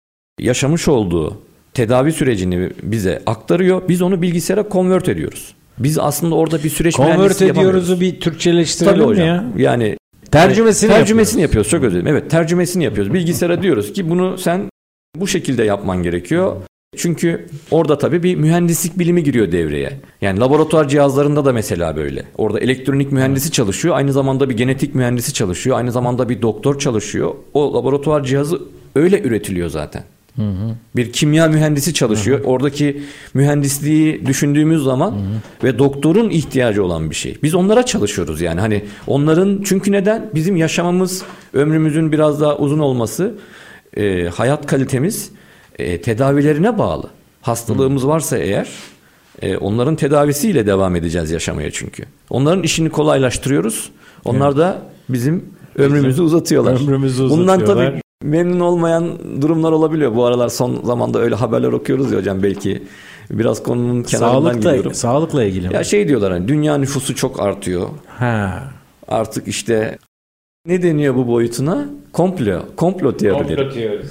yaşamış 0.45 0.89
olduğu 0.89 1.39
tedavi 1.75 2.13
sürecini 2.13 2.71
bize 2.83 3.23
aktarıyor. 3.27 3.83
Biz 3.89 4.03
onu 4.03 4.23
bilgisayara 4.23 4.65
convert 4.73 5.09
ediyoruz. 5.09 5.55
Biz 5.79 5.99
aslında 5.99 6.35
orada 6.35 6.65
bir 6.65 6.71
süreç 6.71 6.99
yapamıyoruz. 6.99 7.43
ediyoruzu 7.43 8.01
bir 8.01 8.11
Tabii 8.11 8.21
Türkçeleştirelim 8.21 8.99
mi 8.99 9.05
hocam. 9.05 9.27
ya? 9.27 9.45
Yani 9.57 9.97
Tercümesini 10.31 10.91
yani 10.91 10.99
tercümesini 10.99 11.43
yapıyoruz. 11.43 11.71
Çok 11.71 11.85
özür 11.85 11.93
dilerim. 11.93 12.07
Evet, 12.07 12.31
tercümesini 12.31 12.85
yapıyoruz. 12.85 13.15
Bilgisayara 13.15 13.63
diyoruz 13.63 13.93
ki 13.93 14.11
bunu 14.11 14.39
sen 14.39 14.63
bu 15.17 15.27
şekilde 15.27 15.65
yapman 15.65 16.03
gerekiyor. 16.03 16.57
Çünkü 16.97 17.47
orada 17.71 17.99
tabii 17.99 18.23
bir 18.23 18.37
mühendislik 18.37 18.99
bilimi 18.99 19.23
giriyor 19.23 19.53
devreye. 19.53 19.93
Yani 20.21 20.41
laboratuvar 20.41 20.89
cihazlarında 20.89 21.45
da 21.45 21.53
mesela 21.53 21.97
böyle. 21.97 22.25
Orada 22.39 22.61
elektronik 22.61 23.13
mühendisi 23.13 23.51
çalışıyor. 23.53 23.97
Aynı 23.97 24.13
zamanda 24.13 24.51
bir 24.51 24.57
genetik 24.57 24.95
mühendisi 24.95 25.33
çalışıyor. 25.33 25.77
Aynı 25.77 25.93
zamanda 25.93 26.29
bir 26.29 26.43
doktor 26.43 26.79
çalışıyor. 26.79 27.35
O 27.55 27.75
laboratuvar 27.75 28.25
cihazı 28.25 28.63
öyle 28.97 29.23
üretiliyor 29.23 29.69
zaten. 29.69 30.05
Bir 30.97 31.13
kimya 31.13 31.49
mühendisi 31.49 31.95
çalışıyor. 31.95 32.41
Oradaki 32.45 33.03
mühendisliği 33.35 34.27
düşündüğümüz 34.27 34.83
zaman 34.83 35.15
ve 35.65 35.79
doktorun 35.79 36.31
ihtiyacı 36.31 36.85
olan 36.85 37.11
bir 37.11 37.15
şey. 37.15 37.37
Biz 37.43 37.55
onlara 37.55 37.87
çalışıyoruz 37.87 38.41
yani. 38.41 38.61
Hani 38.61 38.85
onların 39.07 39.63
çünkü 39.65 39.93
neden? 39.93 40.31
Bizim 40.35 40.57
yaşamamız, 40.57 41.23
ömrümüzün 41.53 42.13
biraz 42.13 42.41
daha 42.41 42.57
uzun 42.57 42.79
olması, 42.79 43.35
e, 43.97 44.29
hayat 44.29 44.67
kalitemiz 44.67 45.31
e, 45.79 46.01
tedavilerine 46.01 46.79
bağlı. 46.79 47.11
Hastalığımız 47.43 48.07
varsa 48.07 48.39
eğer 48.39 48.69
e, 49.43 49.57
onların 49.57 49.97
tedavisiyle 49.97 50.67
devam 50.67 50.97
edeceğiz 50.97 51.31
yaşamaya 51.31 51.71
çünkü. 51.71 52.05
Onların 52.31 52.63
işini 52.63 52.91
kolaylaştırıyoruz. 52.91 53.91
Onlar 54.25 54.57
da 54.57 54.83
bizim 55.09 55.45
ömrümüzü 55.77 56.23
uzatıyorlar. 56.23 56.83
Ömrümüzü 56.83 57.23
Bundan 57.23 57.61
uzatıyorlar. 57.61 57.87
tabii 57.91 58.03
memnun 58.23 58.61
olmayan 58.61 59.19
durumlar 59.43 59.73
olabiliyor. 59.73 60.15
Bu 60.17 60.25
aralar 60.25 60.49
son 60.49 60.83
zamanda 60.85 61.19
öyle 61.19 61.35
haberler 61.35 61.73
okuyoruz 61.73 62.13
ya 62.13 62.19
hocam 62.19 62.43
belki 62.43 62.83
biraz 63.31 63.63
konunun 63.63 64.03
kenarından 64.03 64.41
Sağlıkla, 64.41 64.71
gidiyorum. 64.71 64.95
sağlıkla 64.95 65.45
ilgili 65.45 65.69
mi? 65.69 65.75
Ya 65.75 65.85
şey 65.85 66.09
diyorlar 66.09 66.33
hani 66.33 66.49
dünya 66.49 66.79
nüfusu 66.79 67.15
çok 67.15 67.41
artıyor. 67.41 67.89
Ha. 68.07 68.63
Artık 69.09 69.49
işte 69.49 69.99
ne 70.67 70.83
deniyor 70.83 71.15
bu 71.15 71.27
boyutuna? 71.29 71.87
Komplo, 72.13 72.63
komplo 72.77 73.17
teorileri. 73.17 74.03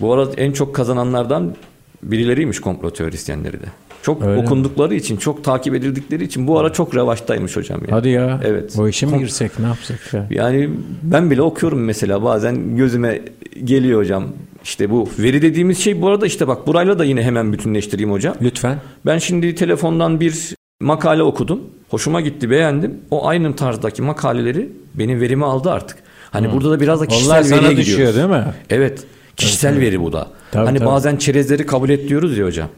Bu 0.00 0.12
arada 0.12 0.32
en 0.36 0.52
çok 0.52 0.74
kazananlardan 0.74 1.54
birileriymiş 2.02 2.60
komplo 2.60 2.90
teorisyenleri 2.90 3.60
de. 3.60 3.66
Çok 4.02 4.22
Öyle 4.22 4.40
mi? 4.40 4.46
okundukları 4.46 4.94
için, 4.94 5.16
çok 5.16 5.44
takip 5.44 5.74
edildikleri 5.74 6.24
için 6.24 6.46
bu 6.46 6.58
ara 6.58 6.72
çok 6.72 6.94
revaçtaymış 6.96 7.56
hocam 7.56 7.80
ya. 7.88 7.96
Hadi 7.96 8.08
ya. 8.08 8.40
Evet. 8.44 8.74
Bu 8.76 8.88
işe 8.88 9.06
mi 9.06 9.18
girsek 9.18 9.58
ne 9.58 9.66
yapsak 9.66 10.14
ya? 10.14 10.26
Yani 10.30 10.70
ben 11.02 11.30
bile 11.30 11.42
okuyorum 11.42 11.84
mesela 11.84 12.24
bazen 12.24 12.76
gözüme 12.76 13.20
geliyor 13.64 14.00
hocam. 14.00 14.24
İşte 14.64 14.90
bu 14.90 15.08
veri 15.18 15.42
dediğimiz 15.42 15.78
şey 15.78 16.02
bu 16.02 16.08
arada 16.08 16.26
işte 16.26 16.48
bak 16.48 16.66
burayla 16.66 16.98
da 16.98 17.04
yine 17.04 17.22
hemen 17.22 17.52
bütünleştireyim 17.52 18.10
hocam. 18.12 18.34
Lütfen. 18.42 18.78
Ben 19.06 19.18
şimdi 19.18 19.54
telefondan 19.54 20.20
bir 20.20 20.54
makale 20.80 21.22
okudum. 21.22 21.60
Hoşuma 21.90 22.20
gitti, 22.20 22.50
beğendim. 22.50 23.00
O 23.10 23.26
aynı 23.26 23.56
tarzdaki 23.56 24.02
makaleleri 24.02 24.68
benim 24.94 25.20
verimi 25.20 25.44
aldı 25.44 25.70
artık. 25.70 25.96
Hani 26.30 26.52
burada 26.52 26.70
da 26.70 26.80
biraz 26.80 27.00
da 27.00 27.06
kişisel 27.06 27.32
Onlar 27.34 27.42
sana 27.42 27.62
veriye 27.62 27.76
düşüyor 27.76 28.08
gidiyoruz. 28.08 28.16
değil 28.32 28.44
mi? 28.46 28.52
Evet. 28.70 29.04
Kişisel 29.36 29.80
veri 29.80 30.00
bu 30.02 30.12
da. 30.12 30.28
Tabii, 30.52 30.66
hani 30.66 30.78
tabii. 30.78 30.88
bazen 30.88 31.16
çerezleri 31.16 31.66
kabul 31.66 31.90
et 31.90 32.08
diyoruz 32.08 32.38
ya 32.38 32.46
hocam. 32.46 32.68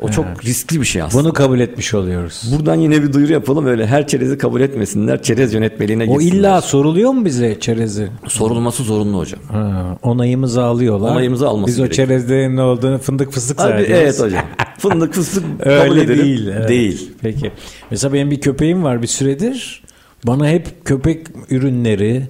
O 0.00 0.08
çok 0.08 0.44
riskli 0.44 0.80
bir 0.80 0.86
şey 0.86 1.02
aslında. 1.02 1.24
Bunu 1.24 1.32
kabul 1.32 1.60
etmiş 1.60 1.94
oluyoruz. 1.94 2.42
Buradan 2.56 2.74
yine 2.74 3.02
bir 3.02 3.12
duyuru 3.12 3.32
yapalım 3.32 3.66
öyle 3.66 3.86
her 3.86 4.06
çerezi 4.06 4.38
kabul 4.38 4.60
etmesinler. 4.60 5.22
Çerez 5.22 5.54
yönetmeliğine 5.54 6.02
O 6.04 6.18
gitsinler. 6.18 6.38
illa 6.38 6.60
soruluyor 6.60 7.10
mu 7.10 7.24
bize 7.24 7.60
çerezi? 7.60 8.08
sorulması 8.28 8.82
zorunlu 8.82 9.18
hocam. 9.18 9.40
Ha, 9.52 9.98
onayımızı 10.02 10.64
alıyorlar. 10.64 11.10
Onayımızı 11.12 11.48
alması 11.48 11.66
Biz 11.72 11.80
o 11.80 11.82
gerekiyor. 11.84 12.08
çerezlerin 12.08 12.56
ne 12.56 12.62
olduğunu 12.62 12.98
fındık 12.98 13.32
fıstık 13.32 13.60
zannediyoruz. 13.60 14.02
evet 14.02 14.20
hocam. 14.20 14.44
Fındık 14.78 15.14
fıstık 15.14 15.44
kabul 15.64 15.70
Öyle 15.90 16.02
edelim. 16.02 16.24
değil. 16.24 16.48
evet. 16.56 16.68
Değil. 16.68 17.10
Peki. 17.22 17.52
Mesela 17.90 18.12
benim 18.14 18.30
bir 18.30 18.40
köpeğim 18.40 18.84
var 18.84 19.02
bir 19.02 19.06
süredir. 19.06 19.82
Bana 20.26 20.48
hep 20.48 20.84
köpek 20.84 21.26
ürünleri, 21.50 22.22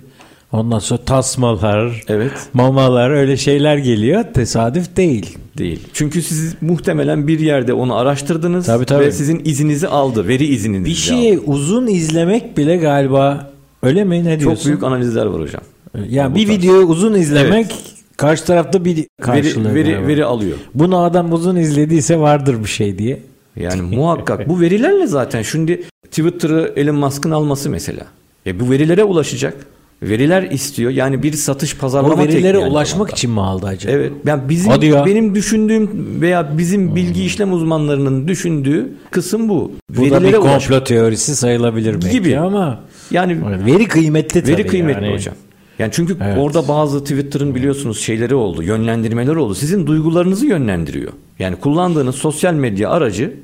ondan 0.52 0.78
sonra 0.78 1.00
tasmalar, 1.04 2.02
Evet. 2.08 2.32
mamalar 2.54 3.10
öyle 3.10 3.36
şeyler 3.36 3.76
geliyor. 3.76 4.24
Tesadüf 4.34 4.96
değil. 4.96 5.38
Değil. 5.58 5.80
Çünkü 5.92 6.22
siz 6.22 6.54
muhtemelen 6.60 7.28
bir 7.28 7.38
yerde 7.38 7.72
onu 7.72 7.96
araştırdınız 7.96 8.66
Tabii, 8.66 8.84
tabii. 8.84 9.04
ve 9.04 9.12
sizin 9.12 9.42
izninizi 9.44 9.88
aldı. 9.88 10.28
Veri 10.28 10.44
izninizi 10.44 10.84
Bir 10.84 10.94
şeyi 10.94 11.38
uzun 11.38 11.86
izlemek 11.86 12.56
bile 12.56 12.76
galiba 12.76 13.50
öyle 13.82 14.04
mi? 14.04 14.24
Ne 14.24 14.40
diyorsun? 14.40 14.56
Çok 14.56 14.66
büyük 14.66 14.82
analizler 14.82 15.26
var 15.26 15.40
hocam. 15.40 15.62
Yani 16.08 16.34
bir 16.34 16.46
tarz. 16.46 16.58
videoyu 16.58 16.86
uzun 16.86 17.14
izlemek 17.14 17.74
karşı 18.16 18.44
tarafta 18.44 18.84
bir 18.84 19.06
karşılığı. 19.22 19.68
Veri, 19.68 19.74
veri, 19.74 19.90
galiba. 19.90 20.08
veri 20.08 20.24
alıyor. 20.24 20.56
Bunu 20.74 20.98
adam 20.98 21.32
uzun 21.32 21.56
izlediyse 21.56 22.18
vardır 22.18 22.60
bir 22.64 22.68
şey 22.68 22.98
diye. 22.98 23.20
Yani 23.56 23.82
muhakkak 23.82 24.48
bu 24.48 24.60
verilerle 24.60 25.06
zaten 25.06 25.42
şimdi 25.42 25.82
Twitter'ı 26.10 26.72
Elon 26.76 26.96
Musk'ın 26.96 27.30
alması 27.30 27.70
mesela. 27.70 28.06
E 28.46 28.60
bu 28.60 28.70
verilere 28.70 29.04
ulaşacak. 29.04 29.66
Veriler 30.10 30.42
istiyor. 30.42 30.90
Yani 30.90 31.22
bir 31.22 31.32
satış 31.32 31.76
pazarlama 31.76 32.14
O 32.14 32.18
verilere 32.18 32.58
ulaşmak 32.58 32.88
zamanda. 32.90 33.12
için 33.12 33.30
mi 33.30 33.40
aldı 33.40 33.66
acaba? 33.66 33.92
Evet. 33.92 34.12
Yani 34.26 34.42
bizim 34.48 34.70
Hadi 34.70 34.86
ya. 34.86 34.98
Hmm. 35.00 35.06
benim 35.10 35.34
düşündüğüm 35.34 35.90
veya 36.20 36.58
bizim 36.58 36.96
bilgi 36.96 37.24
işlem 37.24 37.52
uzmanlarının 37.52 38.28
düşündüğü 38.28 38.88
kısım 39.10 39.48
bu. 39.48 39.72
Bu 39.90 39.96
da 39.96 40.02
bir 40.04 40.10
Verilere 40.10 40.38
ulaşmak. 40.38 40.60
komplo 40.68 40.84
teorisi 40.84 41.36
sayılabilir 41.36 41.94
belki 41.94 42.10
Gibi. 42.10 42.38
ama 42.38 42.80
Yani 43.10 43.38
veri 43.66 43.84
kıymetli 43.88 44.42
tabii. 44.42 44.52
Veri 44.52 44.66
kıymetli 44.66 45.04
yani. 45.04 45.14
hocam. 45.14 45.34
Yani 45.78 45.90
çünkü 45.94 46.16
Evet. 46.24 46.38
orada 46.38 46.68
bazı 46.68 47.00
Twitter'ın 47.00 47.54
biliyorsunuz 47.54 48.00
şeyleri 48.00 48.34
oldu, 48.34 48.62
yönlendirmeler 48.62 49.36
oldu. 49.36 49.54
Sizin 49.54 49.86
duygularınızı 49.86 50.46
yönlendiriyor. 50.46 51.12
Yani 51.38 51.56
kullandığınız 51.56 52.14
sosyal 52.14 52.54
medya 52.54 52.90
aracı 52.90 53.34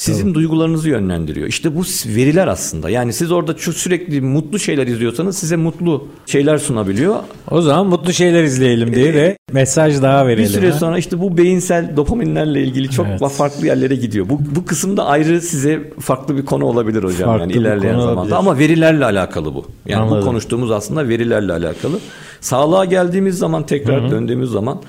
Sizin 0.00 0.34
duygularınızı 0.34 0.88
yönlendiriyor. 0.88 1.48
İşte 1.48 1.76
bu 1.76 1.82
veriler 2.06 2.48
aslında. 2.48 2.90
Yani 2.90 3.12
siz 3.12 3.32
orada 3.32 3.54
şu 3.58 3.72
sürekli 3.72 4.20
mutlu 4.20 4.58
şeyler 4.58 4.86
izliyorsanız 4.86 5.38
size 5.38 5.56
mutlu 5.56 6.08
şeyler 6.26 6.58
sunabiliyor. 6.58 7.16
O 7.50 7.62
zaman 7.62 7.86
mutlu 7.86 8.12
şeyler 8.12 8.44
izleyelim 8.44 8.94
diye 8.94 9.14
de 9.14 9.36
mesaj 9.52 10.02
daha 10.02 10.26
verelim. 10.26 10.44
Bir 10.44 10.48
süre 10.48 10.70
ha? 10.70 10.78
sonra 10.78 10.98
işte 10.98 11.20
bu 11.20 11.36
beyinsel 11.36 11.96
dopaminlerle 11.96 12.62
ilgili 12.62 12.90
çok 12.90 13.06
Evet. 13.06 13.32
farklı 13.32 13.66
yerlere 13.66 13.94
gidiyor. 13.96 14.28
Bu 14.28 14.40
bu 14.56 14.64
kısımda 14.64 15.06
ayrı 15.06 15.40
size 15.40 15.92
farklı 16.00 16.36
bir 16.36 16.44
konu 16.44 16.64
olabilir 16.64 17.02
hocam 17.04 17.28
Farklı 17.30 17.40
yani 17.40 17.52
ilerleyen 17.52 17.94
zamanda. 17.98 18.20
olabilir. 18.20 18.34
Ama 18.34 18.58
verilerle 18.58 19.04
alakalı 19.04 19.54
bu. 19.54 19.64
Yani 19.86 20.02
Anladım. 20.02 20.22
bu 20.22 20.24
konuştuğumuz 20.26 20.70
aslında 20.70 21.08
verilerle 21.08 21.52
alakalı. 21.52 21.98
Sağlığa 22.40 22.84
geldiğimiz 22.84 23.38
zaman 23.38 23.66
tekrar 23.66 24.10
döndüğümüz 24.10 24.50
zaman 24.50 24.82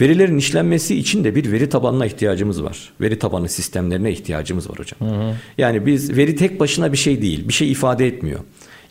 verilerin 0.00 0.38
işlenmesi 0.38 0.96
için 0.98 1.24
de 1.24 1.34
bir 1.34 1.52
veri 1.52 1.68
tabanına 1.68 2.06
ihtiyacımız 2.06 2.62
var. 2.64 2.92
Veri 3.00 3.18
tabanı 3.18 3.48
sistemlerine 3.48 4.12
ihtiyacımız 4.12 4.45
var 4.54 4.78
hocam. 4.78 5.32
Yani 5.58 5.86
biz 5.86 6.16
veri 6.16 6.36
tek 6.36 6.60
başına 6.60 6.92
bir 6.92 6.96
şey 6.96 7.22
değil. 7.22 7.48
Bir 7.48 7.52
şey 7.52 7.72
ifade 7.72 8.06
etmiyor. 8.06 8.40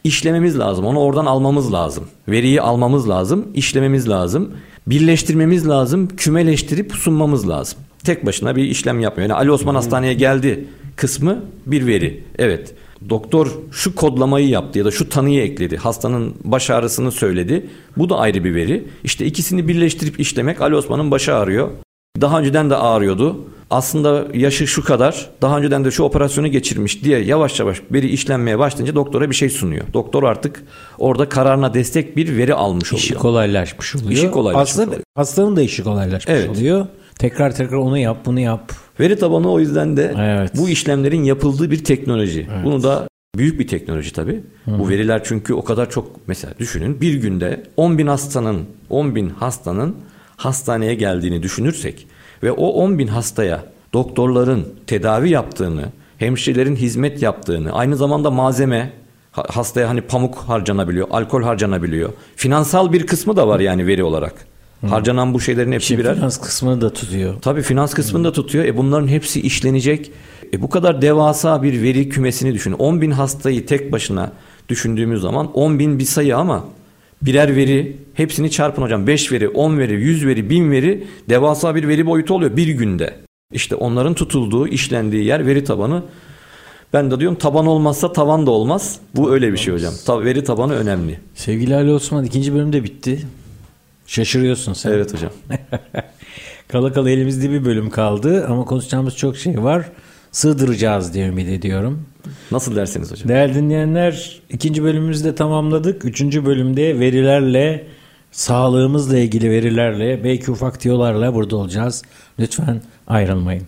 İşlememiz 0.03 0.59
lazım. 0.59 0.85
Onu 0.85 0.99
oradan 0.99 1.25
almamız 1.25 1.73
lazım. 1.73 2.03
Veriyi 2.27 2.61
almamız 2.61 3.09
lazım, 3.09 3.47
işlememiz 3.53 4.09
lazım, 4.09 4.51
birleştirmemiz 4.87 5.67
lazım, 5.67 6.07
kümeleştirip 6.07 6.93
sunmamız 6.93 7.49
lazım. 7.49 7.79
Tek 8.03 8.25
başına 8.25 8.55
bir 8.55 8.63
işlem 8.63 8.99
yapmıyor. 8.99 9.29
Yani 9.29 9.37
Ali 9.39 9.51
Osman 9.51 9.75
hastaneye 9.75 10.13
geldi 10.13 10.67
kısmı 10.95 11.43
bir 11.65 11.87
veri. 11.87 12.23
Evet. 12.37 12.73
Doktor 13.09 13.51
şu 13.71 13.95
kodlamayı 13.95 14.49
yaptı 14.49 14.79
ya 14.79 14.85
da 14.85 14.91
şu 14.91 15.09
tanıyı 15.09 15.41
ekledi. 15.41 15.77
Hastanın 15.77 16.35
baş 16.43 16.69
ağrısını 16.69 17.11
söyledi. 17.11 17.65
Bu 17.97 18.09
da 18.09 18.17
ayrı 18.17 18.43
bir 18.43 18.55
veri. 18.55 18.83
İşte 19.03 19.25
ikisini 19.25 19.67
birleştirip 19.67 20.19
işlemek 20.19 20.61
Ali 20.61 20.75
Osman'ın 20.75 21.11
başı 21.11 21.35
ağrıyor. 21.35 21.69
Daha 22.21 22.39
önceden 22.39 22.69
de 22.69 22.75
ağrıyordu. 22.75 23.45
Aslında 23.69 24.25
yaşı 24.33 24.67
şu 24.67 24.83
kadar. 24.83 25.29
Daha 25.41 25.57
önceden 25.57 25.85
de 25.85 25.91
şu 25.91 26.03
operasyonu 26.03 26.47
geçirmiş 26.47 27.03
diye 27.03 27.19
yavaş 27.19 27.59
yavaş 27.59 27.81
veri 27.91 28.07
işlenmeye 28.07 28.59
başlayınca 28.59 28.95
doktora 28.95 29.29
bir 29.29 29.35
şey 29.35 29.49
sunuyor. 29.49 29.85
Doktor 29.93 30.23
artık 30.23 30.63
orada 30.97 31.29
kararına 31.29 31.73
destek 31.73 32.17
bir 32.17 32.37
veri 32.37 32.53
almış 32.53 32.93
oluyor. 32.93 33.03
İşi 33.03 33.13
kolaylaşmış 33.13 33.95
oluyor. 33.95 34.11
İşi 34.11 34.31
kolaylaşmış 34.31 34.71
Aslında 34.71 34.87
oluyor. 34.87 35.01
hastanın 35.15 35.55
da 35.55 35.61
işi 35.61 35.83
kolaylaşmış 35.83 36.35
Evet. 36.37 36.49
oluyor. 36.49 36.85
Tekrar 37.19 37.55
tekrar 37.55 37.77
onu 37.77 37.97
yap, 37.97 38.17
bunu 38.25 38.39
yap. 38.39 38.71
Veri 38.99 39.19
tabanı 39.19 39.51
o 39.51 39.59
yüzden 39.59 39.97
de 39.97 40.13
Evet. 40.19 40.51
bu 40.57 40.69
işlemlerin 40.69 41.23
yapıldığı 41.23 41.71
bir 41.71 41.83
teknoloji. 41.83 42.47
Bunu 42.65 42.83
da 42.83 43.07
büyük 43.37 43.59
bir 43.59 43.67
teknoloji 43.67 44.13
tabii. 44.13 44.43
Bu 44.67 44.89
veriler 44.89 45.21
çünkü 45.23 45.53
o 45.53 45.63
kadar 45.63 45.89
çok 45.89 46.27
mesela 46.27 46.53
düşünün 46.59 47.01
bir 47.01 47.13
günde 47.13 47.63
10 47.77 47.97
bin 47.97 48.07
hastanın 48.07 48.61
10 48.89 49.15
bin 49.15 49.29
hastanın 49.29 49.95
hastaneye 50.37 50.95
geldiğini 50.95 51.43
düşünürsek 51.43 52.07
ve 52.43 52.51
o 52.51 52.67
10 52.67 52.99
bin 52.99 53.07
hastaya 53.07 53.63
doktorların 53.93 54.65
tedavi 54.87 55.29
yaptığını, 55.29 55.85
hemşirelerin 56.17 56.75
hizmet 56.75 57.21
yaptığını, 57.21 57.71
aynı 57.71 57.97
zamanda 57.97 58.31
malzeme 58.31 58.93
ha- 59.31 59.45
hastaya 59.49 59.89
hani 59.89 60.01
pamuk 60.01 60.35
harcanabiliyor, 60.35 61.07
alkol 61.11 61.43
harcanabiliyor. 61.43 62.09
Finansal 62.35 62.93
bir 62.93 63.07
kısmı 63.07 63.35
da 63.35 63.47
var 63.47 63.59
yani 63.59 63.87
veri 63.87 64.03
olarak. 64.03 64.33
Harcanan 64.89 65.33
bu 65.33 65.39
şeylerin 65.39 65.71
hepsi 65.71 65.87
Şimdi 65.87 66.01
birer 66.01 66.15
finans 66.15 66.41
kısmını 66.41 66.81
da 66.81 66.93
tutuyor. 66.93 67.33
Tabii 67.41 67.61
finans 67.61 67.93
kısmını 67.93 68.23
da 68.23 68.31
tutuyor. 68.31 68.65
E 68.65 68.77
bunların 68.77 69.07
hepsi 69.07 69.41
işlenecek. 69.41 70.11
E 70.53 70.61
bu 70.61 70.69
kadar 70.69 71.01
devasa 71.01 71.63
bir 71.63 71.81
veri 71.81 72.09
kümesini 72.09 72.53
düşün. 72.53 72.71
10 72.71 73.01
bin 73.01 73.11
hastayı 73.11 73.65
tek 73.65 73.91
başına 73.91 74.31
düşündüğümüz 74.69 75.21
zaman 75.21 75.51
10 75.53 75.79
bin 75.79 75.99
bir 75.99 76.03
sayı 76.03 76.37
ama 76.37 76.65
birer 77.25 77.55
veri 77.55 77.97
hepsini 78.13 78.51
çarpın 78.51 78.81
hocam. 78.81 79.07
5 79.07 79.31
veri, 79.31 79.49
10 79.49 79.77
veri, 79.77 79.93
100 79.93 80.25
veri, 80.25 80.49
1000 80.49 80.71
veri 80.71 81.07
devasa 81.29 81.75
bir 81.75 81.87
veri 81.87 82.05
boyutu 82.05 82.33
oluyor 82.33 82.57
bir 82.57 82.67
günde. 82.67 83.15
İşte 83.53 83.75
onların 83.75 84.13
tutulduğu, 84.13 84.67
işlendiği 84.67 85.25
yer 85.25 85.45
veri 85.47 85.63
tabanı. 85.63 86.03
Ben 86.93 87.11
de 87.11 87.19
diyorum 87.19 87.37
taban 87.37 87.65
olmazsa 87.67 88.13
tavan 88.13 88.45
da 88.45 88.51
olmaz. 88.51 88.99
Bu 89.15 89.33
öyle 89.33 89.53
bir 89.53 89.57
şey 89.57 89.73
hocam. 89.73 89.93
Ta- 90.05 90.23
veri 90.23 90.43
tabanı 90.43 90.73
önemli. 90.73 91.19
Sevgili 91.35 91.75
Ali 91.75 91.91
Osman 91.91 92.25
ikinci 92.25 92.53
bölüm 92.53 92.73
de 92.73 92.83
bitti. 92.83 93.27
Şaşırıyorsun 94.07 94.73
sen. 94.73 94.91
Evet 94.91 95.13
hocam. 95.13 95.31
Kala 96.67 96.93
kala 96.93 97.09
elimizde 97.09 97.51
bir 97.51 97.65
bölüm 97.65 97.89
kaldı 97.89 98.45
ama 98.49 98.65
konuşacağımız 98.65 99.17
çok 99.17 99.37
şey 99.37 99.63
var. 99.63 99.89
Sığdıracağız 100.31 101.13
diye 101.13 101.27
ümit 101.27 101.49
ediyorum. 101.49 102.05
Nasıl 102.51 102.75
derseniz 102.75 103.11
hocam. 103.11 103.29
Değerli 103.29 103.55
dinleyenler 103.55 104.41
ikinci 104.49 104.83
bölümümüzü 104.83 105.23
de 105.23 105.35
tamamladık. 105.35 106.05
Üçüncü 106.05 106.45
bölümde 106.45 106.99
verilerle, 106.99 107.87
sağlığımızla 108.31 109.19
ilgili 109.19 109.51
verilerle, 109.51 110.23
belki 110.23 110.51
ufak 110.51 110.79
tiyolarla 110.79 111.33
burada 111.33 111.55
olacağız. 111.55 112.03
Lütfen 112.39 112.81
ayrılmayın. 113.07 113.63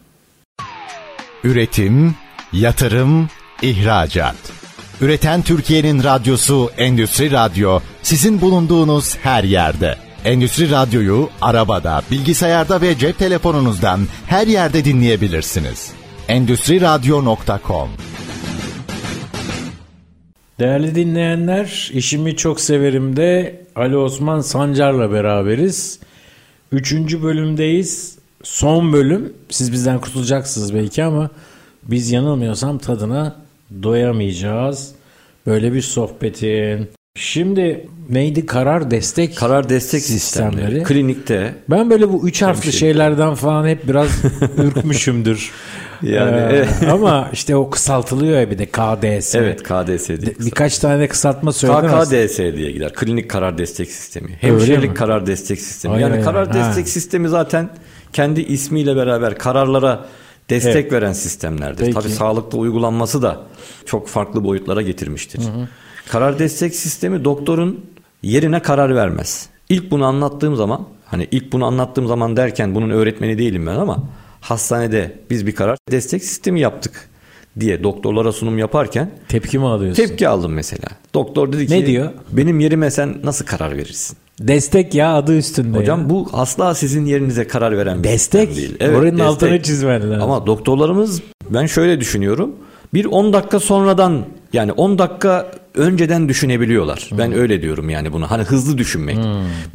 Üretim, 1.43 2.15
yatırım, 2.53 3.29
ihracat. 3.61 4.35
Üreten 5.01 5.41
Türkiye'nin 5.41 6.03
radyosu 6.03 6.69
Endüstri 6.77 7.31
Radyo 7.31 7.79
sizin 8.03 8.41
bulunduğunuz 8.41 9.17
her 9.17 9.43
yerde. 9.43 9.95
Endüstri 10.25 10.71
Radyo'yu 10.71 11.29
arabada, 11.41 12.01
bilgisayarda 12.11 12.81
ve 12.81 12.97
cep 12.97 13.19
telefonunuzdan 13.19 13.99
her 14.27 14.47
yerde 14.47 14.85
dinleyebilirsiniz. 14.85 15.91
Endüstri 16.27 16.81
Radyo.com 16.81 17.89
Değerli 20.59 20.95
dinleyenler, 20.95 21.91
işimi 21.93 22.35
çok 22.35 22.61
severim 22.61 23.15
de 23.15 23.61
Ali 23.75 23.97
Osman 23.97 24.41
Sancar'la 24.41 25.11
beraberiz. 25.11 25.99
Üçüncü 26.71 27.23
bölümdeyiz. 27.23 28.17
Son 28.43 28.93
bölüm. 28.93 29.33
Siz 29.49 29.71
bizden 29.71 30.01
kurtulacaksınız 30.01 30.73
belki 30.73 31.03
ama 31.03 31.29
biz 31.83 32.11
yanılmıyorsam 32.11 32.77
tadına 32.77 33.35
doyamayacağız. 33.83 34.91
Böyle 35.45 35.73
bir 35.73 35.81
sohbetin. 35.81 36.87
Şimdi 37.15 37.87
neydi 38.09 38.45
karar 38.45 38.91
destek? 38.91 39.37
Karar 39.37 39.69
destek 39.69 40.01
sistemleri. 40.01 40.83
Klinikte 40.83 41.55
Ben 41.69 41.89
böyle 41.89 42.09
bu 42.09 42.27
üç 42.27 42.41
harfli 42.41 42.73
şeylerden 42.73 43.35
falan 43.35 43.67
hep 43.67 43.87
biraz 43.87 44.09
ürkmüşümdür. 44.57 45.51
Yani, 46.01 46.37
Ee, 46.37 46.87
ama 46.91 47.29
işte 47.33 47.55
o 47.55 47.69
kısaltılıyor 47.69 48.39
ya 48.39 48.51
bir 48.51 48.57
de 48.57 48.65
KDS. 48.65 49.35
evet 49.35 49.63
KDS 49.63 50.07
diye. 50.07 50.35
Birkaç 50.39 50.79
tane 50.79 51.07
kısaltma 51.07 51.51
söyledin. 51.53 51.87
KKDS 51.87 52.37
diye 52.37 52.71
gider. 52.71 52.93
Klinik 52.93 53.29
karar 53.29 53.57
destek 53.57 53.91
sistemi. 53.91 54.27
mi? 54.27 54.37
Hemşirelik 54.41 54.97
karar 54.97 55.25
destek 55.27 55.59
sistemi. 55.61 55.93
Ay, 55.95 56.01
yani 56.01 56.13
ay, 56.15 56.21
karar 56.23 56.47
ay. 56.47 56.53
destek 56.53 56.85
Ha. 56.85 56.89
sistemi 56.89 57.29
zaten 57.29 57.69
kendi 58.13 58.41
ismiyle 58.41 58.95
beraber 58.95 59.37
kararlara 59.37 60.05
destek 60.49 60.75
Evet. 60.75 60.91
veren 60.91 61.13
sistemlerdir. 61.13 61.79
Peki. 61.85 61.93
Tabii 61.93 62.09
sağlıkta 62.09 62.57
uygulanması 62.57 63.21
da 63.21 63.41
çok 63.85 64.07
farklı 64.07 64.43
boyutlara 64.43 64.81
getirmiştir. 64.81 65.41
Karar 66.09 66.39
destek 66.39 66.75
sistemi 66.75 67.25
doktorun 67.25 67.85
yerine 68.23 68.61
karar 68.61 68.95
vermez. 68.95 69.49
İlk 69.69 69.91
bunu 69.91 70.05
anlattığım 70.05 70.55
zaman 70.55 70.87
hani 71.05 71.27
ilk 71.31 71.51
bunu 71.53 71.65
anlattığım 71.65 72.07
zaman 72.07 72.37
derken 72.37 72.75
bunun 72.75 72.89
öğretmeni 72.89 73.37
değilim 73.37 73.65
ben 73.67 73.75
ama 73.75 74.03
hastanede 74.49 75.11
biz 75.29 75.47
bir 75.47 75.55
karar 75.55 75.77
destek 75.91 76.23
sistemi 76.23 76.59
yaptık 76.59 77.09
diye 77.59 77.83
doktorlara 77.83 78.31
sunum 78.31 78.57
yaparken 78.57 79.09
Tepki 79.27 79.59
mi 79.59 79.65
alıyorsun? 79.65 80.03
Tepki 80.03 80.27
aldım 80.27 80.53
mesela. 80.53 80.87
Doktor 81.13 81.51
dedi 81.51 81.67
ki 81.67 81.73
Ne 81.73 81.85
diyor? 81.85 82.09
benim 82.31 82.59
yerime 82.59 82.91
sen 82.91 83.15
nasıl 83.23 83.45
karar 83.45 83.77
verirsin? 83.77 84.17
Destek 84.39 84.95
ya 84.95 85.13
adı 85.15 85.37
üstünde. 85.37 85.77
Hocam 85.77 86.01
ya. 86.01 86.09
bu 86.09 86.29
asla 86.33 86.75
sizin 86.75 87.05
yerinize 87.05 87.47
karar 87.47 87.77
veren 87.77 88.03
bir 88.03 88.09
destek. 88.09 88.55
değil. 88.55 88.75
Oranın 88.81 89.03
destek. 89.11 89.21
altını 89.21 89.61
çizmen 89.61 90.01
lazım. 90.11 90.21
Ama 90.21 90.45
doktorlarımız 90.45 91.21
ben 91.49 91.65
şöyle 91.65 91.99
düşünüyorum. 91.99 92.55
Bir 92.93 93.05
10 93.05 93.33
dakika 93.33 93.59
sonradan 93.59 94.25
yani 94.53 94.71
10 94.71 94.99
dakika 94.99 95.51
önceden 95.77 96.29
düşünebiliyorlar. 96.29 97.09
Ben 97.17 97.33
öyle 97.33 97.61
diyorum 97.61 97.89
yani 97.89 98.13
bunu. 98.13 98.31
Hani 98.31 98.43
hızlı 98.43 98.77
düşünmek. 98.77 99.17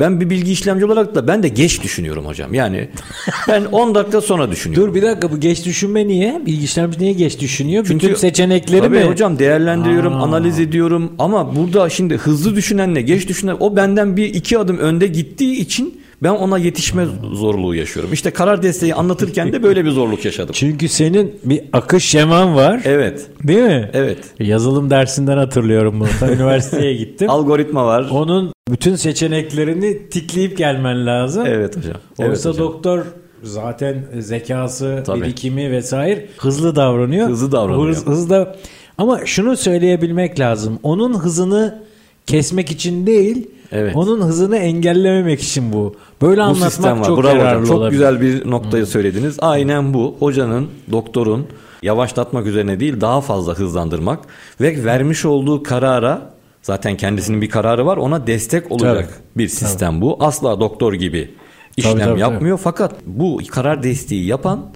Ben 0.01 0.21
bir 0.21 0.31
bilgi 0.31 0.53
işlemci 0.53 0.85
olarak 0.87 1.15
da 1.15 1.29
ben 1.29 1.43
de 1.43 1.49
geç 1.49 1.83
düşünüyorum 1.83 2.27
hocam. 2.27 2.55
Yani 2.55 2.89
ben 3.49 3.65
10 3.65 3.95
dakika 3.95 4.21
sonra 4.21 4.51
düşünüyorum. 4.51 4.89
Dur 4.89 4.95
bir 4.95 5.03
dakika 5.03 5.31
bu 5.33 5.41
geç 5.41 5.65
düşünme 5.67 6.09
niye? 6.09 6.43
Bilgi 6.47 6.65
işlemci 6.65 6.99
niye 6.99 7.13
geç 7.13 7.41
düşünüyor? 7.41 7.85
Çünkü- 7.89 8.07
Bütün 8.07 8.17
seçenekleri 8.19 8.81
Tabii 8.81 8.99
mi? 8.99 9.05
hocam 9.05 9.39
değerlendiriyorum, 9.39 10.13
Aa. 10.15 10.23
analiz 10.23 10.61
ediyorum 10.61 11.13
ama 11.19 11.57
burada 11.57 11.89
şimdi 11.91 12.17
hızlı 12.17 12.57
düşünenle 12.57 13.03
geç 13.03 13.29
düşünen 13.29 13.57
o 13.61 13.77
benden 13.77 14.17
bir 14.17 14.25
iki 14.35 14.59
adım 14.59 14.79
önde 14.79 15.07
gittiği 15.07 15.57
için 15.57 16.02
ben 16.23 16.31
ona 16.31 16.59
yetişme 16.59 17.07
zorluğu 17.33 17.75
yaşıyorum. 17.75 18.13
İşte 18.13 18.31
karar 18.31 18.63
desteği 18.63 18.95
anlatırken 18.95 19.53
de 19.53 19.63
böyle 19.63 19.85
bir 19.85 19.91
zorluk 19.91 20.25
yaşadım. 20.25 20.53
Çünkü 20.53 20.89
senin 20.89 21.41
bir 21.45 21.61
akış 21.73 22.05
şeman 22.05 22.57
var. 22.57 22.81
Evet. 22.85 23.27
Değil 23.43 23.63
mi? 23.63 23.91
Evet. 23.93 24.19
Yazılım 24.39 24.91
dersinden 24.91 25.37
hatırlıyorum 25.37 26.01
bunu. 26.01 26.09
Ta 26.21 26.33
Üniversiteye 26.33 26.95
gittim. 26.95 27.31
Algoritma 27.31 27.87
var. 27.87 28.09
Onun 28.11 28.53
bütün 28.71 28.97
seçeneklerini 28.97 30.09
tikleyip 30.11 30.59
gelmen 30.59 31.07
lazım. 31.07 31.47
Evet 31.47 31.77
hocam. 31.77 31.97
Evet 32.19 32.31
Oysa 32.31 32.51
hocam. 32.51 32.67
doktor 32.67 33.05
zaten 33.43 34.05
zekası, 34.19 35.03
Tabii. 35.07 35.23
birikimi 35.23 35.71
vesaire 35.71 36.27
hızlı 36.39 36.77
davranıyor. 36.77 37.29
Hızlı 37.29 37.53
davranıyor. 37.53 37.89
Hız, 37.89 38.07
hızla 38.07 38.57
ama 38.99 39.27
şunu 39.27 39.57
söyleyebilmek 39.57 40.41
lazım. 40.41 40.79
Onun 40.83 41.19
hızını 41.19 41.83
kesmek 42.27 42.71
için 42.71 43.07
değil, 43.07 43.47
Evet. 43.73 43.97
onun 43.97 44.21
hızını 44.21 44.57
engellememek 44.57 45.43
için 45.43 45.73
bu. 45.73 45.95
Böyle 46.23 46.41
Bu 46.41 46.45
anlatmak 46.45 47.01
var. 47.01 47.05
çok 47.05 47.23
Bravo 47.23 47.29
yararlı 47.37 47.61
hocam. 47.61 47.65
Çok 47.67 47.77
olabilir. 47.77 47.93
güzel 47.93 48.21
bir 48.21 48.51
noktayı 48.51 48.87
söylediniz. 48.87 49.37
Aynen 49.41 49.95
bu. 49.95 50.17
Hocanın, 50.19 50.69
doktorun 50.91 51.47
yavaşlatmak 51.83 52.47
üzerine 52.47 52.81
değil 52.81 53.01
daha 53.01 53.21
fazla 53.21 53.55
hızlandırmak 53.55 54.19
ve 54.61 54.85
vermiş 54.85 55.25
olduğu 55.25 55.63
karara 55.63 56.33
zaten 56.63 56.97
kendisinin 56.97 57.43
bir 57.43 57.51
kararı 57.51 57.87
var 57.87 57.97
ona 57.97 58.27
destek 58.27 58.73
olacak 58.73 59.09
Tabii. 59.09 59.45
bir 59.45 59.49
sistem 59.49 60.01
bu. 60.01 60.17
Asla 60.21 60.61
doktor 60.61 60.93
gibi 60.93 61.31
işlem 61.77 61.93
Tabii, 61.99 62.05
tabii, 62.05 62.21
yapmıyor 62.21 62.59
fakat 62.63 62.95
bu 63.07 63.41
karar 63.51 63.83
desteği 63.83 64.27
yapan 64.27 64.67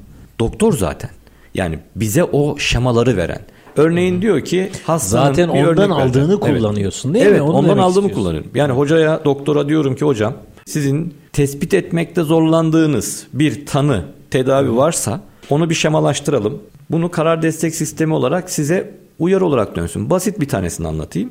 doktor 0.41 0.73
zaten. 0.73 1.11
Yani 1.55 1.79
bize 1.97 2.25
o 2.25 2.59
şemaları 2.59 3.17
veren. 3.17 3.41
Örneğin 3.77 4.23
diyor 4.23 4.41
ki 4.41 4.71
hastanın 4.87 5.27
Zaten 5.27 5.49
ondan 5.49 5.67
vereceğim. 5.67 5.93
aldığını 5.93 6.33
Evet. 6.33 6.59
kullanıyorsun 6.59 7.15
değil 7.15 7.27
mi? 7.27 7.31
Evet 7.31 7.41
ondan 7.41 7.79
aldığımı 7.79 7.87
istiyorsun. 7.89 8.11
kullanıyorum. 8.11 8.51
Yani 8.55 8.73
hocaya 8.73 9.25
doktora 9.25 9.69
diyorum 9.69 9.95
ki 9.95 10.05
hocam 10.05 10.35
sizin 10.67 11.15
tespit 11.33 11.75
etmekte 11.75 12.23
zorlandığınız 12.23 13.27
bir 13.33 13.67
tanı 13.67 14.05
tedavi 14.31 14.77
varsa 14.77 15.21
onu 15.51 15.71
bir 15.71 15.75
şemalaştıralım. 15.75 16.59
Bunu 16.91 17.11
karar 17.11 17.43
destek 17.43 17.75
sistemi 17.75 18.15
olarak 18.15 18.51
size 18.51 18.95
uyarı 19.19 19.47
olarak 19.47 19.77
dönsün. 19.77 20.11
Basit 20.11 20.41
bir 20.41 20.49
tanesini 20.49 20.89
anlatayım. 20.89 21.31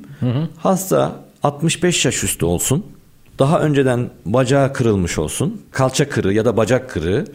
Hasta 0.57 1.11
65 1.43 2.05
yaş 2.05 2.23
üstü 2.23 2.45
olsun. 2.45 2.83
Daha 3.39 3.59
önceden 3.59 4.09
bacağı 4.25 4.73
kırılmış 4.73 5.19
olsun. 5.19 5.61
Kalça 5.71 6.09
kırığı 6.09 6.33
ya 6.33 6.45
da 6.45 6.57
bacak 6.57 6.89
kırığı. 6.89 7.25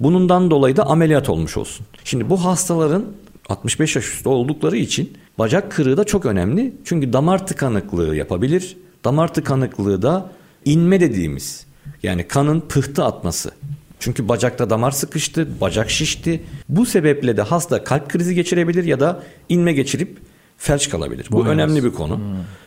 Bundan 0.00 0.50
dolayı 0.50 0.76
da 0.76 0.86
ameliyat 0.86 1.28
olmuş 1.28 1.56
olsun. 1.56 1.86
Şimdi 2.04 2.30
bu 2.30 2.44
hastaların 2.44 3.04
65 3.48 3.96
yaş 3.96 4.14
üstü 4.14 4.28
oldukları 4.28 4.76
için 4.76 5.12
bacak 5.38 5.72
kırığı 5.72 5.96
da 5.96 6.04
çok 6.04 6.26
önemli. 6.26 6.74
Çünkü 6.84 7.12
damar 7.12 7.46
tıkanıklığı 7.46 8.16
yapabilir. 8.16 8.76
Damar 9.04 9.34
tıkanıklığı 9.34 10.02
da 10.02 10.30
inme 10.64 11.00
dediğimiz 11.00 11.66
yani 12.02 12.28
kanın 12.28 12.60
pıhtı 12.60 13.04
atması. 13.04 13.50
Çünkü 14.00 14.28
bacakta 14.28 14.70
damar 14.70 14.90
sıkıştı, 14.90 15.60
bacak 15.60 15.90
şişti. 15.90 16.42
Bu 16.68 16.86
sebeple 16.86 17.36
de 17.36 17.42
hasta 17.42 17.84
kalp 17.84 18.08
krizi 18.08 18.34
geçirebilir 18.34 18.84
ya 18.84 19.00
da 19.00 19.22
inme 19.48 19.72
geçirip 19.72 20.18
felç 20.58 20.88
kalabilir. 20.90 21.26
Bu 21.30 21.44
Vay 21.44 21.50
önemli 21.50 21.84
bir 21.84 21.90
konu. 21.90 22.20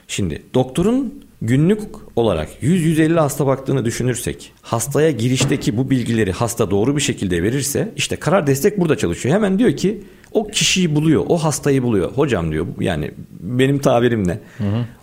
Şimdi 0.07 0.41
doktorun 0.53 1.23
günlük 1.41 1.81
olarak 2.15 2.49
100-150 2.63 3.19
hasta 3.19 3.47
baktığını 3.47 3.85
düşünürsek 3.85 4.53
hastaya 4.61 5.11
girişteki 5.11 5.77
bu 5.77 5.89
bilgileri 5.89 6.31
hasta 6.31 6.71
doğru 6.71 6.95
bir 6.95 7.01
şekilde 7.01 7.43
verirse 7.43 7.91
işte 7.95 8.15
karar 8.15 8.47
destek 8.47 8.79
burada 8.79 8.97
çalışıyor. 8.97 9.35
Hemen 9.35 9.59
diyor 9.59 9.77
ki 9.77 10.01
o 10.31 10.47
kişiyi 10.47 10.95
buluyor, 10.95 11.25
o 11.29 11.37
hastayı 11.37 11.83
buluyor. 11.83 12.11
Hocam 12.11 12.51
diyor 12.51 12.67
yani 12.79 13.11
benim 13.39 13.79
tabirimle 13.79 14.39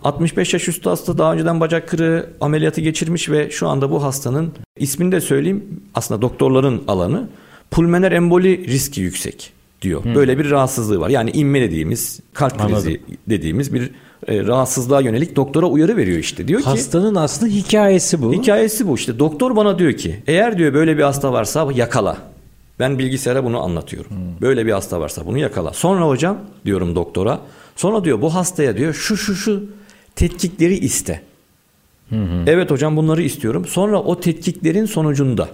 65 0.03 0.53
yaş 0.53 0.67
üstü 0.67 0.89
hasta 0.89 1.17
daha 1.17 1.33
önceden 1.33 1.59
bacak 1.59 1.89
kırığı 1.89 2.29
ameliyatı 2.41 2.81
geçirmiş 2.81 3.29
ve 3.29 3.51
şu 3.51 3.67
anda 3.67 3.91
bu 3.91 4.03
hastanın 4.03 4.53
ismini 4.77 5.11
de 5.11 5.21
söyleyeyim 5.21 5.81
aslında 5.95 6.21
doktorların 6.21 6.83
alanı 6.87 7.29
pulmoner 7.71 8.11
emboli 8.11 8.67
riski 8.67 9.01
yüksek 9.01 9.58
diyor. 9.81 10.15
Böyle 10.15 10.37
bir 10.37 10.49
rahatsızlığı 10.49 10.99
var. 10.99 11.09
Yani 11.09 11.31
inme 11.31 11.61
dediğimiz 11.61 12.19
kalp 12.33 12.57
krizi 12.59 12.73
Anladım. 12.73 12.97
dediğimiz 13.29 13.73
bir 13.73 13.91
e, 14.27 14.43
rahatsızlığa 14.43 15.01
yönelik 15.01 15.35
doktora 15.35 15.65
uyarı 15.65 15.97
veriyor 15.97 16.17
işte. 16.17 16.47
Diyor 16.47 16.61
ki 16.61 16.65
Hastanın 16.65 17.15
aslında 17.15 17.51
hikayesi 17.51 18.21
bu. 18.21 18.33
hikayesi 18.33 18.87
bu 18.87 18.95
işte. 18.95 19.19
Doktor 19.19 19.55
bana 19.55 19.79
diyor 19.79 19.93
ki 19.93 20.15
eğer 20.27 20.57
diyor 20.57 20.73
böyle 20.73 20.97
bir 20.97 21.03
hasta 21.03 21.33
varsa 21.33 21.67
yakala. 21.75 22.17
Ben 22.79 22.99
bilgisayara 22.99 23.43
bunu 23.43 23.63
anlatıyorum. 23.63 24.11
Böyle 24.41 24.65
bir 24.65 24.71
hasta 24.71 24.99
varsa 24.99 25.25
bunu 25.25 25.37
yakala. 25.37 25.73
Sonra 25.73 26.07
hocam 26.07 26.37
diyorum 26.65 26.95
doktora. 26.95 27.39
Sonra 27.75 28.03
diyor 28.03 28.21
bu 28.21 28.35
hastaya 28.35 28.77
diyor 28.77 28.93
şu 28.93 29.17
şu 29.17 29.35
şu 29.35 29.63
tetkikleri 30.15 30.77
iste. 30.77 31.21
Evet 32.47 32.71
hocam 32.71 32.97
bunları 32.97 33.21
istiyorum. 33.21 33.65
Sonra 33.65 34.01
o 34.01 34.19
tetkiklerin 34.19 34.85
sonucunda 34.85 35.49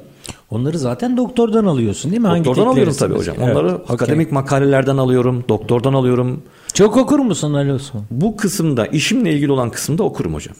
Onları 0.50 0.80
zaten 0.80 1.18
doktordan 1.18 1.66
alıyorsun 1.66 2.12
değil 2.12 2.22
mi? 2.22 2.28
Hangi 2.28 2.46
doktordan 2.46 2.72
alıyorum 2.72 2.93
tabii 3.00 3.14
hocam. 3.14 3.38
Onları 3.41 3.70
Evet, 3.70 3.91
akademik 3.91 4.32
makalelerden 4.32 4.98
alıyorum, 4.98 5.43
doktordan 5.50 5.93
alıyorum. 5.93 6.41
Çok 6.74 6.98
okur 6.98 7.20
musun 7.20 7.54
Ali 7.54 7.74
Osman? 7.74 8.04
Bu 8.12 8.38
kısımda 8.38 8.86
işimle 8.88 9.34
ilgili 9.34 9.52
olan 9.52 9.70
kısımda 9.70 10.04
okurum 10.04 10.34
hocam. 10.34 10.56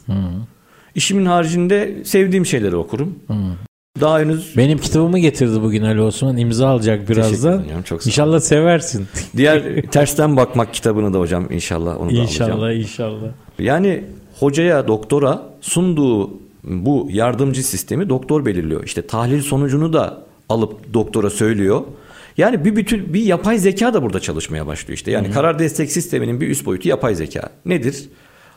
İşimin 0.96 1.26
haricinde 1.26 2.04
sevdiğim 2.04 2.46
şeyleri 2.46 2.76
okurum. 2.76 3.20
Daha 4.02 4.20
henüz 4.20 4.58
Benim 4.58 4.78
kitabımı 4.78 5.20
getirdi 5.20 5.62
bugün 5.62 5.84
Ali 5.84 6.02
Osman. 6.02 6.38
İmza 6.38 6.68
alacak 6.68 7.10
birazdan. 7.10 7.64
ediyorum, 7.64 7.84
çok 7.84 8.04
sağ 8.04 8.08
ol. 8.08 8.12
İnşallah 8.12 8.40
seversin. 8.40 9.08
diğer 9.38 9.82
tersten 9.92 10.38
bakmak 10.38 10.74
kitabını 10.74 11.14
da 11.14 11.20
hocam 11.20 11.52
inşallah 11.52 12.02
onu 12.02 12.16
da 12.16 12.20
alacağım. 12.22 12.52
inşallah 12.52 12.72
inşallah. 12.74 13.28
Yani 13.60 14.04
hocaya, 14.40 14.88
doktora 14.88 15.42
sunduğu 15.62 16.30
bu 16.66 17.07
yardımcı 17.11 17.68
sistemi 17.68 18.09
doktor 18.09 18.45
belirliyor. 18.45 18.84
İşte 18.84 19.07
tahlil 19.07 19.41
sonucunu 19.41 19.93
da 19.93 20.24
alıp 20.49 20.93
doktora 20.93 21.30
söylüyor. 21.30 21.82
Yani 22.38 22.66
bir 22.66 22.76
bütün 22.76 23.13
bir 23.13 23.22
yapay 23.24 23.57
zeka 23.57 23.93
da 23.93 24.03
burada 24.03 24.20
çalışmaya 24.20 24.68
başlıyor 24.68 24.97
işte. 24.97 25.11
Yani 25.11 25.32
karar 25.32 25.59
destek 25.59 25.91
sisteminin 25.91 26.41
bir 26.41 26.49
üst 26.49 26.66
boyutu 26.66 26.89
yapay 26.89 27.16
zeka. 27.16 27.49
Nedir? 27.66 28.09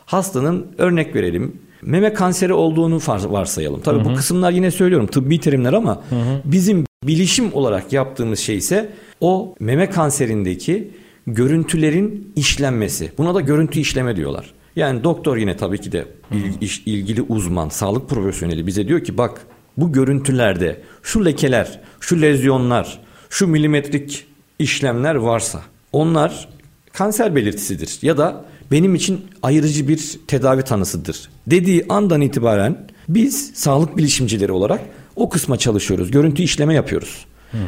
Hastanın 0.06 0.66
örnek 0.78 1.14
verelim 1.14 1.56
meme 1.82 2.14
kanseri 2.14 2.52
olduğunu 2.52 2.96
varsayalım. 3.06 3.80
Tabii 3.80 4.04
bu 4.04 4.14
kısımlar 4.14 4.52
yine 4.52 4.70
söylüyorum 4.70 5.06
tıbbi 5.06 5.40
terimler 5.40 5.72
ama 5.72 6.02
bizim 6.44 6.84
bilişim 7.04 7.54
olarak 7.54 7.92
yaptığımız 7.92 8.38
şey 8.38 8.56
ise 8.56 8.90
o 9.20 9.54
meme 9.60 9.90
kanserindeki 9.90 10.90
görüntülerin 11.26 12.32
işlenmesi. 12.36 13.12
Buna 13.18 13.34
da 13.34 13.40
görüntü 13.40 13.80
işleme 13.80 14.16
diyorlar. 14.16 14.54
Yani 14.78 15.04
doktor 15.04 15.36
yine 15.36 15.56
tabii 15.56 15.78
ki 15.78 15.92
de 15.92 16.04
il- 16.32 16.60
iş- 16.60 16.82
ilgili 16.86 17.22
uzman, 17.22 17.68
sağlık 17.68 18.08
profesyoneli 18.08 18.66
bize 18.66 18.88
diyor 18.88 19.04
ki 19.04 19.18
bak 19.18 19.46
bu 19.76 19.92
görüntülerde 19.92 20.80
şu 21.02 21.24
lekeler, 21.24 21.80
şu 22.00 22.20
lezyonlar, 22.22 22.98
şu 23.30 23.46
milimetrik 23.46 24.26
işlemler 24.58 25.14
varsa 25.14 25.62
onlar 25.92 26.48
kanser 26.92 27.34
belirtisidir 27.36 27.98
ya 28.02 28.18
da 28.18 28.44
benim 28.70 28.94
için 28.94 29.20
ayırıcı 29.42 29.88
bir 29.88 30.20
tedavi 30.26 30.62
tanısıdır 30.62 31.28
dediği 31.46 31.86
andan 31.88 32.20
itibaren 32.20 32.86
biz 33.08 33.50
sağlık 33.54 33.96
bilişimcileri 33.96 34.52
olarak 34.52 34.80
o 35.16 35.28
kısma 35.28 35.56
çalışıyoruz. 35.56 36.10
Görüntü 36.10 36.42
işleme 36.42 36.74
yapıyoruz. 36.74 37.26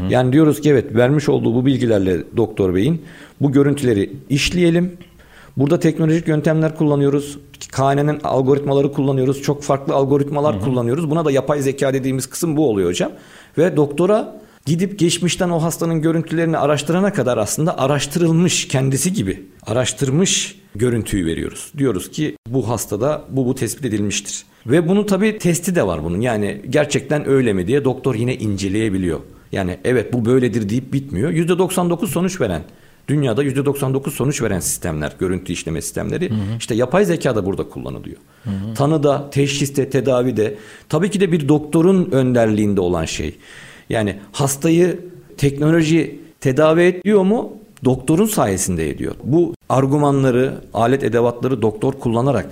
Yani 0.09 0.33
diyoruz 0.33 0.61
ki 0.61 0.71
evet 0.71 0.95
vermiş 0.97 1.29
olduğu 1.29 1.55
bu 1.55 1.67
bilgilerle 1.67 2.23
doktor 2.37 2.75
beyin 2.75 3.03
bu 3.41 3.53
görüntüleri 3.53 4.13
işleyelim. 4.29 4.93
Burada 5.57 5.81
teknolojik 5.81 6.29
yöntemler 6.29 6.77
kullanıyoruz. 6.77 7.39
KNN'in 7.73 8.21
algoritmaları 8.25 8.93
kullanıyoruz. 8.93 9.43
Çok 9.43 9.63
farklı 9.63 9.95
algoritmalar 9.95 10.61
kullanıyoruz. 10.61 11.11
Buna 11.11 11.25
da 11.25 11.31
yapay 11.31 11.63
zeka 11.63 11.95
dediğimiz 11.95 12.27
kısım 12.27 12.57
bu 12.57 12.69
oluyor 12.69 12.89
hocam. 12.89 13.13
Ve 13.59 13.77
doktora 13.77 14.41
gidip 14.67 14.99
geçmişten 14.99 15.51
o 15.51 15.63
hastanın 15.63 16.03
görüntülerini 16.03 16.59
araştırana 16.59 17.13
kadar 17.13 17.39
aslında 17.39 17.79
araştırılmış 17.79 18.69
kendisi 18.69 19.13
gibi 19.13 19.47
araştırmış 19.67 20.61
görüntüyü 20.75 21.27
veriyoruz. 21.27 21.73
Diyoruz 21.79 22.11
ki 22.11 22.37
bu 22.49 22.69
hastada 22.69 23.25
bu 23.31 23.47
bu 23.47 23.55
tespit 23.55 23.85
edilmiştir. 23.85 24.45
Ve 24.67 24.89
bunu 24.89 25.07
tabii 25.07 25.39
testi 25.39 25.75
de 25.75 25.87
var 25.87 26.05
bunun. 26.05 26.21
Yani 26.21 26.63
gerçekten 26.71 27.29
öyle 27.29 27.53
mi 27.53 27.67
diye 27.67 27.85
doktor 27.85 28.15
yine 28.15 28.35
inceleyebiliyor. 28.35 29.21
Yani 29.53 29.79
evet 29.85 30.13
bu 30.13 30.25
böyledir 30.25 30.69
deyip 30.69 30.93
bitmiyor. 30.93 31.31
%99 31.31 32.07
sonuç 32.07 32.41
veren 32.41 32.63
Dünyada 33.11 33.45
%99 33.45 34.11
sonuç 34.11 34.43
veren 34.43 34.61
sistemler, 34.61 35.13
görüntü 35.19 35.53
işleme 35.53 35.83
sistemleri 35.83 36.33
işte 36.59 36.75
yapay 36.75 37.05
zeka 37.05 37.37
da 37.37 37.47
burada 37.47 37.69
kullanılıyor. 37.69 38.17
Tanıda, 38.75 39.31
teşhiste, 39.31 39.91
tedavide 39.91 40.55
tabii 40.89 41.11
ki 41.11 41.21
de 41.21 41.33
bir 41.33 41.49
doktorun 41.49 42.09
önderliğinde 42.13 42.81
olan 42.81 43.05
şey. 43.05 43.37
Yani 43.89 44.19
hastayı 44.33 45.01
teknoloji 45.37 46.21
tedavi 46.41 46.81
ediyor 46.83 47.23
mu? 47.23 47.53
Doktorun 47.85 48.27
sayesinde 48.27 48.91
ediyor. 48.91 49.15
Bu 49.25 49.55
argümanları, 49.69 50.55
alet 50.75 51.05
edevatları 51.05 51.63
doktor 51.63 51.93
kullanarak, 51.93 52.51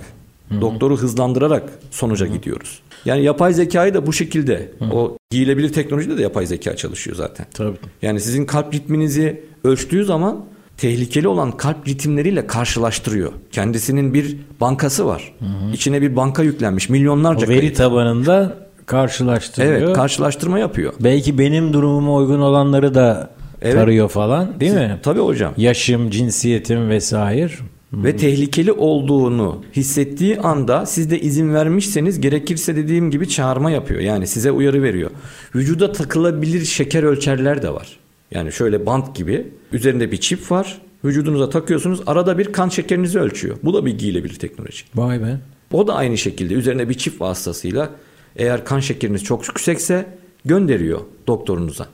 doktoru 0.61 0.97
hızlandırarak 0.97 1.79
sonuca 1.91 2.25
gidiyoruz. 2.27 2.79
Yani 3.05 3.23
yapay 3.23 3.53
zekayı 3.53 3.93
da 3.93 4.07
bu 4.07 4.13
şekilde, 4.13 4.71
o 4.91 5.17
giyilebilir 5.31 5.73
teknolojide 5.73 6.17
de 6.17 6.21
yapay 6.21 6.45
zeka 6.45 6.75
çalışıyor 6.75 7.15
zaten. 7.17 7.45
Tabii. 7.53 7.77
Yani 8.01 8.19
sizin 8.19 8.45
kalp 8.45 8.73
ritminizi 8.73 9.43
ölçtüğü 9.63 10.05
zaman 10.05 10.45
tehlikeli 10.77 11.27
olan 11.27 11.51
kalp 11.51 11.87
ritimleriyle 11.87 12.47
karşılaştırıyor. 12.47 13.31
Kendisinin 13.51 14.13
bir 14.13 14.37
bankası 14.61 15.05
var. 15.05 15.33
İçine 15.73 16.01
bir 16.01 16.15
banka 16.15 16.43
yüklenmiş 16.43 16.89
milyonlarca 16.89 17.45
O 17.45 17.49
veri 17.49 17.59
kayıt. 17.59 17.77
tabanında 17.77 18.57
karşılaştırıyor. 18.85 19.73
Evet, 19.73 19.95
karşılaştırma 19.95 20.59
yapıyor. 20.59 20.93
Belki 20.99 21.37
benim 21.37 21.73
durumuma 21.73 22.15
uygun 22.15 22.39
olanları 22.39 22.95
da 22.95 23.29
Evet. 23.61 23.73
tarıyor 23.73 24.09
falan 24.09 24.59
değil 24.59 24.73
mi? 24.73 24.99
Tabii 25.03 25.19
hocam. 25.19 25.53
Yaşım, 25.57 26.09
cinsiyetim 26.09 26.89
vesaire. 26.89 27.51
Ve 27.93 28.17
tehlikeli 28.17 28.71
olduğunu 28.71 29.63
hissettiği 29.75 30.39
anda 30.39 30.85
siz 30.85 31.11
de 31.11 31.19
izin 31.19 31.53
vermişseniz 31.53 32.21
gerekirse 32.21 32.75
dediğim 32.75 33.11
gibi 33.11 33.29
çağırma 33.29 33.71
yapıyor. 33.71 33.99
Yani 33.99 34.27
size 34.27 34.51
uyarı 34.51 34.83
veriyor. 34.83 35.11
Vücuda 35.55 35.91
takılabilir 35.91 36.65
şeker 36.65 37.03
ölçerler 37.03 37.61
de 37.61 37.73
var. 37.73 37.99
Yani 38.31 38.51
şöyle 38.51 38.85
bant 38.85 39.15
gibi 39.15 39.47
üzerinde 39.71 40.11
bir 40.11 40.17
çip 40.17 40.51
var. 40.51 40.81
Vücudunuza 41.05 41.49
takıyorsunuz. 41.49 42.01
Arada 42.07 42.37
bir 42.37 42.45
kan 42.53 42.69
şekerinizi 42.69 43.19
ölçüyor. 43.19 43.57
Bu 43.63 43.73
da 43.73 43.85
bir 43.85 43.97
giyilebilir 43.97 44.35
teknoloji. 44.35 44.85
Vay 44.95 45.21
be. 45.21 45.37
O 45.71 45.87
da 45.87 45.95
aynı 45.95 46.17
şekilde 46.17 46.53
üzerine 46.53 46.89
bir 46.89 46.93
çip 46.93 47.21
vasıtasıyla 47.21 47.89
eğer 48.35 48.65
kan 48.65 48.79
şekeriniz 48.79 49.23
çok 49.23 49.47
yüksekse 49.47 50.05
gönderiyor 50.45 50.99
doktorunuza. 51.27 51.87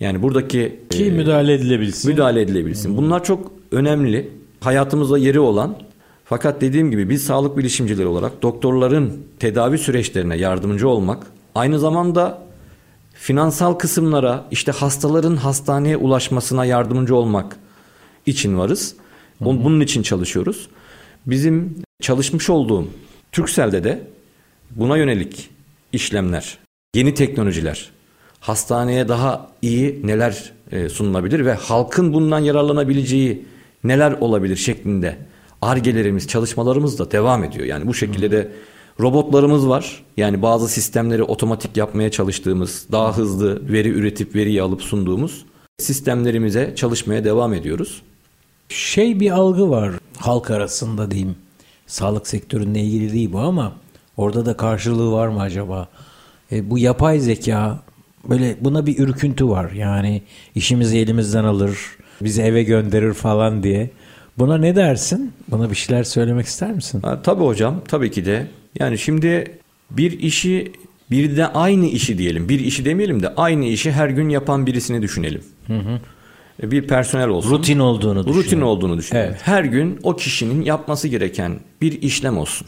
Yani 0.00 0.22
buradaki 0.22 0.80
Ki 0.90 1.04
e, 1.04 1.10
müdahale 1.10 1.52
edilebilsin. 1.52 2.10
müdahale 2.10 2.40
edilebilsin. 2.40 2.96
Bunlar 2.96 3.24
çok 3.24 3.52
önemli. 3.72 4.28
Hayatımızda 4.62 5.18
yeri 5.18 5.40
olan 5.40 5.76
fakat 6.24 6.60
dediğim 6.60 6.90
gibi 6.90 7.08
biz 7.10 7.24
sağlık 7.24 7.56
bilişimcileri 7.56 8.06
olarak 8.06 8.42
doktorların 8.42 9.26
tedavi 9.38 9.78
süreçlerine 9.78 10.36
yardımcı 10.36 10.88
olmak, 10.88 11.26
aynı 11.54 11.78
zamanda 11.78 12.42
finansal 13.14 13.74
kısımlara 13.74 14.44
işte 14.50 14.72
hastaların 14.72 15.36
hastaneye 15.36 15.96
ulaşmasına 15.96 16.64
yardımcı 16.64 17.16
olmak 17.16 17.56
için 18.26 18.58
varız. 18.58 18.94
Bun- 19.40 19.64
Bunun 19.64 19.80
için 19.80 20.02
çalışıyoruz. 20.02 20.68
Bizim 21.26 21.82
çalışmış 22.02 22.50
olduğum 22.50 22.88
Türksel'de 23.32 23.84
de 23.84 24.02
buna 24.70 24.96
yönelik 24.96 25.50
işlemler, 25.92 26.58
yeni 26.94 27.14
teknolojiler, 27.14 27.90
hastaneye 28.40 29.08
daha 29.08 29.50
iyi 29.62 30.00
neler 30.04 30.52
e, 30.72 30.88
sunulabilir 30.88 31.44
ve 31.46 31.54
halkın 31.54 32.12
bundan 32.12 32.38
yararlanabileceği 32.38 33.44
neler 33.84 34.12
olabilir 34.12 34.56
şeklinde 34.56 35.16
argelerimiz, 35.62 36.28
çalışmalarımız 36.28 36.98
da 36.98 37.10
devam 37.10 37.44
ediyor. 37.44 37.66
Yani 37.66 37.86
bu 37.86 37.94
şekilde 37.94 38.30
de 38.30 38.52
robotlarımız 39.00 39.68
var. 39.68 40.04
Yani 40.16 40.42
bazı 40.42 40.68
sistemleri 40.68 41.22
otomatik 41.22 41.76
yapmaya 41.76 42.10
çalıştığımız, 42.10 42.86
daha 42.92 43.16
hızlı 43.16 43.72
veri 43.72 43.88
üretip 43.88 44.34
veriyi 44.34 44.62
alıp 44.62 44.82
sunduğumuz 44.82 45.44
sistemlerimize 45.78 46.72
çalışmaya 46.76 47.24
devam 47.24 47.54
ediyoruz. 47.54 48.02
Şey 48.68 49.20
bir 49.20 49.30
algı 49.30 49.70
var 49.70 49.92
halk 50.16 50.50
arasında 50.50 51.10
diyeyim. 51.10 51.36
Sağlık 51.86 52.28
sektörünle 52.28 52.80
ilgili 52.80 53.12
değil 53.12 53.32
bu 53.32 53.38
ama 53.38 53.72
orada 54.16 54.46
da 54.46 54.56
karşılığı 54.56 55.12
var 55.12 55.28
mı 55.28 55.40
acaba? 55.40 55.88
E, 56.52 56.70
bu 56.70 56.78
yapay 56.78 57.20
zeka 57.20 57.82
böyle 58.28 58.56
buna 58.60 58.86
bir 58.86 58.98
ürküntü 58.98 59.48
var. 59.48 59.70
Yani 59.70 60.22
işimizi 60.54 60.98
elimizden 60.98 61.44
alır, 61.44 61.78
bizi 62.24 62.42
eve 62.42 62.62
gönderir 62.62 63.12
falan 63.12 63.62
diye. 63.62 63.90
Buna 64.38 64.58
ne 64.58 64.76
dersin? 64.76 65.32
Buna 65.48 65.70
bir 65.70 65.74
şeyler 65.74 66.04
söylemek 66.04 66.46
ister 66.46 66.72
misin? 66.72 67.00
Ha, 67.02 67.22
tabii 67.22 67.44
hocam 67.44 67.80
tabii 67.88 68.10
ki 68.10 68.24
de. 68.26 68.46
Yani 68.80 68.98
şimdi 68.98 69.58
bir 69.90 70.20
işi 70.20 70.72
bir 71.10 71.36
de 71.36 71.46
aynı 71.46 71.86
işi 71.86 72.18
diyelim. 72.18 72.48
Bir 72.48 72.60
işi 72.60 72.84
demeyelim 72.84 73.22
de 73.22 73.34
aynı 73.34 73.64
işi 73.64 73.92
her 73.92 74.08
gün 74.08 74.28
yapan 74.28 74.66
birisini 74.66 75.02
düşünelim. 75.02 75.42
E, 76.62 76.70
Bir 76.70 76.86
personel 76.86 77.28
olsun. 77.28 77.50
Rutin 77.50 77.78
olduğunu 77.78 78.18
Rutin 78.26 78.34
düşünüyorum. 78.42 78.68
olduğunu 78.68 78.98
düşünelim. 78.98 79.28
Evet. 79.30 79.40
Her 79.44 79.64
gün 79.64 79.98
o 80.02 80.16
kişinin 80.16 80.62
yapması 80.64 81.08
gereken 81.08 81.58
bir 81.82 82.02
işlem 82.02 82.38
olsun. 82.38 82.66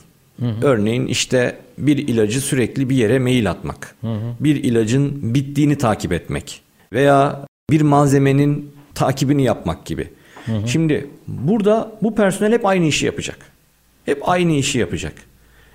Örneğin 0.62 1.06
işte 1.06 1.56
bir 1.78 1.98
ilacı 2.08 2.40
sürekli 2.40 2.90
bir 2.90 2.96
yere 2.96 3.18
mail 3.18 3.50
atmak. 3.50 3.94
Bir 4.40 4.64
ilacın 4.64 5.34
bittiğini 5.34 5.78
takip 5.78 6.12
etmek. 6.12 6.60
Veya 6.92 7.46
bir 7.70 7.80
malzemenin 7.80 8.70
takibini 8.94 9.42
yapmak 9.44 9.86
gibi. 9.86 10.08
Şimdi 10.66 11.10
burada 11.28 11.92
bu 12.02 12.14
personel 12.14 12.52
hep 12.52 12.66
aynı 12.66 12.86
işi 12.86 13.06
yapacak. 13.06 13.38
Hep 14.06 14.28
aynı 14.28 14.52
işi 14.52 14.78
yapacak. 14.78 15.12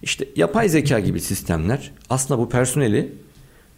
İşte 0.01 0.25
yapay 0.35 0.69
zeka 0.69 0.99
gibi 0.99 1.21
sistemler 1.21 1.91
aslında 2.09 2.39
bu 2.39 2.49
personeli 2.49 3.11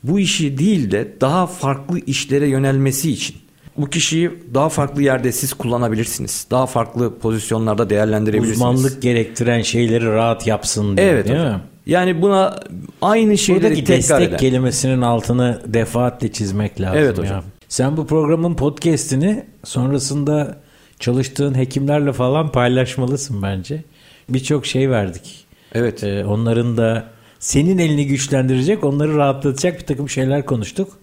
bu 0.04 0.20
işi 0.20 0.58
değil 0.58 0.92
de 0.92 1.08
daha 1.22 1.48
farklı 1.48 2.00
işlere 2.00 2.48
yönelmesi 2.48 3.12
için 3.12 3.36
bu 3.78 3.90
kişiyi 3.90 4.32
daha 4.54 4.70
farklı 4.70 5.04
yerde 5.04 5.32
siz 5.32 5.54
kullanabilirsiniz. 5.54 6.48
Daha 6.52 6.66
farklı 6.66 7.20
pozisyonlarda 7.20 7.90
değerlendirebilirsiniz. 7.90 8.58
Uzmanlık 8.58 9.02
gerektiren 9.02 9.62
şeyleri 9.62 10.06
rahat 10.06 10.48
yapsın 10.48 10.98
diye 10.98 11.08
Evet 11.08 11.28
değil 11.28 11.40
hocam. 11.40 11.54
mi? 11.54 11.62
Yani 11.86 12.22
buna 12.22 12.60
aynı 13.02 13.38
şeyleri 13.38 13.64
Buradaki 13.64 13.84
tekrar 13.84 13.98
destek 14.20 14.28
eden. 14.30 14.38
kelimesinin 14.38 15.02
altını 15.02 15.62
defaatle 15.68 16.32
çizmek 16.32 16.82
lazım. 16.82 17.00
Evet 17.00 17.18
ya. 17.18 17.44
Sen 17.72 17.98
bu 17.98 18.08
programın 18.08 18.56
podcast'ini 18.56 19.46
sonrasında 19.64 20.58
çalıştığın 21.00 21.58
hekimlerle 21.58 22.14
falan 22.14 22.52
paylaşmalısın 22.52 23.42
bence. 23.42 23.84
Birçok 24.30 24.66
şey 24.66 24.90
verdik. 24.90 25.46
Evet. 25.74 26.04
Ee, 26.04 26.26
onların 26.26 26.78
da 26.78 27.06
senin 27.40 27.78
elini 27.78 28.08
güçlendirecek, 28.08 28.84
onları 28.84 29.16
rahatlatacak 29.18 29.80
bir 29.80 29.86
takım 29.86 30.10
şeyler 30.10 30.46
konuştuk. 30.46 30.98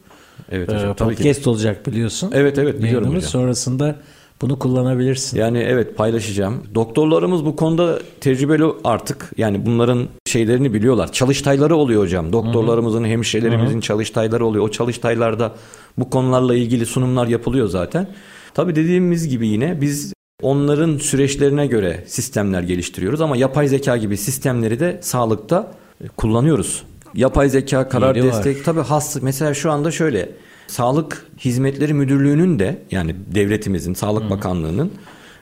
Evet 0.52 0.68
Ee, 0.70 0.74
hocam. 0.74 0.94
tabii 0.96 1.10
ki. 1.10 1.16
podcast 1.22 1.46
olacak 1.46 1.86
biliyorsun. 1.86 2.30
Evet 2.34 2.58
evet 2.58 2.78
biliyorum 2.78 3.04
Yayınımız. 3.04 3.16
hocam. 3.28 3.40
Sonrasında 3.42 3.96
bunu 4.42 4.58
kullanabilirsin. 4.58 5.38
Yani 5.38 5.58
evet 5.58 5.96
paylaşacağım. 5.96 6.62
Doktorlarımız 6.74 7.44
bu 7.44 7.56
konuda 7.56 7.98
tecrübeli 8.20 8.64
artık. 8.84 9.30
Yani 9.36 9.66
bunların 9.66 10.08
şeylerini 10.26 10.72
biliyorlar. 10.74 11.12
Çalıştayları 11.12 11.76
oluyor 11.76 12.02
hocam. 12.02 12.32
Doktorlarımızın, 12.32 13.04
hemşirelerimizin 13.04 13.80
çalıştayları 13.80 14.46
oluyor. 14.46 14.64
O 14.64 14.70
çalıştaylarda 14.70 15.54
bu 15.98 16.10
konularla 16.10 16.54
ilgili 16.54 16.86
sunumlar 16.86 17.26
yapılıyor 17.26 17.68
zaten. 17.68 18.08
Tabii 18.54 18.76
dediğimiz 18.76 19.28
gibi 19.28 19.48
yine 19.48 19.80
biz 19.80 20.12
onların 20.42 20.98
süreçlerine 20.98 21.66
göre 21.66 22.04
sistemler 22.06 22.62
geliştiriyoruz 22.62 23.20
ama 23.20 23.36
yapay 23.36 23.68
zeka 23.68 23.96
gibi 23.96 24.16
sistemleri 24.16 24.80
de 24.80 24.98
sağlıkta 25.02 25.72
kullanıyoruz. 26.16 26.82
Yapay 27.14 27.48
zeka, 27.48 27.88
karar 27.88 28.16
Yeri 28.16 28.26
var. 28.26 28.34
destek 28.34 28.64
tabii 28.64 28.80
hasta 28.80 29.20
mesela 29.22 29.54
şu 29.54 29.70
anda 29.70 29.90
şöyle 29.90 30.28
Sağlık 30.68 31.26
Hizmetleri 31.38 31.94
Müdürlüğü'nün 31.94 32.58
de 32.58 32.78
yani 32.90 33.14
devletimizin, 33.34 33.94
Sağlık 33.94 34.30
Bakanlığı'nın 34.30 34.90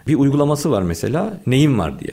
bir 0.06 0.14
uygulaması 0.14 0.70
var 0.70 0.82
mesela. 0.82 1.40
Neyim 1.46 1.78
var 1.78 2.00
diye. 2.00 2.10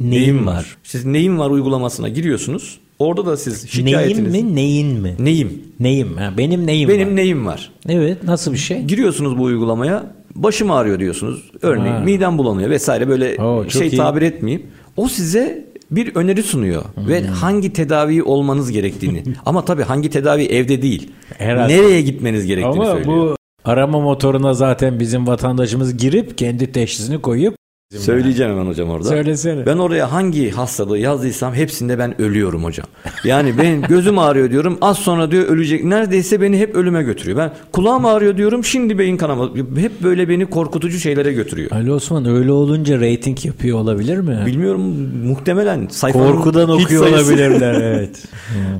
Neyim 0.00 0.46
var? 0.46 0.76
Siz 0.84 1.04
neyim 1.04 1.38
var 1.38 1.50
uygulamasına 1.50 2.08
giriyorsunuz. 2.08 2.78
Orada 2.98 3.26
da 3.26 3.36
siz 3.36 3.64
Neyim 3.74 3.88
şikayetiniz. 3.88 4.32
mi, 4.32 4.54
neyin 4.54 5.00
mi? 5.00 5.14
Neyim. 5.18 5.62
Neyim? 5.80 6.16
Ha, 6.16 6.32
benim 6.38 6.66
neyim 6.66 6.88
Benim 6.88 7.08
var? 7.08 7.16
neyim 7.16 7.46
var. 7.46 7.70
Evet, 7.88 8.24
nasıl 8.24 8.52
bir 8.52 8.58
şey? 8.58 8.82
Giriyorsunuz 8.82 9.38
bu 9.38 9.42
uygulamaya. 9.42 10.14
Başım 10.34 10.70
ağrıyor 10.70 10.98
diyorsunuz. 10.98 11.50
Örneğin 11.62 11.94
Ha. 11.94 12.00
midem 12.00 12.38
bulanıyor 12.38 12.70
vesaire 12.70 13.08
böyle 13.08 13.42
Oo, 13.42 13.68
şey 13.70 13.88
iyi. 13.88 13.96
tabir 13.96 14.22
etmeyeyim. 14.22 14.66
O 14.96 15.08
size 15.08 15.66
bir 15.90 16.16
öneri 16.16 16.42
sunuyor 16.42 16.82
ve 17.08 17.20
Hmm. 17.20 17.28
hangi 17.28 17.72
tedaviyi 17.72 18.22
olmanız 18.22 18.70
gerektiğini. 18.70 19.22
Ama 19.46 19.64
tabii 19.64 19.82
hangi 19.82 20.10
tedavi 20.10 20.44
evde 20.44 20.82
değil. 20.82 21.10
Herhalde. 21.38 21.72
Nereye 21.76 22.02
gitmeniz 22.02 22.46
gerektiğini 22.46 22.82
Ama 22.84 22.92
söylüyor. 22.92 23.16
bu 23.16 23.36
arama 23.64 24.00
motoruna 24.00 24.54
zaten 24.54 25.00
bizim 25.00 25.26
vatandaşımız 25.26 25.96
girip 25.96 26.38
kendi 26.38 26.72
teşhisini 26.72 27.22
koyup 27.22 27.55
Söyleyeceğim 27.94 28.52
hemen 28.52 28.66
hocam 28.66 28.90
orada. 28.90 29.08
Söylesene. 29.08 29.66
Ben 29.66 29.76
oraya 29.76 30.12
hangi 30.12 30.50
hastalığı 30.50 30.98
yazdıysam 30.98 31.54
hepsinde 31.54 31.98
ben 31.98 32.20
ölüyorum 32.20 32.64
hocam. 32.64 32.86
Yani 33.24 33.58
ben 33.58 33.82
gözüm 33.82 34.18
ağrıyor 34.18 34.50
diyorum 34.50 34.78
az 34.80 34.98
sonra 34.98 35.30
diyor 35.30 35.44
ölecek. 35.46 35.84
Neredeyse 35.84 36.40
beni 36.40 36.58
hep 36.58 36.74
ölüme 36.74 37.02
götürüyor. 37.02 37.38
Ben 37.38 37.50
kulağım 37.72 38.04
ağrıyor 38.06 38.36
diyorum 38.36 38.64
şimdi 38.64 38.98
beyin 38.98 39.16
kanaması. 39.16 39.52
Hep 39.76 40.02
böyle 40.02 40.28
beni 40.28 40.46
korkutucu 40.46 40.98
şeylere 40.98 41.32
götürüyor. 41.32 41.70
Ali 41.72 41.92
Osman 41.92 42.24
öyle 42.26 42.52
olunca 42.52 43.00
reyting 43.00 43.44
yapıyor 43.46 43.78
olabilir 43.78 44.18
mi? 44.18 44.42
Bilmiyorum 44.46 44.82
muhtemelen 45.26 45.88
Korkudan 46.12 46.70
okuyor 46.70 47.02
sayısı. 47.08 47.32
olabilirler 47.32 47.74
evet. 47.82 48.22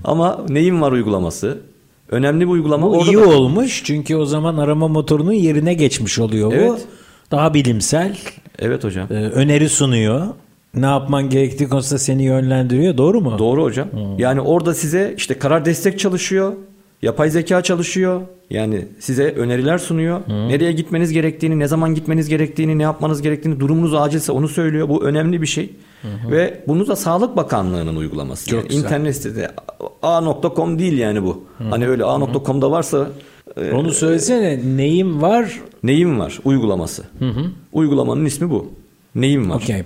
Ama 0.04 0.40
neyim 0.48 0.80
var 0.82 0.92
uygulaması? 0.92 1.58
Önemli 2.10 2.40
bir 2.46 2.50
uygulama. 2.52 2.90
Bu 2.90 3.06
iyi 3.06 3.14
da- 3.16 3.28
olmuş 3.28 3.82
çünkü 3.84 4.16
o 4.16 4.24
zaman 4.26 4.56
arama 4.56 4.88
motorunun 4.88 5.32
yerine 5.32 5.74
geçmiş 5.74 6.18
oluyor 6.18 6.50
bu. 6.50 6.54
Evet. 6.54 6.80
Daha 7.30 7.54
bilimsel, 7.54 8.16
Evet 8.58 8.84
hocam. 8.84 9.06
e, 9.10 9.14
öneri 9.14 9.68
sunuyor. 9.68 10.26
Ne 10.74 10.86
yapman 10.86 11.30
gerektiği 11.30 11.68
konusunda 11.68 11.98
seni 11.98 12.22
yönlendiriyor. 12.24 12.96
Doğru 12.96 13.20
mu? 13.20 13.34
Doğru 13.38 13.62
hocam. 13.62 13.88
Yani 14.18 14.40
orada 14.40 14.74
size 14.74 15.14
işte 15.16 15.38
karar 15.38 15.64
destek 15.64 15.98
çalışıyor. 15.98 16.52
Yapay 17.02 17.30
zeka 17.30 17.62
çalışıyor. 17.62 18.20
Yani 18.50 18.84
size 18.98 19.24
öneriler 19.30 19.78
sunuyor. 19.78 20.20
Nereye 20.28 20.72
gitmeniz 20.72 21.12
gerektiğini, 21.12 21.58
ne 21.58 21.68
zaman 21.68 21.94
gitmeniz 21.94 22.28
gerektiğini, 22.28 22.78
ne 22.78 22.82
yapmanız 22.82 23.22
gerektiğini, 23.22 23.60
durumunuz 23.60 23.94
acilse 23.94 24.32
onu 24.32 24.48
söylüyor. 24.48 24.88
Bu 24.88 25.04
önemli 25.04 25.42
bir 25.42 25.46
şey. 25.46 25.70
Ve 26.30 26.60
bunu 26.68 26.86
da 26.86 26.96
Sağlık 26.96 27.36
Bakanlığı'nın 27.36 27.96
uygulaması. 27.96 28.50
Çok 28.50 28.58
yani 28.58 28.68
güzel. 28.68 28.84
internet 28.84 29.16
sitede 29.16 29.50
a.com 30.02 30.78
değil 30.78 30.98
yani 30.98 31.22
bu. 31.22 31.44
Hani 31.70 31.88
öyle 31.88 32.04
a.com'da 32.04 32.70
varsa 32.70 33.06
Onu 33.72 33.90
söylesene. 33.92 34.60
Neyim 34.76 35.22
var? 35.22 35.60
neyim 35.82 36.18
var 36.18 36.38
uygulaması. 36.44 37.02
Uygulamanın 37.72 38.24
ismi 38.24 38.50
bu. 38.50 38.72
Neyim 39.14 39.50
var? 39.50 39.56
Okey. 39.56 39.82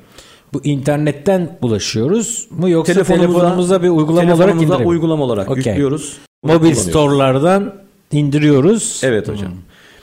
Bu 0.53 0.61
internetten 0.65 1.59
ulaşıyoruz 1.63 2.49
mu 2.51 2.69
yoksa 2.69 2.93
Telefonumuza, 2.93 3.39
telefonumuza 3.39 3.83
bir 3.83 3.89
uygulama 3.89 4.13
olarak 4.13 4.37
telefonumuza 4.39 4.65
indirelim? 4.65 4.89
uygulama 4.89 5.25
olarak 5.25 5.51
Okey. 5.51 5.63
yüklüyoruz. 5.73 6.19
Mobil 6.43 6.75
store'lardan 6.75 7.75
indiriyoruz. 8.13 9.01
Evet 9.05 9.29
hocam. 9.29 9.53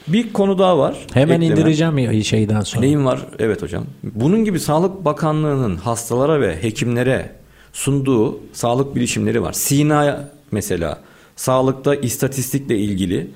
Bir 0.07 0.33
konu 0.33 0.59
daha 0.59 0.77
var. 0.77 0.97
Hemen 1.13 1.41
Ekleme. 1.41 1.61
indireceğim 1.61 1.97
ya 1.97 2.23
şeyden 2.23 2.61
sonra. 2.61 2.81
Neyim 2.81 3.05
var? 3.05 3.19
Evet 3.39 3.61
hocam. 3.61 3.83
Bunun 4.03 4.45
gibi 4.45 4.59
Sağlık 4.59 5.05
Bakanlığı'nın 5.05 5.75
hastalara 5.75 6.41
ve 6.41 6.63
hekimlere 6.63 7.29
sunduğu 7.73 8.39
sağlık 8.53 8.95
bilişimleri 8.95 9.41
var. 9.41 9.53
Sina 9.53 10.29
mesela 10.51 10.99
sağlıkta 11.37 11.95
istatistikle 11.95 12.77
ilgili 12.77 13.27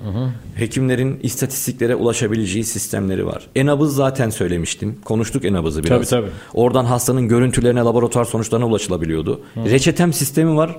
hekimlerin 0.54 1.20
istatistiklere 1.22 1.94
ulaşabileceği 1.94 2.64
sistemleri 2.64 3.26
var. 3.26 3.48
Enabız 3.56 3.94
zaten 3.94 4.30
söylemiştim. 4.30 4.96
Konuştuk 5.04 5.44
Enabız'ı 5.44 5.84
biraz. 5.84 6.10
Tabii, 6.10 6.22
tabii. 6.22 6.30
Oradan 6.54 6.84
hastanın 6.84 7.28
görüntülerine, 7.28 7.80
laboratuvar 7.80 8.24
sonuçlarına 8.24 8.66
ulaşılabiliyordu. 8.66 9.40
Reçetem 9.56 10.12
sistemi 10.12 10.56
var. 10.56 10.76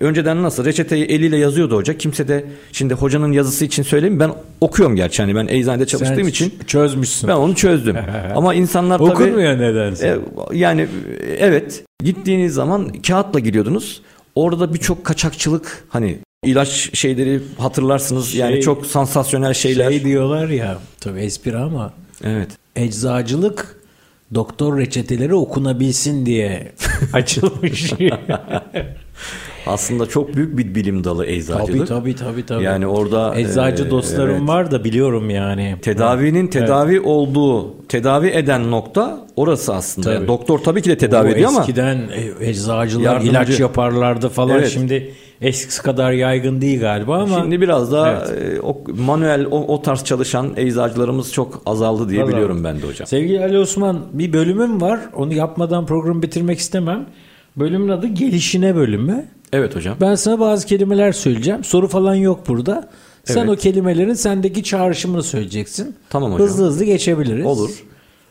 Önceden 0.00 0.42
nasıl 0.42 0.64
reçeteyi 0.64 1.04
eliyle 1.04 1.36
yazıyordu 1.36 1.76
hoca. 1.76 1.98
Kimse 1.98 2.28
de 2.28 2.44
şimdi 2.72 2.94
hocanın 2.94 3.32
yazısı 3.32 3.64
için 3.64 3.82
söyleyeyim 3.82 4.20
ben 4.20 4.30
okuyorum 4.60 4.96
gerçi 4.96 5.22
hani 5.22 5.34
ben 5.34 5.46
eczanede 5.46 5.86
çalıştığım 5.86 6.16
Sen 6.16 6.26
için 6.26 6.54
çözmüşsün. 6.66 7.28
ben 7.28 7.34
onu 7.36 7.54
çözdüm. 7.54 7.96
Ama 8.36 8.54
insanlar 8.54 8.98
tabii 8.98 9.10
Okunmuyor 9.10 9.58
nedense. 9.58 10.18
e, 10.52 10.56
yani 10.56 10.88
evet 11.38 11.84
gittiğiniz 12.04 12.54
zaman 12.54 12.88
kağıtla 12.88 13.38
giriyordunuz. 13.38 14.02
Orada 14.34 14.74
birçok 14.74 15.04
kaçakçılık 15.04 15.84
hani 15.88 16.18
ilaç 16.52 16.98
şeyleri 16.98 17.40
hatırlarsınız. 17.58 18.34
yani 18.34 18.52
Şey- 18.52 18.60
çok 18.60 18.86
sansasyonel 18.86 19.54
şeyler. 19.54 19.90
Şey 19.90 20.04
diyorlar 20.04 20.48
ya 20.48 20.78
tabii 21.00 21.20
espri 21.20 21.56
ama 21.56 21.92
Evet. 22.24 22.48
eczacılık 22.76 23.82
doktor 24.34 24.78
reçeteleri 24.78 25.34
okunabilsin 25.34 26.26
diye 26.26 26.72
açılmış. 27.12 27.92
Aslında 29.66 30.06
çok 30.06 30.36
büyük 30.36 30.58
bir 30.58 30.74
bilim 30.74 31.04
dalı 31.04 31.22
tabii 31.24 31.32
eczacılık. 31.32 31.88
tabii 31.88 32.16
tabii 32.16 32.46
tabii. 32.46 32.64
Yani 32.64 32.86
orada 32.86 33.34
Eczacı 33.40 33.84
e, 33.84 33.90
dostlarım 33.90 34.36
evet. 34.38 34.48
var 34.48 34.70
da 34.70 34.84
biliyorum 34.84 35.30
yani. 35.30 35.76
Tedavinin 35.82 36.46
tedavi 36.46 37.00
olduğu, 37.00 37.86
tedavi 37.88 38.28
eden 38.28 38.70
nokta 38.70 39.26
orası 39.36 39.74
aslında. 39.74 40.04
Tabii. 40.06 40.14
Yani 40.14 40.28
doktor 40.28 40.58
tabii 40.58 40.82
ki 40.82 40.90
de 40.90 40.98
tedavi 40.98 41.28
O 41.28 41.32
ediyor 41.32 41.48
ama 41.48 41.60
eskiden 41.60 41.96
e, 42.40 42.48
eczacılar 42.48 43.04
Yardımcı. 43.04 43.30
ilaç 43.30 43.60
yaparlardı 43.60 44.28
falan. 44.28 44.58
Evet. 44.58 44.70
Şimdi 44.70 45.12
eskisi 45.42 45.82
kadar 45.82 46.12
yaygın 46.12 46.60
değil 46.60 46.80
galiba 46.80 47.18
ama 47.18 47.38
şimdi 47.40 47.60
biraz 47.60 47.92
daha 47.92 48.10
e, 48.26 48.60
o 48.60 48.84
manuel 49.06 49.46
o, 49.50 49.74
o 49.74 49.82
tarz 49.82 50.04
çalışan 50.04 50.52
eczacılarımız 50.56 51.32
çok 51.32 51.62
azaldı 51.66 52.08
diye 52.08 52.20
Azaldı. 52.22 52.32
biliyorum 52.36 52.64
ben 52.64 52.82
de 52.82 52.86
hocam. 52.86 53.06
Sevgili 53.06 53.44
Ali 53.44 53.58
Osman 53.58 54.00
bir 54.12 54.32
bölümüm 54.32 54.80
var. 54.80 55.00
Onu 55.14 55.34
yapmadan 55.34 55.86
programı 55.86 56.22
bitirmek 56.22 56.58
istemem. 56.58 57.06
Bölümün 57.56 57.88
adı 57.88 58.06
gelişine 58.06 58.76
bölümü. 58.76 59.24
Evet 59.52 59.76
hocam. 59.76 59.96
Ben 60.00 60.14
sana 60.14 60.40
bazı 60.40 60.66
kelimeler 60.66 61.12
söyleyeceğim. 61.12 61.64
Soru 61.64 61.88
falan 61.88 62.14
yok 62.14 62.48
burada. 62.48 62.88
Sen 63.24 63.40
Evet. 63.40 63.50
o 63.50 63.56
kelimelerin 63.56 64.14
sendeki 64.14 64.62
çağrışımını 64.62 65.22
söyleyeceksin. 65.22 65.96
Tamam 66.10 66.32
hocam. 66.32 66.46
Hızlı 66.48 66.64
hızlı 66.66 66.84
geçebiliriz. 66.84 67.46
Olur. 67.46 67.70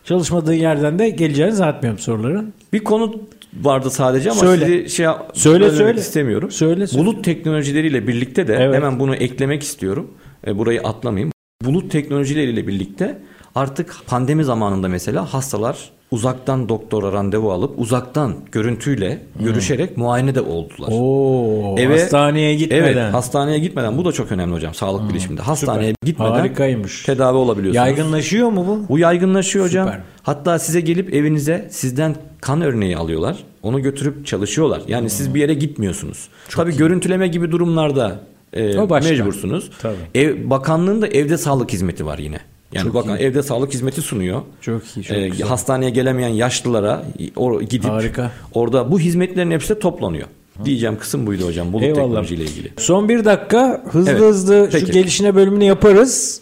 Çalışmadığın 0.03 0.53
yerden 0.53 0.99
de 0.99 1.09
geleceğini 1.09 1.51
zannetmiyorum 1.53 1.99
soruların. 1.99 2.53
Bir 2.73 2.83
konu 2.83 3.15
vardı 3.53 3.89
sadece 3.89 4.31
ama 4.31 4.39
Söyle. 4.39 4.65
sizi 4.65 4.89
şey 4.89 5.07
Söyle, 5.33 5.71
söyle. 5.71 5.99
istemiyorum. 5.99 6.51
Söyle, 6.51 6.87
söyle. 6.87 7.03
Bulut 7.05 7.23
teknolojileriyle 7.25 8.07
birlikte 8.07 8.47
de 8.47 8.55
Evet. 8.55 8.75
hemen 8.75 8.99
bunu 8.99 9.15
eklemek 9.15 9.63
istiyorum. 9.63 10.11
E, 10.47 10.57
burayı 10.57 10.81
atlamayayım. 10.81 11.31
Bulut 11.65 11.91
teknolojileriyle 11.91 12.67
birlikte 12.67 13.19
artık 13.55 13.95
pandemi 14.07 14.43
zamanında 14.43 14.87
mesela 14.87 15.33
hastalar 15.33 15.89
uzaktan 16.11 16.69
doktora 16.69 17.11
randevu 17.11 17.51
alıp 17.51 17.79
uzaktan 17.79 18.33
görüntüyle 18.51 19.21
görüşerek 19.39 19.97
muayene 19.97 20.35
de 20.35 20.41
oldular. 20.41 20.89
Hmm. 20.89 20.97
Oo, 20.99 21.75
Eve- 21.79 22.01
hastaneye 22.01 22.55
gitmeden. 22.55 22.83
Evet, 22.83 23.13
hastaneye 23.13 23.59
gitmeden 23.59 23.97
bu 23.97 24.05
da 24.05 24.11
çok 24.11 24.31
önemli 24.31 24.53
hocam 24.55 24.73
sağlık 24.73 25.09
bilişiminde. 25.09 25.41
Hastaneye 25.41 25.93
gitmeden 26.05 26.31
Harikaymış. 26.31 27.03
tedavi 27.03 27.37
olabiliyorsunuz. 27.37 27.75
Yaygınlaşıyor 27.87 28.49
mu 28.49 28.65
bu? 28.67 28.89
Bu 28.93 28.99
yaygınlaşıyor 28.99 29.65
hocam. 29.65 29.87
Süper. 29.87 30.01
Hatta 30.23 30.59
size 30.59 30.81
gelip 30.81 31.13
evinize 31.13 31.67
sizden 31.71 32.15
kan 32.41 32.61
örneği 32.61 32.97
alıyorlar. 32.97 33.37
Onu 33.63 33.81
götürüp 33.81 34.25
çalışıyorlar. 34.25 34.81
Yani 34.87 35.09
siz 35.09 35.33
bir 35.33 35.39
yere 35.39 35.53
gitmiyorsunuz. 35.53 36.27
Tabii 36.49 36.77
görüntüleme 36.77 37.27
gibi 37.27 37.51
durumlarda 37.51 38.19
e, 38.53 38.79
O 38.79 38.89
başka. 38.89 39.09
mecbursunuz. 39.11 39.69
Tabii. 39.81 39.95
Ev, 40.15 40.49
bakanlığın 40.49 41.01
da 41.01 41.07
evde 41.07 41.37
sağlık 41.37 41.73
hizmeti 41.73 42.05
var 42.05 42.17
yine. 42.17 42.39
Yani 42.73 42.93
bakan 42.93 43.17
evde 43.17 43.43
sağlık 43.43 43.73
hizmeti 43.73 44.01
sunuyor. 44.01 44.41
Çok 44.61 44.83
iyi, 44.97 45.03
çok 45.03 45.17
E, 45.17 45.27
güzel. 45.29 45.47
hastaneye 45.47 45.89
gelemeyen 45.91 46.29
yaşlılara 46.29 47.03
or, 47.35 47.61
gidip 47.61 47.89
Harika. 47.89 48.31
orada 48.53 48.91
bu 48.91 48.99
hizmetlerin 48.99 49.51
hepsi 49.51 49.69
de 49.75 49.79
toplanıyor. 49.79 50.27
Diyeceğim 50.65 50.99
kısım 50.99 51.27
buydu 51.27 51.45
hocam 51.47 51.73
bulut 51.73 51.83
Eyvallah. 51.83 52.01
teknolojiyle 52.03 52.43
ilgili. 52.43 52.71
Son 52.77 53.09
bir 53.09 53.25
dakika 53.25 53.83
hızlı 53.91 54.11
Evet, 54.11 54.21
hızlı 54.21 54.65
şu 54.71 54.79
peki. 54.79 54.91
gelişine 54.91 55.35
bölümünü 55.35 55.63
yaparız. 55.63 56.41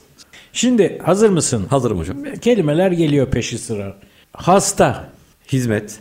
Şimdi 0.54 1.00
hazır 1.04 1.30
mısın? 1.30 1.66
Hazırım 1.70 2.00
hocam. 2.00 2.18
Kelimeler 2.42 2.92
geliyor 2.92 3.28
peşi 3.28 3.58
sıra. 3.58 3.96
Hasta, 4.34 5.10
Hizmet, 5.52 6.00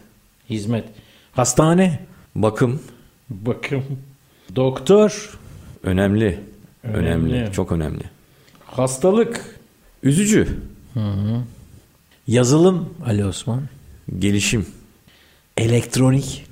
hizmet, 0.51 0.85
hastane, 1.33 1.99
bakım 2.35 2.81
bakım, 3.31 3.83
doktor, 4.57 5.39
önemli. 5.83 6.39
Önemli. 6.85 7.35
Önemli. 7.35 7.53
Çok 7.53 7.73
önemli. 7.73 8.03
hastalık, 8.65 9.58
Üzücü. 10.03 10.49
yazılım 12.27 12.89
Ali 13.07 13.25
Osman, 13.25 13.63
Gelişim. 14.19 14.67
elektronik, 15.57 16.45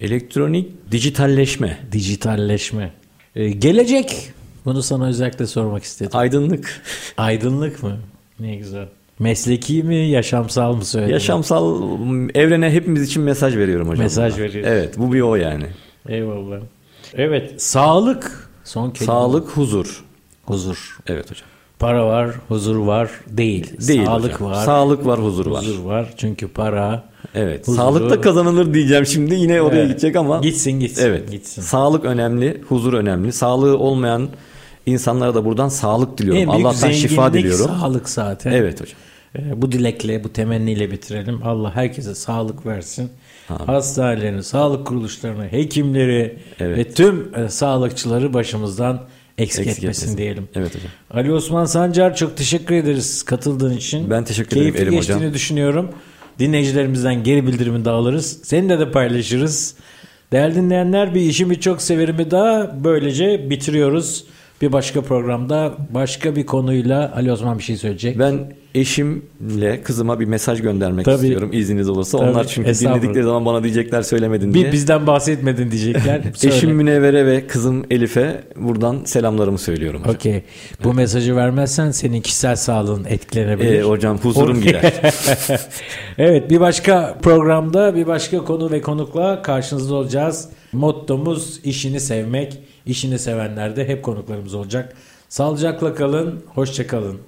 Elektronik 0.00 0.92
dijitalleşme. 0.92 1.78
dijitalleşme, 1.92 2.92
Ee, 3.36 3.50
gelecek. 3.50 4.30
Bunu 4.64 4.82
sana 4.82 5.06
özellikle 5.06 5.46
sormak 5.46 5.82
istedim. 5.84 6.10
Aydınlık. 6.14 6.82
Aydınlık 7.16 7.82
mı? 7.82 7.96
Ne 8.40 8.56
güzel. 8.56 8.88
Mesleki 9.18 9.82
mi, 9.82 9.96
yaşamsal 9.96 10.74
mı 10.76 10.84
söyledin? 10.84 11.12
Yaşamsal 11.12 11.82
evrene 12.34 12.70
hepimiz 12.70 13.02
için 13.02 13.22
mesaj 13.22 13.56
veriyorum 13.56 13.88
hocam. 13.88 14.02
Mesaj 14.04 14.38
veriyorsun. 14.38 14.70
Evet 14.72 14.98
bu 14.98 15.12
bir 15.12 15.20
o 15.20 15.34
yani. 15.36 15.66
Eyvallah. 16.08 16.60
Evet, 17.14 17.62
sağlık. 17.62 18.50
Son 18.64 18.90
kelime. 18.90 19.06
Sağlık, 19.06 19.48
huzur. 19.48 20.04
Huzur. 20.44 20.98
Evet 21.06 21.30
hocam. 21.30 21.48
Para 21.84 22.06
var, 22.06 22.30
huzur 22.48 22.76
var 22.76 23.10
değil. 23.26 23.88
Değil 23.88 24.04
Sağlık 24.04 24.34
hocam. 24.34 24.50
var. 24.50 24.64
Sağlık 24.64 25.06
var, 25.06 25.22
huzur 25.22 25.46
var. 25.46 25.60
Huzur 25.62 25.84
var. 25.84 26.14
Çünkü 26.16 26.48
para 26.48 27.04
Evet. 27.34 27.68
Huzuru- 27.68 27.76
Sağlık 27.76 28.10
da 28.10 28.20
kazanılır 28.20 28.74
diyeceğim 28.74 29.06
şimdi 29.06 29.34
yine 29.34 29.62
oraya 29.62 29.76
Evet. 29.78 29.88
gidecek 29.88 30.16
ama. 30.16 30.40
gitsin 30.40 30.72
gitsin. 30.72 31.06
Evet. 31.06 31.30
Gitsin. 31.30 31.62
Sağlık 31.62 32.04
önemli, 32.04 32.60
huzur 32.68 32.92
önemli. 32.92 33.32
Sağlığı 33.32 33.78
olmayan 33.78 34.28
insanlara 34.86 35.34
da 35.34 35.44
buradan 35.44 35.68
sağlık 35.68 36.18
diliyorum. 36.18 36.42
En 36.42 36.52
büyük 36.52 36.66
Allah'tan 36.66 36.90
şifa 36.90 37.32
diliyorum. 37.34 37.66
sağlık 37.66 38.08
zaten. 38.08 38.52
Evet 38.52 38.80
hocam. 38.80 38.98
Ee, 39.38 39.62
Bu 39.62 39.72
dilekle, 39.72 40.24
bu 40.24 40.32
temenniyle 40.32 40.90
bitirelim. 40.90 41.40
Allah 41.44 41.76
herkese 41.76 42.14
sağlık 42.14 42.66
versin. 42.66 43.10
Hastanelerini, 43.66 44.42
sağlık 44.42 44.86
kuruluşlarını, 44.86 45.44
hekimleri 45.52 46.38
Evet. 46.60 46.78
ve 46.78 46.90
tüm 46.92 47.32
e, 47.36 47.48
sağlıkçıları 47.48 48.34
başımızdan 48.34 49.00
eksik, 49.38 49.66
Eksik 49.66 49.78
etmesin 49.84 50.02
etmesin. 50.02 50.18
diyelim. 50.18 50.48
Evet 50.54 50.68
hocam. 50.74 50.90
Ali 51.10 51.32
Osman 51.32 51.64
Sancar 51.64 52.16
çok 52.16 52.36
teşekkür 52.36 52.74
ederiz 52.74 53.22
katıldığın 53.22 53.76
için. 53.76 54.10
Ben 54.10 54.24
teşekkür 54.24 54.56
ederim 54.56 54.74
Keyifli 54.74 54.96
geçtiğini 54.96 55.16
hocam. 55.18 55.34
düşünüyorum. 55.34 55.88
Dinleyicilerimizden 56.38 57.24
geri 57.24 57.46
bildirimi 57.46 57.84
de 57.84 57.90
alırız. 57.90 58.38
Seninle 58.42 58.78
de 58.78 58.90
paylaşırız. 58.90 59.74
Değerli 60.32 60.54
dinleyenler 60.54 61.14
bir 61.14 61.20
işimi 61.20 61.60
çok 61.60 61.82
severimi 61.82 62.30
daha 62.30 62.84
böylece 62.84 63.50
bitiriyoruz. 63.50 64.24
Bir 64.60 64.72
başka 64.72 65.02
programda 65.02 65.72
başka 65.90 66.36
bir 66.36 66.46
konuyla 66.46 67.12
Ali 67.16 67.32
Osman 67.32 67.58
bir 67.58 67.62
şey 67.62 67.76
söyleyecek. 67.76 68.18
Ben 68.18 68.52
eşimle 68.74 69.82
kızıma 69.82 70.20
bir 70.20 70.24
mesaj 70.24 70.62
göndermek 70.62 71.04
Tabii. 71.04 71.14
istiyorum 71.14 71.50
izniniz 71.52 71.88
olursa. 71.88 72.18
Tabii, 72.18 72.30
Onlar 72.30 72.46
çünkü 72.46 72.74
dinledikleri 72.80 73.24
zaman 73.24 73.46
bana 73.46 73.62
diyecekler 73.62 74.02
söylemedin 74.02 74.54
diye. 74.54 74.66
bir 74.66 74.72
bizden 74.72 75.06
bahsetmedin 75.06 75.70
diyecekler. 75.70 76.20
Eşim 76.44 76.70
Münevvere 76.70 77.26
ve 77.26 77.46
kızım 77.46 77.84
Elif'e 77.90 78.44
buradan 78.56 79.04
selamlarımı 79.04 79.58
söylüyorum 79.58 80.00
hocam. 80.00 80.14
Okey. 80.14 80.42
Bu 80.84 80.94
mesajı 80.94 81.36
vermezsen 81.36 81.90
senin 81.90 82.20
kişisel 82.20 82.56
sağlığın 82.56 83.04
etkilenebilir. 83.04 83.72
Ee, 83.72 83.82
hocam 83.82 84.18
huzurum 84.18 84.60
gider. 84.60 84.92
evet 86.18 86.50
bir 86.50 86.60
başka 86.60 87.18
programda 87.22 87.94
bir 87.94 88.06
başka 88.06 88.38
konu 88.38 88.70
ve 88.70 88.80
konukla 88.80 89.42
karşınızda 89.42 89.94
olacağız. 89.94 90.48
Mottomuz 90.72 91.60
işini 91.64 92.00
sevmek. 92.00 92.58
İşini 92.86 93.18
sevenler 93.18 93.76
de 93.76 93.88
hep 93.88 94.02
konuklarımız 94.02 94.54
olacak. 94.54 94.96
Sağlıcakla 95.28 95.94
kalın, 95.94 96.44
hoşça 96.46 96.86
kalın. 96.86 97.20